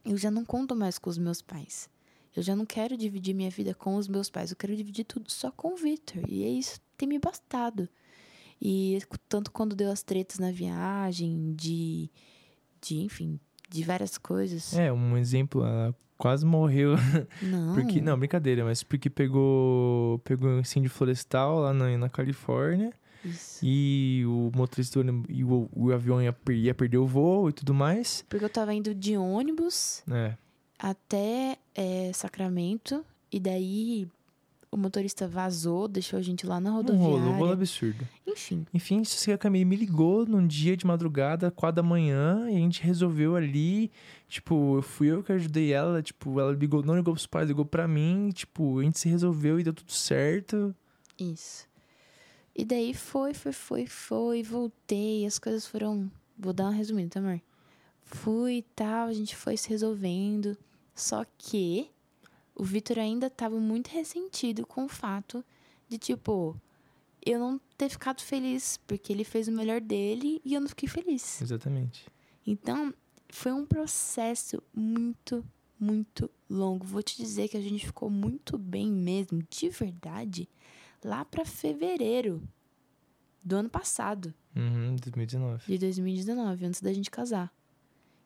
eu 0.05 0.17
já 0.17 0.31
não 0.31 0.45
conto 0.45 0.75
mais 0.75 0.99
com 0.99 1.11
os 1.11 1.19
meus 1.19 1.43
pais. 1.43 1.89
Eu 2.35 2.43
já 2.43 2.57
não 2.57 2.67
quero 2.67 2.97
dividir 2.97 3.35
minha 3.35 3.51
vida 3.51 3.75
com 3.75 3.97
os 3.97 4.09
meus 4.09 4.29
pais. 4.29 4.51
Eu 4.51 4.57
quero 4.57 4.77
dividir 4.77 5.05
tudo 5.05 5.31
só 5.31 5.51
com 5.51 5.73
o 5.75 5.77
Victor. 5.77 6.23
E 6.29 6.45
é 6.45 6.49
isso 6.49 6.81
tem 6.97 7.09
me 7.09 7.19
bastado. 7.19 7.89
E 8.61 8.99
tanto 9.29 9.51
quando 9.51 9.77
deu 9.77 9.90
as 9.90 10.03
tretas 10.03 10.38
na 10.38 10.51
viagem, 10.51 11.55
de, 11.55 12.11
de 12.81 12.99
enfim, 13.01 13.38
de 13.69 13.83
várias 13.85 14.16
coisas. 14.16 14.73
é, 14.75 14.92
um 14.92 15.16
exemplo, 15.16 15.64
ela 15.64 15.95
quase 16.16 16.45
morreu. 16.47 16.95
Não. 17.42 17.75
Porque, 17.75 18.01
não, 18.01 18.19
brincadeira, 18.19 18.64
mas 18.64 18.83
porque 18.83 19.11
pegou, 19.11 20.19
pegou 20.21 20.49
um 20.49 20.61
incêndio 20.61 20.88
florestal 20.90 21.59
lá 21.61 21.75
na, 21.75 21.99
na 21.99 22.09
Califórnia 22.09 22.90
Isso. 23.23 23.61
e 23.62 24.23
o 24.27 24.51
motorista 24.55 24.99
e 25.29 25.45
o, 25.45 25.69
o 25.75 25.92
avião 25.92 26.23
ia, 26.23 26.33
per- 26.33 26.57
ia 26.57 26.75
perder 26.75 26.97
o 26.99 27.07
voo 27.07 27.51
e 27.51 27.53
tudo 27.53 27.75
mais. 27.75 28.25
Porque 28.29 28.45
eu 28.45 28.49
tava 28.51 28.73
indo 28.73 28.95
de 28.95 29.16
ônibus 29.19 30.03
É, 30.11 30.35
até 30.79 31.59
é, 31.75 32.11
Sacramento. 32.14 33.05
E 33.31 33.38
daí 33.40 34.09
o 34.77 34.79
motorista 34.79 35.27
vazou, 35.27 35.89
deixou 35.89 36.19
a 36.19 36.23
gente 36.23 36.47
lá 36.47 36.61
na 36.61 36.71
um 36.71 36.75
rodoviária. 36.77 37.19
rolo, 37.19 37.31
um 37.31 37.39
rolo 37.39 37.53
absurdo. 37.53 38.07
Enfim. 38.27 38.67
Enfim, 38.75 39.01
isso 39.01 39.17
assim, 39.17 39.33
a 39.33 39.39
Camille 39.39 39.65
me 39.65 39.75
ligou 39.75 40.27
num 40.27 40.47
dia 40.47 40.77
de 40.77 40.87
madrugada, 40.87 41.51
quatro 41.51 41.77
da 41.77 41.83
manhã, 41.83 42.49
e 42.51 42.57
a 42.57 42.59
gente 42.59 42.83
resolveu 42.83 43.35
ali. 43.35 43.91
Tipo, 44.29 44.83
fui 44.83 45.09
eu 45.09 45.23
que 45.23 45.33
ajudei 45.33 45.73
ela, 45.73 46.03
tipo, 46.03 46.39
ela 46.39 46.53
ligou, 46.53 46.83
não 46.83 46.95
ligou 46.95 47.15
pros 47.15 47.27
pais, 47.27 47.49
ligou 47.49 47.65
pra 47.65 47.89
mim, 47.89 48.31
tipo, 48.35 48.79
a 48.79 48.83
gente 48.83 48.99
se 48.99 49.09
resolveu 49.09 49.59
e 49.59 49.65
deu 49.65 49.73
tudo 49.73 49.93
certo. 49.93 50.75
Isso. 51.19 51.67
E 52.55 52.65
daí 52.65 52.93
foi, 52.93 53.33
foi, 53.33 53.53
foi, 53.53 53.87
foi, 53.87 54.43
voltei, 54.43 55.25
as 55.25 55.39
coisas 55.39 55.67
foram. 55.67 56.11
Vou 56.39 56.53
dar 56.53 56.65
uma 56.65 56.73
resumida, 56.73 57.09
tá, 57.11 57.21
amor? 57.21 57.41
Fui 58.03 58.59
e 58.59 58.62
tal, 58.62 59.09
a 59.09 59.12
gente 59.12 59.35
foi 59.35 59.57
se 59.57 59.71
resolvendo. 59.71 60.57
Só 60.95 61.25
que 61.39 61.91
o 62.57 62.64
Vitor 62.64 62.99
ainda 62.99 63.29
tava 63.31 63.59
muito 63.61 63.88
ressentido 63.88 64.66
com 64.66 64.85
o 64.87 64.88
fato 64.88 65.45
de, 65.88 65.99
tipo, 65.99 66.59
eu 67.25 67.38
não 67.38 67.61
ter 67.77 67.88
ficado 67.88 68.21
feliz, 68.23 68.79
porque 68.87 69.12
ele 69.12 69.25
fez 69.25 69.47
o 69.49 69.53
melhor 69.53 69.81
dele 69.81 70.40
e 70.45 70.55
eu 70.55 70.61
não 70.61 70.69
fiquei 70.69 70.88
feliz. 70.88 71.40
Exatamente. 71.42 72.07
Então, 72.47 72.92
foi 73.29 73.53
um 73.53 73.66
processo 73.66 74.62
muito, 74.75 75.45
muito 75.79 76.31
longo. 76.49 76.85
Vou 76.87 77.03
te 77.03 77.16
dizer 77.16 77.49
que 77.49 77.57
a 77.57 77.61
gente 77.61 77.85
ficou 77.87 78.09
muito 78.09 78.57
bem 78.57 78.91
mesmo, 78.91 79.43
de 79.51 79.68
verdade, 79.68 80.49
lá 81.05 81.24
pra 81.24 81.45
fevereiro 81.45 82.43
do 83.45 83.57
ano 83.57 83.68
passado, 83.68 84.33
Uhum, 84.57 84.97
2019. 84.97 85.64
de 85.70 85.78
2019, 85.78 86.64
antes 86.66 86.81
da 86.81 86.93
gente 86.93 87.11
casar. 87.11 87.53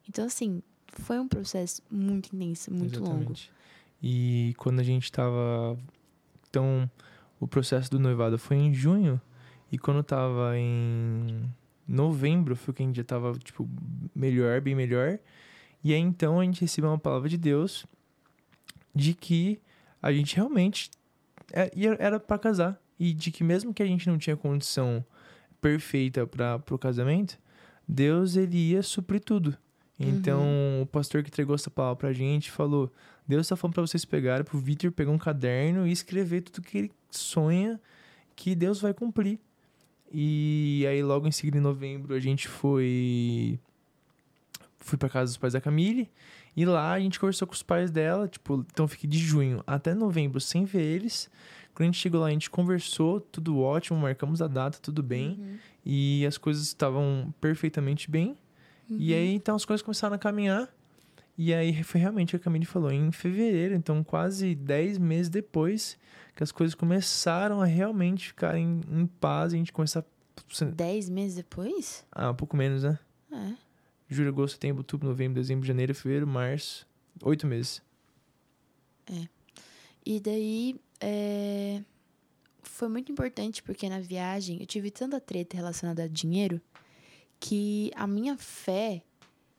Então, 0.09 0.25
assim, 0.25 0.63
foi 0.89 1.19
um 1.19 1.27
processo 1.29 1.83
muito 1.91 2.35
intenso, 2.35 2.73
muito 2.73 3.03
longo. 3.03 3.35
E 4.03 4.55
quando 4.57 4.81
a 4.81 4.83
gente 4.83 5.11
tava. 5.11 5.79
Então, 6.49 6.91
o 7.39 7.47
processo 7.47 7.91
do 7.91 7.99
noivado 7.99 8.39
foi 8.39 8.57
em 8.57 8.73
junho. 8.73 9.21
E 9.71 9.79
quando 9.79 10.03
tava 10.03 10.57
em 10.57 11.49
novembro, 11.87 12.57
foi 12.57 12.75
que 12.75 12.83
a 12.83 12.87
gente 12.87 12.97
já 12.97 13.05
tava, 13.05 13.33
tipo, 13.39 13.69
melhor, 14.15 14.61
bem 14.61 14.75
melhor. 14.75 15.19
E 15.83 15.95
aí 15.95 16.01
então 16.01 16.41
a 16.41 16.45
gente 16.45 16.61
recebeu 16.61 16.91
uma 16.91 16.99
palavra 16.99 17.29
de 17.29 17.39
Deus 17.39 17.87
de 18.95 19.15
que 19.15 19.61
a 20.03 20.13
gente 20.13 20.37
realmente 20.37 20.91
é- 21.53 21.71
era 21.99 22.21
para 22.21 22.39
casar. 22.39 22.81
E 22.99 23.15
de 23.15 23.31
que 23.31 23.43
mesmo 23.43 23.73
que 23.73 23.83
a 23.83 23.87
gente 23.87 24.09
não 24.09 24.19
tinha 24.19 24.37
condição 24.37 25.05
perfeita 25.61 26.27
para 26.27 26.63
o 26.71 26.79
casamento, 26.79 27.39
Deus 27.89 28.37
ele 28.37 28.57
ia 28.73 28.83
suprir 28.83 29.21
tudo. 29.21 29.57
Então, 30.09 30.43
o 30.83 30.87
pastor 30.87 31.23
que 31.23 31.29
entregou 31.29 31.55
essa 31.55 31.71
palavra 31.71 31.97
pra 31.97 32.13
gente 32.13 32.51
falou: 32.51 32.91
Deus 33.29 33.47
tá 33.47 33.55
falando 33.55 33.75
pra 33.75 33.83
vocês 33.83 34.05
pegarem, 34.05 34.45
pro 34.45 34.59
Victor 34.59 34.91
pegar 34.91 35.11
um 35.11 35.19
caderno 35.19 35.87
e 35.87 35.93
escrever 35.93 36.41
tudo 36.41 36.65
que 36.65 36.79
ele 36.79 36.93
sonha 37.11 37.79
que 38.35 38.55
Deus 38.55 38.81
vai 38.81 38.95
cumprir. 38.95 39.39
E 40.13 40.85
aí, 40.89 41.03
logo 41.03 41.29
em 41.29 41.33
seguida, 41.33 41.59
em 41.59 41.61
novembro, 41.61 42.15
a 42.15 42.19
gente 42.19 42.49
foi. 42.49 43.61
Fui 44.79 44.97
pra 44.97 45.09
casa 45.09 45.31
dos 45.31 45.37
pais 45.37 45.53
da 45.53 45.61
Camille. 45.61 46.11
E 46.57 46.65
lá 46.65 46.93
a 46.93 47.01
gente 47.01 47.21
conversou 47.21 47.47
com 47.47 47.55
os 47.55 47.63
pais 47.63 47.91
dela. 47.91 48.27
Tipo, 48.27 48.65
então 48.73 48.89
fiquei 48.89 49.09
de 49.09 49.19
junho 49.19 49.63
até 49.67 49.95
novembro 49.95 50.41
sem 50.41 50.65
ver 50.65 50.83
eles. 50.83 51.31
Quando 51.75 51.89
a 51.89 51.93
gente 51.93 51.99
chegou 51.99 52.21
lá, 52.21 52.27
a 52.27 52.31
gente 52.31 52.51
conversou, 52.51 53.21
tudo 53.21 53.61
ótimo, 53.61 53.99
marcamos 53.99 54.43
a 54.43 54.49
data, 54.49 54.79
tudo 54.83 55.03
bem. 55.03 55.39
Uhum. 55.39 55.59
E 55.85 56.27
as 56.27 56.37
coisas 56.37 56.65
estavam 56.65 57.33
perfeitamente 57.41 58.11
bem. 58.11 58.37
E 58.91 59.13
Uhum. 59.13 59.19
aí, 59.19 59.35
então, 59.35 59.55
as 59.55 59.65
coisas 59.65 59.83
começaram 59.83 60.17
a 60.17 60.19
caminhar. 60.19 60.69
E 61.39 61.55
aí, 61.55 61.83
foi 61.83 62.01
realmente 62.01 62.35
o 62.35 62.39
que 62.39 62.43
a 62.43 62.45
Camille 62.45 62.67
falou. 62.67 62.91
Em 62.91 63.11
fevereiro, 63.13 63.75
então, 63.75 64.03
quase 64.05 64.55
10 64.55 64.99
meses 64.99 65.29
depois, 65.31 65.97
que 66.35 66.43
as 66.43 66.53
coisas 66.53 66.75
começaram 66.75 67.61
a 67.61 67.65
realmente 67.65 68.29
ficar 68.29 68.57
em, 68.57 68.81
em 68.91 69.07
paz. 69.07 69.53
E 69.53 69.57
a 69.57 69.59
gente 69.59 69.73
começar... 69.73 70.05
Dez 70.75 71.09
meses 71.09 71.37
depois? 71.37 72.05
Ah, 72.11 72.31
um 72.31 72.35
pouco 72.35 72.57
menos, 72.57 72.83
né? 72.83 72.99
É. 73.31 73.53
Julho, 74.09 74.31
agosto, 74.31 74.55
setembro, 74.55 74.81
outubro, 74.81 75.09
novembro, 75.09 75.41
dezembro, 75.41 75.67
janeiro, 75.67 75.95
fevereiro, 75.95 76.27
março. 76.27 76.87
Oito 77.23 77.47
meses. 77.47 77.83
E 80.05 80.19
daí, 80.19 80.81
é, 81.01 81.83
foi 82.63 82.89
muito 82.89 83.13
importante 83.13 83.63
porque 83.63 83.89
na 83.89 84.01
viagem 84.01 84.59
eu 84.61 84.67
tive 84.67 84.91
tanta 84.91 85.21
treta 85.21 85.57
relacionada 85.57 86.05
a 86.05 86.09
dinheiro 86.09 86.61
que 87.41 87.91
a 87.97 88.07
minha 88.07 88.37
fé 88.37 89.03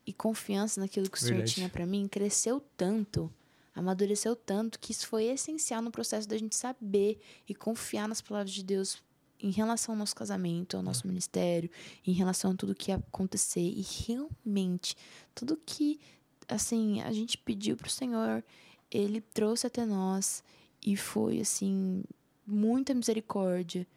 e 0.06 0.14
confiança 0.14 0.80
naquilo 0.80 1.10
que 1.10 1.18
o 1.18 1.20
Senhor 1.20 1.38
Verdade. 1.38 1.54
tinha 1.54 1.70
pra 1.70 1.86
mim 1.86 2.08
cresceu 2.08 2.64
tanto, 2.78 3.34
amadureceu 3.74 4.36
tanto, 4.36 4.80
que 4.80 4.92
isso 4.92 5.08
foi 5.08 5.26
essencial 5.26 5.82
no 5.82 5.92
processo 5.92 6.28
da 6.28 6.38
gente 6.38 6.56
saber 6.56 7.20
e 7.50 7.56
confiar 7.56 8.08
nas 8.08 8.22
palavras 8.22 8.52
de 8.52 8.64
Deus 8.64 9.02
em 9.40 9.50
relação 9.50 9.96
ao 9.96 10.00
nosso 10.00 10.16
casamento, 10.16 10.78
ao 10.78 10.84
nosso 10.84 11.08
ministério, 11.08 11.70
em 12.06 12.12
relação 12.12 12.52
a 12.52 12.56
tudo 12.56 12.76
que 12.76 12.92
ia 12.92 12.98
acontecer. 12.98 13.62
E 13.62 13.82
realmente, 13.82 14.96
tudo 15.34 15.60
que, 15.66 16.00
assim, 16.48 17.02
a 17.02 17.12
gente 17.12 17.38
pediu 17.40 17.76
pro 17.76 17.90
Senhor, 17.90 18.44
Ele 18.92 19.20
trouxe 19.20 19.66
até 19.66 19.84
nós 19.84 20.44
e 20.86 20.96
foi, 20.96 21.40
assim, 21.40 22.04
muita 22.46 22.94
misericórdia. 22.94 23.88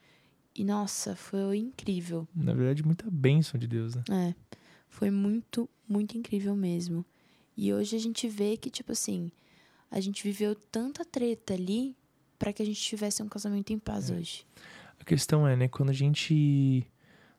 E, 0.55 0.65
nossa, 0.65 1.17
foi 1.17 1.59
incrível. 1.59 2.29
Na 2.35 2.55
verdade, 2.55 2.85
muita 2.85 3.11
bênção 3.11 3.59
de 3.59 3.67
Deus, 3.67 3.95
né? 3.95 4.05
É, 4.11 4.35
foi 4.89 5.11
muito, 5.11 5.69
muito 5.89 6.17
incrível 6.17 6.55
mesmo. 6.55 7.05
E 7.57 7.73
hoje 7.73 7.97
a 7.97 7.99
gente 7.99 8.29
vê 8.29 8.57
que, 8.57 8.71
tipo 8.71 8.93
assim, 8.93 9.31
a 9.91 10.01
gente 10.01 10.23
viveu 10.23 10.55
tanta 10.55 11.05
treta 11.05 11.55
ali 11.55 11.97
para 12.39 12.53
que 12.53 12.63
a 12.63 12.67
gente 12.67 12.81
tivesse 12.81 13.23
um 13.23 13.29
casamento 13.29 13.73
em 13.73 13.79
paz 13.79 14.11
hoje. 14.11 14.47
A 14.99 15.05
questão 15.05 15.47
é, 15.47 15.57
né, 15.57 15.69
quando 15.69 15.91
a 15.91 15.95
gente 15.95 16.87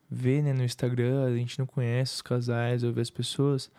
vê, 0.09 0.41
né, 0.41 0.53
no 0.53 0.63
Instagram, 0.63 1.25
a 1.25 1.35
gente 1.35 1.57
não 1.59 1.65
conhece 1.65 2.15
os 2.15 2.21
casais 2.21 2.83
ou 2.83 2.93
vê 2.93 3.01
as 3.01 3.09
pessoas, 3.09 3.71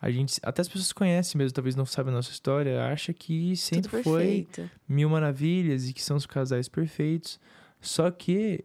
a 0.00 0.10
gente, 0.10 0.38
até 0.42 0.62
as 0.62 0.68
pessoas 0.68 0.92
conhecem 0.92 1.38
mesmo, 1.38 1.54
talvez 1.54 1.74
não 1.74 1.84
sabem 1.84 2.12
a 2.12 2.16
nossa 2.16 2.30
história, 2.30 2.86
acha 2.86 3.12
que 3.12 3.56
sempre 3.56 4.02
foi 4.02 4.46
mil 4.88 5.10
maravilhas 5.10 5.88
e 5.88 5.92
que 5.92 6.02
são 6.02 6.16
os 6.16 6.26
casais 6.26 6.68
perfeitos. 6.68 7.40
Só 7.80 8.10
que 8.10 8.64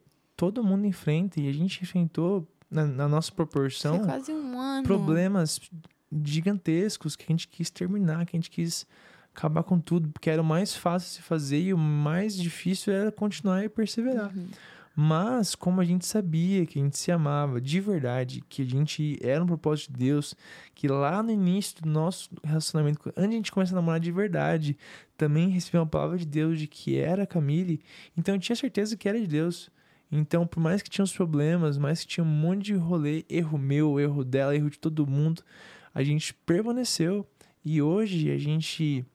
todo 0.51 0.61
mundo 0.61 0.85
enfrenta 0.85 1.39
e 1.39 1.47
a 1.47 1.53
gente 1.53 1.81
enfrentou 1.81 2.45
na, 2.69 2.85
na 2.85 3.07
nossa 3.07 3.31
proporção 3.31 3.99
Foi 3.99 4.05
quase 4.05 4.33
um 4.33 4.59
ano. 4.59 4.83
problemas 4.83 5.57
gigantescos 6.21 7.15
que 7.15 7.23
a 7.23 7.27
gente 7.31 7.47
quis 7.47 7.69
terminar, 7.69 8.25
que 8.25 8.35
a 8.35 8.39
gente 8.39 8.49
quis 8.49 8.85
acabar 9.33 9.63
com 9.63 9.79
tudo, 9.79 10.09
porque 10.09 10.29
era 10.29 10.41
o 10.41 10.45
mais 10.45 10.75
fácil 10.75 11.09
se 11.09 11.21
fazer 11.21 11.61
e 11.61 11.73
o 11.73 11.77
mais 11.77 12.35
difícil 12.35 12.91
era 12.91 13.09
continuar 13.09 13.63
e 13.63 13.69
perseverar. 13.69 14.35
Uhum. 14.35 14.47
Mas 14.93 15.55
como 15.55 15.79
a 15.79 15.85
gente 15.85 16.05
sabia 16.05 16.65
que 16.65 16.77
a 16.77 16.83
gente 16.83 16.97
se 16.97 17.09
amava 17.09 17.61
de 17.61 17.79
verdade, 17.79 18.43
que 18.49 18.63
a 18.63 18.65
gente 18.65 19.17
era 19.23 19.41
um 19.41 19.47
propósito 19.47 19.93
de 19.93 19.97
Deus, 19.97 20.35
que 20.75 20.89
lá 20.89 21.23
no 21.23 21.31
início 21.31 21.81
do 21.81 21.89
nosso 21.89 22.29
relacionamento, 22.43 22.99
antes 23.15 23.29
de 23.29 23.35
a 23.35 23.37
gente 23.37 23.51
começar 23.51 23.73
a 23.73 23.77
namorar 23.77 23.99
de 23.99 24.11
verdade, 24.11 24.77
também 25.17 25.47
recebeu 25.47 25.81
uma 25.81 25.87
palavra 25.87 26.17
de 26.17 26.25
Deus 26.25 26.59
de 26.59 26.67
que 26.67 26.99
era 26.99 27.25
Camille, 27.25 27.81
então 28.17 28.35
eu 28.35 28.39
tinha 28.41 28.57
certeza 28.57 28.97
que 28.97 29.07
era 29.07 29.19
de 29.19 29.25
Deus. 29.25 29.71
Então, 30.11 30.45
por 30.45 30.59
mais 30.59 30.81
que 30.81 30.89
tinha 30.89 31.03
os 31.03 31.11
problemas, 31.11 31.77
mais 31.77 32.01
que 32.01 32.07
tinha 32.07 32.23
um 32.23 32.27
monte 32.27 32.65
de 32.65 32.73
rolê, 32.75 33.25
erro 33.29 33.57
meu, 33.57 33.99
erro 33.99 34.23
dela, 34.23 34.55
erro 34.55 34.69
de 34.69 34.77
todo 34.77 35.07
mundo, 35.07 35.43
a 35.93 36.03
gente 36.03 36.33
permaneceu. 36.33 37.27
E 37.65 37.81
hoje 37.81 38.29
a 38.31 38.37
gente 38.37 39.05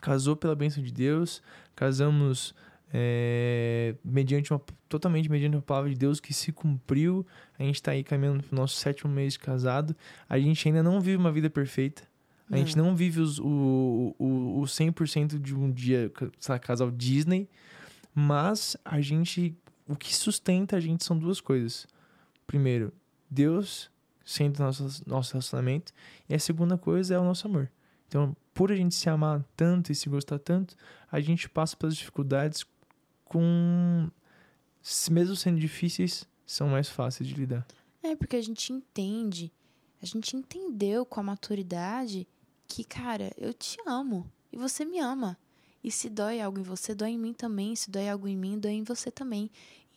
casou 0.00 0.36
pela 0.36 0.54
bênção 0.54 0.82
de 0.82 0.92
Deus, 0.92 1.42
casamos 1.74 2.54
é, 2.92 3.94
mediante 4.04 4.52
uma 4.52 4.60
totalmente 4.88 5.30
mediante 5.30 5.54
uma 5.54 5.62
palavra 5.62 5.88
de 5.88 5.96
Deus 5.96 6.20
que 6.20 6.34
se 6.34 6.52
cumpriu. 6.52 7.24
A 7.58 7.62
gente 7.62 7.76
está 7.76 7.92
aí 7.92 8.02
caminhando 8.02 8.42
para 8.42 8.54
o 8.54 8.56
nosso 8.56 8.76
sétimo 8.76 9.12
mês 9.12 9.34
de 9.34 9.38
casado. 9.38 9.96
A 10.28 10.38
gente 10.38 10.66
ainda 10.66 10.82
não 10.82 11.00
vive 11.00 11.16
uma 11.16 11.32
vida 11.32 11.48
perfeita. 11.48 12.02
A 12.52 12.56
gente 12.56 12.76
não 12.76 12.96
vive 12.96 13.20
os, 13.20 13.38
o, 13.38 14.14
o, 14.18 14.60
o 14.60 14.62
100% 14.62 15.38
de 15.38 15.54
um 15.54 15.70
dia, 15.70 16.10
sei 16.40 16.52
lá, 16.52 16.58
casal 16.58 16.90
Disney. 16.90 17.48
Mas 18.12 18.76
a 18.84 19.00
gente. 19.00 19.54
O 19.90 19.96
que 19.96 20.14
sustenta 20.14 20.76
a 20.76 20.80
gente 20.80 21.04
são 21.04 21.18
duas 21.18 21.40
coisas. 21.40 21.84
Primeiro, 22.46 22.92
Deus 23.28 23.90
sendo 24.24 24.60
nosso, 24.60 25.02
nosso 25.04 25.32
relacionamento. 25.32 25.92
E 26.28 26.34
a 26.34 26.38
segunda 26.38 26.78
coisa 26.78 27.14
é 27.14 27.18
o 27.18 27.24
nosso 27.24 27.48
amor. 27.48 27.68
Então, 28.06 28.36
por 28.54 28.70
a 28.70 28.76
gente 28.76 28.94
se 28.94 29.10
amar 29.10 29.44
tanto 29.56 29.90
e 29.90 29.94
se 29.96 30.08
gostar 30.08 30.38
tanto, 30.38 30.76
a 31.10 31.20
gente 31.20 31.48
passa 31.48 31.76
pelas 31.76 31.96
dificuldades 31.96 32.64
com. 33.24 34.08
Mesmo 35.10 35.34
sendo 35.34 35.58
difíceis, 35.58 36.24
são 36.46 36.68
mais 36.68 36.88
fáceis 36.88 37.28
de 37.28 37.34
lidar. 37.34 37.66
É, 38.00 38.14
porque 38.14 38.36
a 38.36 38.42
gente 38.42 38.72
entende, 38.72 39.52
a 40.00 40.06
gente 40.06 40.36
entendeu 40.36 41.04
com 41.04 41.18
a 41.18 41.24
maturidade 41.24 42.28
que, 42.66 42.84
cara, 42.84 43.32
eu 43.36 43.52
te 43.52 43.76
amo 43.84 44.30
e 44.52 44.56
você 44.56 44.84
me 44.84 45.00
ama. 45.00 45.36
E 45.82 45.90
se 45.90 46.08
dói 46.08 46.40
algo 46.40 46.58
em 46.58 46.62
você, 46.62 46.94
dói 46.94 47.10
em 47.10 47.18
mim 47.18 47.32
também. 47.32 47.74
Se 47.74 47.90
dói 47.90 48.08
algo 48.08 48.28
em 48.28 48.36
mim, 48.36 48.58
dói 48.58 48.72
em 48.72 48.84
você 48.84 49.10
também. 49.10 49.50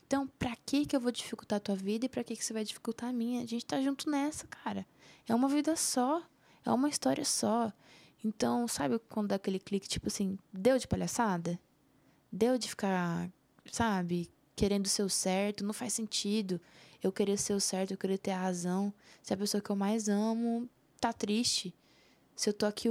Então, 0.05 0.27
pra 0.39 0.55
que 0.55 0.86
que 0.86 0.95
eu 0.95 0.99
vou 0.99 1.11
dificultar 1.11 1.57
a 1.57 1.59
tua 1.59 1.75
vida 1.75 2.05
e 2.05 2.09
pra 2.09 2.23
que 2.23 2.36
que 2.36 2.45
você 2.45 2.53
vai 2.53 2.63
dificultar 2.63 3.09
a 3.09 3.13
minha? 3.13 3.41
A 3.41 3.45
gente 3.45 3.65
tá 3.65 3.81
junto 3.81 4.09
nessa, 4.09 4.47
cara. 4.47 4.86
É 5.27 5.34
uma 5.34 5.47
vida 5.47 5.75
só. 5.75 6.21
É 6.65 6.71
uma 6.71 6.88
história 6.88 7.25
só. 7.25 7.73
Então, 8.23 8.67
sabe 8.67 8.99
quando 9.09 9.29
dá 9.29 9.36
aquele 9.36 9.59
clique, 9.59 9.88
tipo 9.88 10.07
assim, 10.07 10.38
deu 10.51 10.77
de 10.77 10.88
palhaçada? 10.88 11.59
Deu 12.31 12.57
de 12.57 12.69
ficar, 12.69 13.29
sabe, 13.71 14.29
querendo 14.55 14.88
ser 14.88 15.03
o 15.03 15.09
certo? 15.09 15.63
Não 15.63 15.73
faz 15.73 15.93
sentido 15.93 16.59
eu 17.01 17.11
querer 17.11 17.38
ser 17.38 17.53
o 17.53 17.59
certo, 17.59 17.91
eu 17.91 17.97
querer 17.97 18.17
ter 18.17 18.31
a 18.31 18.39
razão. 18.39 18.93
Se 19.21 19.34
a 19.34 19.38
pessoa 19.38 19.61
que 19.61 19.69
eu 19.69 19.75
mais 19.75 20.07
amo 20.07 20.69
tá 20.99 21.11
triste. 21.11 21.75
Se 22.36 22.49
eu 22.49 22.53
tô 22.53 22.65
aqui 22.65 22.88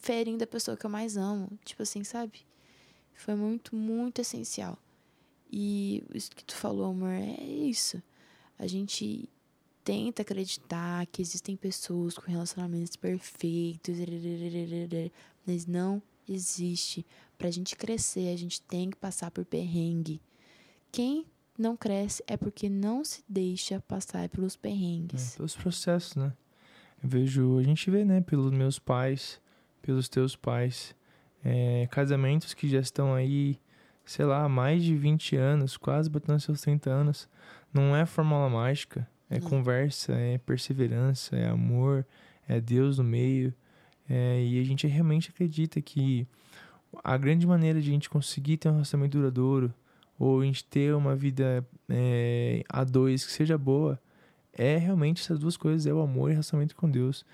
ferindo 0.00 0.42
a 0.44 0.46
pessoa 0.46 0.76
que 0.76 0.84
eu 0.86 0.90
mais 0.90 1.16
amo. 1.16 1.50
Tipo 1.64 1.82
assim, 1.82 2.04
sabe? 2.04 2.40
Foi 3.14 3.34
muito, 3.34 3.74
muito 3.76 4.20
essencial. 4.20 4.78
E 5.50 6.02
isso 6.14 6.30
que 6.30 6.44
tu 6.44 6.54
falou, 6.54 6.90
amor, 6.90 7.10
é 7.10 7.42
isso. 7.44 8.02
A 8.58 8.66
gente 8.66 9.28
tenta 9.84 10.22
acreditar 10.22 11.06
que 11.06 11.20
existem 11.20 11.56
pessoas 11.56 12.16
com 12.16 12.30
relacionamentos 12.30 12.96
perfeitos, 12.96 13.96
mas 15.46 15.66
não 15.66 16.00
existe. 16.28 17.04
Pra 17.36 17.50
gente 17.50 17.76
crescer, 17.76 18.32
a 18.32 18.36
gente 18.36 18.62
tem 18.62 18.90
que 18.90 18.96
passar 18.96 19.30
por 19.30 19.44
perrengue. 19.44 20.20
Quem 20.90 21.26
não 21.58 21.76
cresce 21.76 22.22
é 22.26 22.36
porque 22.36 22.68
não 22.68 23.04
se 23.04 23.22
deixa 23.28 23.80
passar 23.80 24.28
pelos 24.28 24.54
É, 24.54 24.58
perrengues. 24.58 25.36
pelos 25.36 25.54
processos, 25.54 26.14
né? 26.16 26.32
Eu 27.02 27.08
vejo, 27.08 27.58
a 27.58 27.62
gente 27.62 27.90
vê, 27.90 28.04
né, 28.04 28.20
pelos 28.20 28.52
meus 28.52 28.78
pais, 28.78 29.40
pelos 29.82 30.08
teus 30.08 30.36
pais, 30.36 30.94
é, 31.44 31.86
casamentos 31.90 32.54
que 32.54 32.68
já 32.68 32.80
estão 32.80 33.14
aí, 33.14 33.58
sei 34.04 34.24
lá, 34.24 34.48
mais 34.48 34.82
de 34.82 34.96
20 34.96 35.36
anos, 35.36 35.76
quase 35.76 36.08
batendo 36.08 36.40
seus 36.40 36.60
30 36.60 36.88
anos. 36.88 37.28
Não 37.74 37.94
é 37.94 38.06
fórmula 38.06 38.48
mágica, 38.48 39.06
é 39.28 39.40
Não. 39.40 39.48
conversa, 39.48 40.12
é 40.12 40.38
perseverança, 40.38 41.36
é 41.36 41.48
amor, 41.48 42.06
é 42.48 42.60
Deus 42.60 42.98
no 42.98 43.04
meio. 43.04 43.52
É, 44.08 44.44
e 44.44 44.60
a 44.60 44.64
gente 44.64 44.86
realmente 44.86 45.30
acredita 45.30 45.80
que 45.80 46.26
a 47.02 47.16
grande 47.16 47.46
maneira 47.46 47.80
de 47.80 47.88
a 47.88 47.92
gente 47.92 48.10
conseguir 48.10 48.58
ter 48.58 48.68
um 48.68 48.72
relacionamento 48.72 49.16
duradouro, 49.18 49.72
ou 50.18 50.40
a 50.40 50.44
gente 50.44 50.64
ter 50.64 50.94
uma 50.94 51.16
vida 51.16 51.66
é, 51.88 52.62
a 52.68 52.84
dois 52.84 53.24
que 53.24 53.32
seja 53.32 53.56
boa, 53.56 53.98
é 54.52 54.76
realmente 54.76 55.22
essas 55.22 55.38
duas 55.38 55.56
coisas, 55.56 55.86
é 55.86 55.92
o 55.92 56.00
amor 56.00 56.28
e 56.28 56.32
o 56.32 56.34
relacionamento 56.34 56.76
com 56.76 56.88
Deus. 56.88 57.24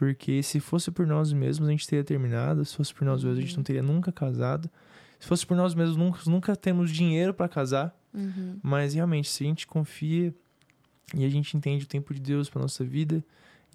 Porque 0.00 0.42
se 0.42 0.60
fosse 0.60 0.90
por 0.90 1.06
nós 1.06 1.30
mesmos, 1.30 1.68
a 1.68 1.72
gente 1.72 1.86
teria 1.86 2.02
terminado. 2.02 2.64
Se 2.64 2.74
fosse 2.74 2.94
por 2.94 3.04
nós 3.04 3.22
mesmos, 3.22 3.38
a 3.38 3.42
gente 3.42 3.54
não 3.54 3.62
teria 3.62 3.82
nunca 3.82 4.10
casado. 4.10 4.70
Se 5.18 5.28
fosse 5.28 5.44
por 5.44 5.54
nós 5.54 5.74
mesmos, 5.74 5.94
nunca, 5.94 6.20
nunca 6.24 6.56
temos 6.56 6.90
dinheiro 6.90 7.34
para 7.34 7.46
casar. 7.50 7.94
Uhum. 8.14 8.58
Mas 8.62 8.94
realmente, 8.94 9.28
se 9.28 9.44
a 9.44 9.46
gente 9.46 9.66
confia 9.66 10.34
e 11.14 11.22
a 11.22 11.28
gente 11.28 11.54
entende 11.54 11.84
o 11.84 11.86
tempo 11.86 12.14
de 12.14 12.20
Deus 12.20 12.48
para 12.48 12.62
nossa 12.62 12.82
vida, 12.82 13.22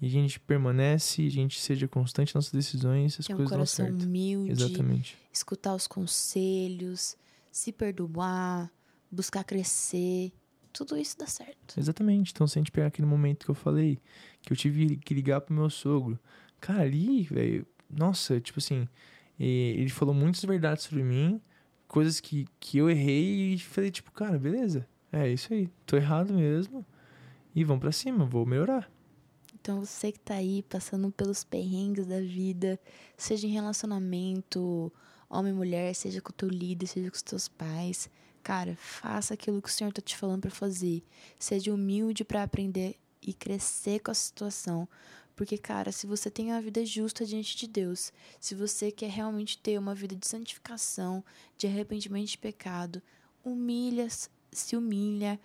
e 0.02 0.06
a 0.06 0.10
gente 0.10 0.40
permanece, 0.40 1.24
a 1.24 1.30
gente 1.30 1.60
seja 1.60 1.86
constante 1.86 2.34
nas 2.34 2.46
nossas 2.46 2.52
decisões, 2.52 3.20
as 3.20 3.26
Ter 3.26 3.32
um 3.32 3.36
coisas 3.36 3.50
dão 3.50 3.58
coração 3.58 3.86
certo. 3.86 4.02
humilde, 4.02 4.50
Exatamente. 4.50 5.16
escutar 5.32 5.76
os 5.76 5.86
conselhos, 5.86 7.16
se 7.52 7.70
perdoar, 7.70 8.68
buscar 9.08 9.44
crescer. 9.44 10.32
Tudo 10.72 10.98
isso 10.98 11.16
dá 11.16 11.26
certo. 11.26 11.78
Exatamente. 11.78 12.32
Então, 12.32 12.46
se 12.48 12.58
a 12.58 12.60
gente 12.60 12.72
pegar 12.72 12.88
aquele 12.88 13.06
momento 13.06 13.44
que 13.46 13.50
eu 13.50 13.54
falei, 13.54 13.98
que 14.46 14.52
eu 14.52 14.56
tive 14.56 14.96
que 14.98 15.12
ligar 15.12 15.40
pro 15.40 15.52
meu 15.52 15.68
sogro, 15.68 16.16
cara, 16.60 16.82
ali, 16.82 17.24
velho, 17.24 17.66
nossa, 17.90 18.40
tipo 18.40 18.60
assim, 18.60 18.88
ele 19.38 19.88
falou 19.90 20.14
muitas 20.14 20.42
verdades 20.44 20.84
sobre 20.84 21.02
mim, 21.02 21.40
coisas 21.88 22.20
que, 22.20 22.46
que 22.60 22.78
eu 22.78 22.88
errei 22.88 23.54
e 23.54 23.58
falei, 23.58 23.90
tipo, 23.90 24.12
cara, 24.12 24.38
beleza, 24.38 24.86
é 25.10 25.28
isso 25.28 25.52
aí, 25.52 25.68
tô 25.84 25.96
errado 25.96 26.32
mesmo, 26.32 26.86
e 27.56 27.64
vamos 27.64 27.80
pra 27.80 27.90
cima, 27.90 28.24
vou 28.24 28.46
melhorar. 28.46 28.88
Então 29.60 29.84
você 29.84 30.12
que 30.12 30.20
tá 30.20 30.34
aí 30.34 30.62
passando 30.62 31.10
pelos 31.10 31.42
perrengues 31.42 32.06
da 32.06 32.20
vida, 32.20 32.78
seja 33.16 33.48
em 33.48 33.50
relacionamento, 33.50 34.92
homem 35.28 35.52
e 35.52 35.56
mulher, 35.56 35.92
seja 35.92 36.20
com 36.20 36.30
o 36.30 36.32
teu 36.32 36.48
líder, 36.48 36.86
seja 36.86 37.10
com 37.10 37.16
os 37.16 37.22
teus 37.22 37.48
pais, 37.48 38.08
cara, 38.44 38.76
faça 38.76 39.34
aquilo 39.34 39.60
que 39.60 39.68
o 39.68 39.72
Senhor 39.72 39.92
tá 39.92 40.00
te 40.00 40.16
falando 40.16 40.42
pra 40.42 40.52
fazer. 40.52 41.02
Seja 41.36 41.74
humilde 41.74 42.24
pra 42.24 42.44
aprender 42.44 42.96
e 43.26 43.34
crescer 43.34 43.98
com 43.98 44.10
a 44.10 44.14
situação. 44.14 44.88
Porque, 45.34 45.58
cara, 45.58 45.92
se 45.92 46.06
você 46.06 46.30
tem 46.30 46.50
uma 46.50 46.62
vida 46.62 46.82
justa 46.86 47.26
diante 47.26 47.56
de 47.56 47.66
Deus, 47.66 48.10
se 48.40 48.54
você 48.54 48.90
quer 48.90 49.10
realmente 49.10 49.58
ter 49.58 49.78
uma 49.78 49.94
vida 49.94 50.16
de 50.16 50.26
santificação, 50.26 51.22
de 51.58 51.66
arrependimento 51.66 52.28
de 52.28 52.38
pecado, 52.38 53.02
humilha, 53.44 54.08
se 54.50 54.76
humilha. 54.76 55.38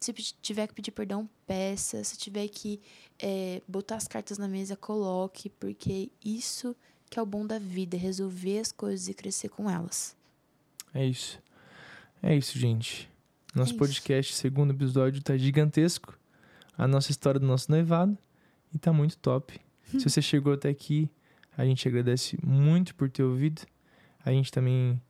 Se 0.00 0.12
tiver 0.12 0.66
que 0.66 0.74
pedir 0.74 0.90
perdão, 0.90 1.28
peça. 1.46 2.02
Se 2.02 2.18
tiver 2.18 2.48
que 2.48 2.80
é, 3.18 3.62
botar 3.68 3.96
as 3.96 4.08
cartas 4.08 4.36
na 4.36 4.48
mesa, 4.48 4.76
coloque, 4.76 5.48
porque 5.48 6.10
isso 6.24 6.74
que 7.08 7.18
é 7.18 7.22
o 7.22 7.26
bom 7.26 7.46
da 7.46 7.58
vida, 7.58 7.96
é 7.96 8.00
resolver 8.00 8.58
as 8.58 8.72
coisas 8.72 9.08
e 9.08 9.14
crescer 9.14 9.48
com 9.48 9.70
elas. 9.70 10.16
É 10.92 11.04
isso. 11.06 11.40
É 12.20 12.34
isso, 12.34 12.58
gente. 12.58 13.08
Nosso 13.54 13.70
isso. 13.70 13.78
podcast, 13.78 14.34
segundo 14.34 14.72
episódio, 14.72 15.22
tá 15.22 15.36
gigantesco. 15.36 16.18
A 16.76 16.86
nossa 16.86 17.10
história 17.10 17.40
do 17.40 17.46
nosso 17.46 17.70
noivado. 17.70 18.16
E 18.74 18.78
tá 18.78 18.92
muito 18.92 19.16
top. 19.18 19.58
Se 19.98 20.08
você 20.08 20.20
chegou 20.20 20.52
até 20.52 20.68
aqui, 20.68 21.08
a 21.56 21.64
gente 21.64 21.86
agradece 21.88 22.36
muito 22.44 22.94
por 22.94 23.08
ter 23.08 23.22
ouvido. 23.22 23.62
A 24.24 24.30
gente 24.32 24.50
também 24.50 25.00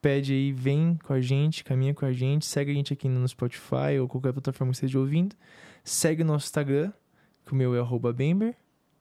pede 0.00 0.32
aí, 0.32 0.52
vem 0.52 0.98
com 1.02 1.12
a 1.12 1.20
gente, 1.20 1.62
caminha 1.62 1.94
com 1.94 2.04
a 2.04 2.12
gente, 2.12 2.44
segue 2.44 2.70
a 2.70 2.74
gente 2.74 2.92
aqui 2.92 3.08
no 3.08 3.26
Spotify 3.28 3.98
ou 4.00 4.08
qualquer 4.08 4.32
plataforma 4.32 4.70
que 4.72 4.76
esteja 4.76 4.98
ouvindo. 4.98 5.36
Segue 5.84 6.22
o 6.22 6.24
nosso 6.26 6.46
Instagram, 6.46 6.92
que 7.44 7.52
o 7.52 7.54
meu 7.56 7.74
é 7.74 7.80
arroba 7.80 8.12
Bember. 8.12 8.56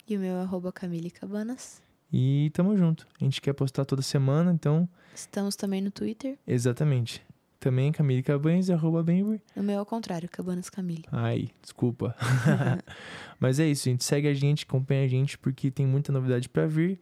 E 0.08 0.18
o 0.18 0.20
meu 0.20 0.36
é 0.36 0.42
arroba 0.42 0.72
Camille 0.72 1.10
Cabanas. 1.10 1.82
E 2.12 2.52
tamo 2.54 2.78
junto. 2.78 3.08
A 3.20 3.24
gente 3.24 3.42
quer 3.42 3.54
postar 3.54 3.86
toda 3.86 4.02
semana, 4.02 4.52
então, 4.52 4.88
Estamos 5.16 5.56
também 5.56 5.82
no 5.82 5.90
Twitter. 5.92 6.38
exatamente. 6.46 7.24
Também 7.64 7.94
Camille 7.94 8.22
Cabanes, 8.22 8.70
arroba 8.70 9.02
Bember. 9.02 9.40
No 9.56 9.64
meu 9.64 9.80
é 9.80 9.82
o 9.82 9.86
contrário, 9.86 10.28
Cabanas 10.30 10.70
Camille. 10.70 11.06
Ai, 11.10 11.48
desculpa. 11.62 12.14
Mas 13.40 13.58
é 13.58 13.66
isso, 13.66 13.86
gente. 13.86 14.04
Segue 14.04 14.28
a 14.28 14.34
gente, 14.34 14.66
acompanha 14.66 15.06
a 15.06 15.08
gente, 15.08 15.38
porque 15.38 15.72
tem 15.72 15.88
muita 15.88 16.12
novidade 16.12 16.50
pra 16.50 16.68
vir. 16.68 17.00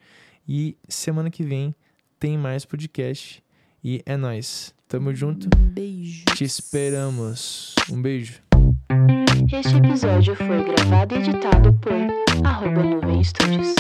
E 0.47 0.78
semana 0.88 1.32
que 1.32 1.41
vem 1.41 1.74
tem 2.20 2.38
mais 2.38 2.64
podcast. 2.64 3.43
E 3.84 4.03
é 4.05 4.16
nóis. 4.16 4.72
Tamo 4.88 5.16
junto. 5.16 5.49
Um 5.57 5.68
beijo. 5.68 6.26
Te 6.36 6.43
esperamos. 6.43 7.74
Um 7.91 7.99
beijo. 7.99 8.39
Este 9.51 9.78
episódio 9.78 10.36
foi 10.36 10.64
gravado 10.64 11.16
e 11.16 11.18
editado 11.18 11.74
por 11.74 11.91
arroba 12.45 12.84
Nuvem 12.84 13.24
Studios. 13.24 13.74